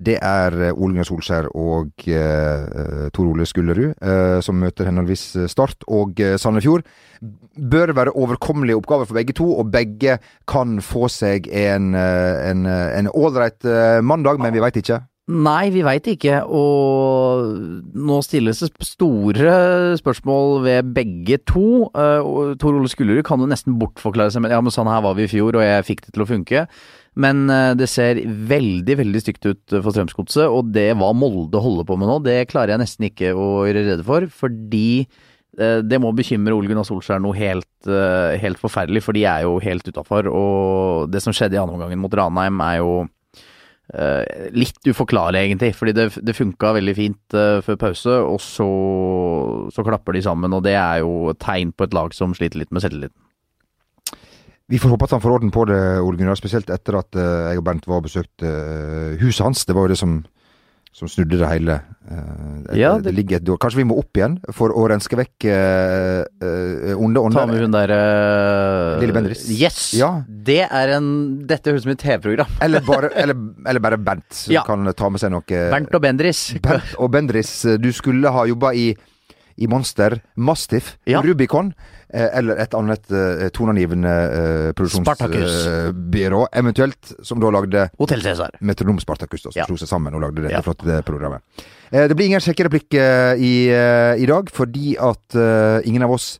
Det 0.00 0.16
er 0.16 0.54
eh, 0.56 0.72
Ole 0.72 0.94
Gunnar 0.94 1.08
Solskjær 1.08 1.50
og 1.52 2.06
eh, 2.08 3.08
Tor 3.12 3.28
Ole 3.28 3.44
Skullerud, 3.48 3.92
eh, 4.00 4.38
som 4.44 4.60
møter 4.60 4.88
henholdsvis 4.88 5.50
Start 5.52 5.84
og 5.88 6.20
eh, 6.24 6.38
Sandefjord. 6.40 6.86
Bør 7.20 7.92
være 7.96 8.16
overkommelige 8.16 8.78
oppgaver 8.80 9.08
for 9.08 9.20
begge 9.20 9.36
to, 9.36 9.50
og 9.60 9.68
begge 9.74 10.16
kan 10.48 10.80
få 10.84 11.10
seg 11.12 11.50
en 11.52 11.92
eh, 11.98 12.48
eh, 12.48 13.12
ålreit 13.12 13.68
eh, 13.68 14.00
mandag, 14.00 14.40
men 14.40 14.56
vi 14.56 14.64
veit 14.64 14.80
ikke. 14.80 15.02
Nei, 15.30 15.70
vi 15.70 15.82
veit 15.86 16.08
ikke, 16.10 16.40
og 16.42 17.52
nå 17.94 18.16
stilles 18.26 18.64
det 18.64 18.70
store 18.82 19.52
spørsmål 20.00 20.56
ved 20.64 20.88
begge 20.96 21.38
to. 21.46 21.86
Og 21.86 22.56
Tor 22.58 22.74
Ole 22.74 22.90
Skullerud 22.90 23.22
kan 23.28 23.38
jo 23.38 23.46
nesten 23.50 23.76
bortforklare 23.78 24.32
seg 24.34 24.42
med 24.42 24.54
ja, 24.54 24.58
men 24.64 24.74
sånn 24.74 24.90
her 24.90 25.04
var 25.04 25.14
vi 25.18 25.28
i 25.28 25.30
fjor, 25.30 25.54
og 25.54 25.62
jeg 25.62 25.86
fikk 25.86 26.02
det 26.06 26.16
til 26.16 26.24
å 26.24 26.28
funke. 26.32 26.64
Men 27.18 27.44
eh, 27.50 27.72
det 27.78 27.88
ser 27.90 28.20
veldig, 28.26 28.96
veldig 29.02 29.22
stygt 29.22 29.46
ut 29.46 29.76
for 29.76 29.90
Strømsgodset, 29.94 30.46
og 30.46 30.72
det 30.74 30.88
hva 30.98 31.12
Molde 31.16 31.62
holder 31.62 31.86
på 31.86 31.98
med 32.00 32.10
nå, 32.10 32.20
det 32.26 32.38
klarer 32.50 32.74
jeg 32.74 32.82
nesten 32.84 33.08
ikke 33.10 33.32
å 33.34 33.48
gjøre 33.68 33.86
rede 33.86 34.06
for, 34.06 34.26
fordi 34.30 35.04
eh, 35.58 35.78
det 35.82 36.02
må 36.02 36.14
bekymre 36.16 36.54
Ole 36.56 36.70
Gunnar 36.70 36.86
Solskjær 36.88 37.22
noe 37.22 37.38
helt, 37.38 37.70
helt 38.42 38.60
forferdelig, 38.62 39.02
for 39.06 39.18
de 39.18 39.26
er 39.30 39.46
jo 39.46 39.58
helt 39.62 39.86
utafor. 39.86 40.30
Og 40.30 41.10
det 41.10 41.22
som 41.22 41.34
skjedde 41.34 41.58
i 41.58 41.62
andre 41.62 41.78
omgang 41.78 41.98
mot 42.02 42.18
Ranheim, 42.18 42.62
er 42.66 42.82
jo 42.82 42.92
litt 44.54 44.86
uforklarlig, 44.86 45.40
egentlig. 45.46 45.72
Fordi 45.74 45.94
det, 45.96 46.06
det 46.22 46.36
funka 46.36 46.74
veldig 46.76 46.94
fint 46.94 47.36
eh, 47.36 47.58
før 47.66 47.80
pause, 47.80 48.18
og 48.22 48.38
så, 48.44 48.68
så 49.74 49.86
klapper 49.86 50.14
de 50.14 50.22
sammen. 50.26 50.54
Og 50.54 50.62
det 50.66 50.76
er 50.78 51.02
jo 51.02 51.32
et 51.32 51.40
tegn 51.42 51.72
på 51.74 51.88
et 51.88 51.96
lag 51.96 52.14
som 52.16 52.34
sliter 52.36 52.62
litt 52.62 52.70
med 52.74 52.84
selvtilliten. 52.84 53.16
Vi 54.70 54.78
får 54.78 54.92
håpe 54.92 55.08
at 55.08 55.16
han 55.16 55.22
får 55.22 55.32
orden 55.34 55.50
på 55.50 55.64
det, 55.66 55.80
Ole 55.98 56.20
Gunnar, 56.20 56.38
spesielt 56.38 56.70
etter 56.70 57.00
at 57.00 57.16
eh, 57.18 57.48
jeg 57.50 57.58
og 57.58 57.64
Bernt 57.66 57.88
var 57.90 57.98
og 57.98 58.06
besøkte 58.06 58.46
eh, 58.46 59.16
huset 59.22 59.42
hans. 59.48 59.64
Det 59.66 59.74
var 59.74 59.88
jo 59.88 59.94
det 59.94 59.98
som, 59.98 60.20
som 60.92 61.06
snudde 61.08 61.38
det 61.38 61.46
hele. 61.48 61.74
Eh, 62.10 62.16
det, 62.66 62.76
Ja, 62.80 62.94
det, 62.98 63.04
det- 63.04 63.14
ligger 63.14 63.36
et 63.38 63.44
dår. 63.46 63.58
Kanskje 63.62 63.78
vi 63.78 63.84
må 63.86 63.98
opp 64.00 64.16
igjen 64.18 64.38
for 64.52 64.72
å 64.74 64.88
renske 64.90 65.16
vekk 65.16 65.46
uh, 65.46 66.96
onde 66.98 67.22
Ta 67.36 67.44
med 67.46 67.60
hun 67.62 67.70
derre 67.74 67.98
Lille 69.00 69.14
Bendriss. 69.14 69.44
Yes! 69.54 69.78
Ja. 69.98 70.10
Det 70.26 70.64
er 70.66 70.94
en 70.96 71.10
Dette 71.46 71.70
høres 71.70 71.84
ut 71.84 71.88
som 71.88 71.94
et 71.94 72.02
TV-program. 72.02 72.50
Eller 72.66 72.82
eller, 73.22 73.36
eller 73.70 73.80
bare 73.86 74.00
Bernt, 74.10 74.26
som 74.34 74.54
Ja. 74.54 74.64
kan 74.66 74.84
ta 74.96 75.08
med 75.12 75.22
seg 75.22 75.30
noe 75.34 75.46
Bernt 75.46 75.94
og 75.94 76.02
Bendriss. 76.02 76.42
Bernt 76.62 76.96
og 76.98 77.10
Bendriss. 77.14 77.54
du 77.78 77.90
skulle 77.94 78.28
ha 78.34 78.44
jobba 78.50 78.72
i, 78.74 78.90
i 79.60 79.66
Monster, 79.68 80.18
Mastiff, 80.36 80.94
Ja. 81.06 81.20
Rubicon, 81.22 81.72
eh, 82.12 82.28
eller 82.38 82.56
et 82.64 82.72
annet 82.74 83.10
uh, 83.12 83.48
toneangivende 83.52 84.08
uh, 84.10 84.72
produksjonsbyrå, 84.72 85.16
produksjonsbyrå, 85.28 86.40
eventuelt, 86.62 87.12
som 87.22 87.40
da 87.42 87.50
lagde 87.52 87.84
Hotell 88.00 88.22
Cæsar. 88.24 88.56
Metronom 88.60 88.98
Spartacus, 89.02 89.42
da, 89.44 89.50
som 89.52 89.60
Ja. 89.60 89.66
slo 89.68 89.76
seg 89.76 89.88
sammen 89.92 90.14
og 90.16 90.22
lagde 90.24 90.42
dette 90.46 90.56
Ja. 90.56 90.62
flotte 90.64 91.02
programmet. 91.04 91.42
Eh, 91.92 92.06
det 92.08 92.16
blir 92.16 92.26
ingen 92.30 92.40
sjekkereplikk 92.40 92.94
eh, 92.94 93.34
i, 93.36 93.52
eh, 93.68 94.16
i 94.22 94.26
dag, 94.26 94.48
fordi 94.50 94.96
at 94.98 95.34
eh, 95.36 95.82
ingen 95.84 96.02
av 96.02 96.12
oss 96.16 96.38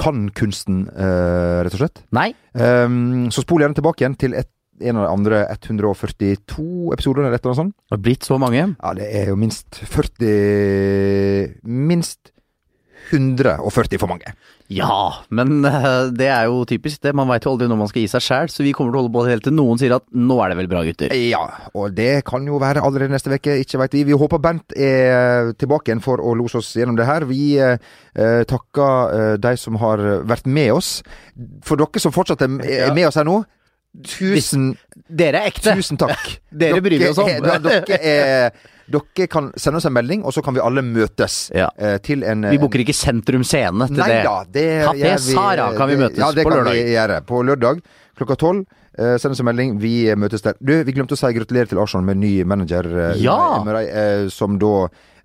kan 0.00 0.30
kunsten, 0.30 0.86
eh, 0.88 1.62
rett 1.66 1.74
og 1.74 1.80
slett. 1.82 2.02
Nei, 2.12 2.32
Um, 2.54 3.28
så 3.30 3.42
spol 3.44 3.60
gjerne 3.62 3.76
tilbake 3.78 4.02
igjen 4.02 4.16
til 4.18 4.32
et, 4.34 4.48
en 4.82 4.96
av 4.96 5.04
de 5.06 5.12
andre 5.12 5.46
142 5.52 6.90
episodene, 6.94 7.26
eller 7.28 7.36
et 7.38 7.44
eller 7.44 7.52
annet 7.52 7.60
sånt. 7.60 7.74
det 7.86 7.94
har 7.94 8.02
blitt 8.02 8.24
så 8.26 8.38
mange. 8.40 8.76
Ja, 8.82 8.92
det 8.94 9.06
er 9.14 9.26
jo 9.28 9.36
minst 9.36 9.70
40 9.86 11.60
Minst 11.62 12.32
140 13.10 13.98
for 14.00 14.10
mange. 14.10 14.30
Ja, 14.70 15.24
men 15.34 15.64
eh, 15.66 16.10
det 16.14 16.28
er 16.30 16.46
jo 16.46 16.60
typisk 16.68 17.00
det. 17.02 17.12
Man 17.18 17.26
veit 17.30 17.44
jo 17.46 17.52
aldri 17.54 17.66
når 17.70 17.78
man 17.80 17.90
skal 17.90 18.04
gi 18.04 18.10
seg 18.12 18.22
sjæl, 18.22 18.50
så 18.52 18.62
vi 18.62 18.72
kommer 18.76 18.92
til 18.94 19.00
å 19.00 19.02
holde 19.02 19.14
på 19.16 19.24
helt 19.26 19.44
til 19.48 19.56
noen 19.56 19.80
sier 19.80 19.96
at 19.96 20.04
nå 20.14 20.36
er 20.44 20.52
det 20.52 20.58
vel 20.60 20.70
bra, 20.70 20.82
gutter. 20.86 21.14
Ja, 21.18 21.42
og 21.74 21.96
det 21.98 22.22
kan 22.28 22.46
jo 22.46 22.60
være 22.62 22.84
allerede 22.86 23.10
neste 23.14 23.32
uke, 23.34 23.56
ikke 23.64 23.80
veit 23.82 23.96
vi. 23.98 24.04
Vi 24.12 24.18
håper 24.22 24.42
Bent 24.44 24.76
er 24.78 25.50
tilbake 25.58 25.90
igjen 25.90 26.04
for 26.04 26.22
å 26.22 26.34
lose 26.38 26.62
oss 26.62 26.72
gjennom 26.78 26.98
det 27.00 27.08
her. 27.10 27.26
Vi 27.28 27.44
eh, 27.58 27.78
takker 28.50 29.16
eh, 29.18 29.32
de 29.42 29.56
som 29.58 29.78
har 29.82 30.04
vært 30.30 30.46
med 30.46 30.70
oss. 30.78 30.92
For 31.66 31.80
dere 31.80 32.02
som 32.02 32.14
fortsatt 32.14 32.46
er, 32.46 32.60
er 32.86 32.94
med 32.96 33.10
oss 33.10 33.18
her 33.18 33.26
nå, 33.28 33.40
tusen, 34.06 34.76
Dere 35.10 35.40
er 35.42 35.50
ekte. 35.50 35.72
tusen 35.74 35.98
takk. 35.98 36.36
Dere 36.62 36.78
bryr 36.84 37.00
vi 37.02 37.08
oss 37.10 37.18
om. 37.18 37.26
er- 37.26 37.64
dere, 37.64 37.98
er, 37.98 38.68
dere 38.90 39.26
kan 39.30 39.52
sende 39.56 39.76
oss 39.78 39.86
en 39.86 39.94
melding, 39.94 40.24
og 40.26 40.32
så 40.34 40.42
kan 40.42 40.54
vi 40.56 40.60
alle 40.60 40.82
møtes 40.82 41.50
Ja. 41.54 41.68
eh, 41.78 41.98
til 41.98 42.24
en 42.24 42.42
Vi 42.50 42.58
booker 42.58 42.78
ikke 42.82 42.94
Sentrum 42.94 43.44
Scene 43.44 43.86
til 43.86 43.96
Nei 43.96 44.08
det. 44.08 44.24
da, 44.24 44.44
det 44.50 44.66
Kafé 44.86 45.14
vi- 45.16 45.34
Sara 45.34 45.72
kan 45.76 45.88
vi 45.88 45.96
møtes 45.96 46.18
ja, 46.18 46.32
det 46.32 46.44
på 46.44 46.50
kan 46.50 46.58
lørdag. 46.64 46.72
Vi 46.72 46.94
gjøre. 46.94 47.20
På 47.26 47.42
lørdag 47.46 47.82
klokka 48.18 48.36
tolv. 48.36 48.64
Eh, 48.98 49.16
send 49.18 49.32
oss 49.32 49.40
en 49.40 49.46
melding. 49.46 49.78
Vi 49.80 50.08
eh, 50.10 50.16
møtes 50.16 50.42
der. 50.42 50.54
Du, 50.60 50.82
vi 50.84 50.92
glemte 50.92 51.14
å 51.14 51.16
si 51.16 51.26
gratulerer 51.32 51.68
til 51.68 51.78
Arsenal 51.78 52.04
med 52.04 52.16
ny 52.18 52.42
manager, 52.44 52.84
eh, 53.12 53.16
Ja! 53.22 53.60
Unai 53.62 53.86
eh, 53.88 54.28
som 54.28 54.58
da 54.58 54.84
eh, 54.84 54.88
eh, 54.90 55.19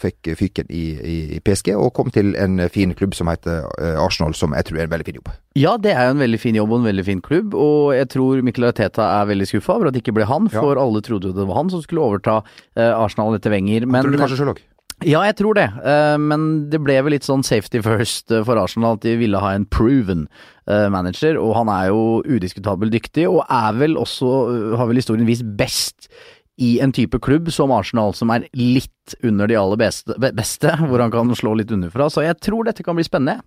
fikk 0.00 0.30
fyken 0.38 0.70
i, 0.72 0.84
i, 0.96 1.16
i 1.36 1.40
PSG 1.44 1.72
og 1.76 1.92
kom 1.96 2.08
til 2.14 2.32
en 2.40 2.60
fin 2.72 2.94
klubb 2.96 3.14
som 3.16 3.28
heter 3.30 3.66
eh, 3.80 3.98
Arsenal, 4.00 4.34
som 4.36 4.54
jeg 4.56 4.68
tror 4.68 4.80
er 4.80 4.86
en 4.88 4.92
veldig 4.94 5.06
fin 5.10 5.18
jobb. 5.20 5.30
Ja, 5.58 5.76
det 5.82 5.92
er 5.92 6.08
jo 6.08 6.16
en 6.16 6.22
veldig 6.24 6.40
fin 6.40 6.56
jobb 6.58 6.72
og 6.72 6.80
en 6.82 6.88
veldig 6.90 7.04
fin 7.06 7.20
klubb, 7.24 7.54
og 7.58 7.92
jeg 7.96 8.08
tror 8.14 8.42
Mikkel 8.46 8.68
Arteta 8.70 9.06
er 9.20 9.30
veldig 9.32 9.48
skuffa 9.50 9.76
over 9.76 9.90
at 9.90 9.96
det 9.96 10.04
ikke 10.04 10.16
ble 10.20 10.28
han, 10.30 10.48
Ja. 10.52 10.60
for 10.62 10.80
alle 10.80 11.02
trodde 11.04 11.34
det 11.36 11.46
var 11.48 11.60
han 11.60 11.70
som 11.72 11.82
skulle 11.84 12.02
overta 12.06 12.40
eh, 12.76 12.90
Arsenal 12.94 13.36
etter 13.36 13.52
Wenger. 13.54 13.86
Men, 13.86 14.04
tror 14.06 14.16
du 14.16 14.22
kanskje 14.24 14.40
selv 14.42 14.54
også? 14.56 14.66
ja, 15.00 15.22
jeg 15.24 15.36
tror 15.38 15.56
det, 15.56 15.68
eh, 15.80 16.16
men 16.20 16.48
det 16.72 16.80
ble 16.84 16.98
vel 17.02 17.14
litt 17.16 17.24
sånn 17.24 17.44
safety 17.46 17.80
first 17.84 18.30
eh, 18.32 18.42
for 18.44 18.60
Arsenal 18.60 18.98
at 18.98 19.04
de 19.06 19.14
ville 19.20 19.40
ha 19.40 19.54
en 19.56 19.64
proven 19.64 20.26
eh, 20.68 20.88
manager, 20.92 21.38
og 21.40 21.54
han 21.56 21.70
er 21.72 21.86
jo 21.88 22.02
udiskutabelt 22.28 22.92
dyktig, 22.92 23.24
og 23.30 23.44
er 23.48 23.78
vel 23.80 23.96
også, 24.00 24.34
eh, 24.52 24.76
har 24.80 24.90
vel 24.90 25.00
historien 25.00 25.28
vist 25.28 25.46
best 25.56 26.10
i 26.60 26.74
en 26.84 26.92
type 26.92 27.18
klubb 27.24 27.48
som 27.54 27.72
Arsenal, 27.72 28.12
som 28.16 28.30
er 28.34 28.44
litt 28.56 29.16
under 29.24 29.48
de 29.50 29.56
aller 29.56 29.80
beste, 29.80 30.16
beste 30.36 30.74
hvor 30.88 31.00
han 31.02 31.12
kan 31.14 31.32
slå 31.38 31.54
litt 31.58 31.72
underfra. 31.72 32.10
Så 32.12 32.26
jeg 32.26 32.36
tror 32.44 32.68
dette 32.68 32.84
kan 32.86 32.98
bli 32.98 33.06
spennende. 33.06 33.40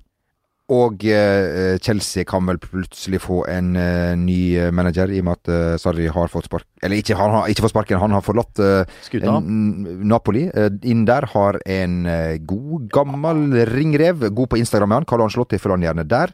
Og 0.71 1.03
eh, 1.11 1.75
Chelsea 1.83 2.23
kan 2.25 2.45
vel 2.47 2.55
plutselig 2.63 3.19
få 3.19 3.41
en 3.51 3.73
eh, 3.75 4.13
ny 4.15 4.37
manager, 4.71 5.11
i 5.11 5.19
og 5.19 5.25
med 5.27 5.41
at 5.41 5.51
eh, 5.51 5.73
Sarri 5.81 6.05
har 6.07 6.31
fått 6.31 6.47
spark... 6.47 6.63
Eller 6.81 7.01
ikke, 7.03 7.17
han 7.19 7.35
har 7.35 7.51
ikke 7.51 7.65
fått 7.65 7.73
sparken, 7.75 7.99
han 7.99 8.15
har 8.15 8.23
forlatt 8.23 8.61
eh, 8.63 8.95
en- 9.19 10.07
Napoli. 10.07 10.45
Eh, 10.47 10.71
inn 10.87 11.03
der 11.09 11.27
har 11.35 11.59
en 11.67 11.99
eh, 12.07 12.37
god, 12.47 12.87
gammel 12.95 13.43
ringrev, 13.73 14.23
god 14.31 14.53
på 14.55 14.61
Instagram 14.63 14.93
med 14.93 15.01
han, 15.01 15.09
Carlo 15.11 15.27
Ancelotti 15.27 15.59
følger 15.59 15.81
han 15.81 15.87
gjerne 15.89 16.07
der, 16.15 16.33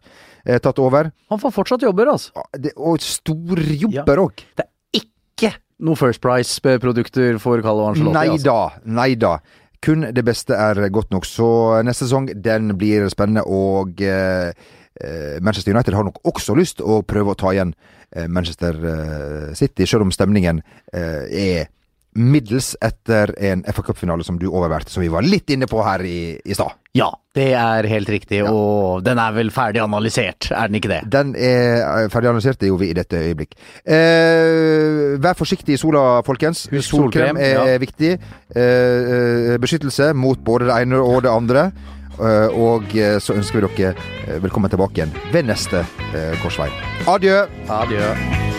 tatt 0.63 0.79
over. 0.79 1.09
Han 1.33 1.41
får 1.41 1.51
fortsatt 1.57 1.83
jobber, 1.83 2.13
altså. 2.13 2.45
Det, 2.53 2.71
og 2.77 3.01
storjobber 3.03 4.21
òg. 4.23 4.45
Det 4.61 4.68
er 5.79 5.85
noe 5.85 5.95
First 5.99 6.21
Price-produkter 6.21 7.39
for 7.39 7.61
Carlo 7.63 7.87
Angelotti? 7.87 8.15
Nei 8.15 8.27
altså. 8.33 8.45
da, 8.45 8.93
nei 8.99 9.13
da. 9.19 9.37
Kun 9.83 10.03
det 10.11 10.25
beste 10.27 10.57
er 10.59 10.89
godt 10.91 11.11
nok. 11.11 11.25
Så 11.25 11.47
neste 11.87 12.05
sesong, 12.05 12.29
den 12.35 12.75
blir 12.77 13.07
spennende, 13.11 13.45
og 13.47 14.01
eh, 14.03 14.51
eh, 14.99 15.39
Manchester 15.41 15.73
United 15.73 15.95
har 15.95 16.03
nok 16.03 16.19
også 16.27 16.55
lyst 16.59 16.83
å 16.83 17.01
prøve 17.07 17.31
å 17.31 17.39
ta 17.39 17.53
igjen 17.55 17.73
eh, 18.11 18.27
Manchester 18.27 18.75
eh, 18.75 19.53
City, 19.55 19.87
selv 19.87 20.07
om 20.07 20.11
stemningen 20.11 20.61
eh, 20.91 21.23
er 21.31 21.69
middels 22.17 22.73
etter 22.81 23.31
en 23.37 23.61
FA 23.69 23.83
Cup-finale 23.85 24.25
som 24.25 24.39
du 24.39 24.47
overværte, 24.49 24.91
som 24.91 25.03
vi 25.03 25.11
var 25.13 25.25
litt 25.25 25.49
inne 25.53 25.67
på 25.69 25.81
her 25.85 26.03
i, 26.05 26.19
i 26.41 26.57
stad. 26.57 26.73
Ja, 26.97 27.11
det 27.37 27.51
er 27.53 27.85
helt 27.85 28.09
riktig, 28.09 28.41
og 28.49 29.03
den 29.05 29.21
er 29.21 29.35
vel 29.35 29.51
ferdig 29.53 29.83
analysert, 29.83 30.49
er 30.49 30.71
den 30.71 30.79
ikke 30.79 30.89
det? 30.89 31.03
Den 31.13 31.35
er 31.37 31.83
eh, 31.83 32.07
ferdig 32.09 32.31
analysert, 32.31 32.57
det 32.61 32.71
gjorde 32.71 32.81
vi 32.81 32.89
i 32.89 32.97
dette 32.97 33.21
øyeblikk. 33.29 33.53
Eh, 33.85 35.19
vær 35.21 35.37
forsiktig 35.37 35.77
i 35.77 35.81
sola, 35.81 36.23
folkens. 36.25 36.65
Husk 36.73 36.95
Solkrem 36.95 37.37
solkrem, 37.37 37.43
er 37.45 37.73
ja. 37.75 37.79
viktig. 37.85 38.11
Eh, 38.55 39.13
eh, 39.53 39.55
beskyttelse 39.61 40.11
mot 40.17 40.41
både 40.41 40.71
det 40.71 40.81
ene 40.81 41.03
og 41.05 41.21
det 41.27 41.33
andre. 41.33 41.69
Eh, 42.19 42.57
og 42.57 42.89
eh, 42.97 43.19
så 43.21 43.37
ønsker 43.37 43.61
vi 43.61 43.69
dere 43.85 44.39
velkommen 44.41 44.73
tilbake 44.73 44.99
igjen 44.99 45.13
ved 45.31 45.47
neste 45.47 45.85
korsvei. 46.41 46.71
Adjø! 47.07 47.43
Adjø. 47.69 48.58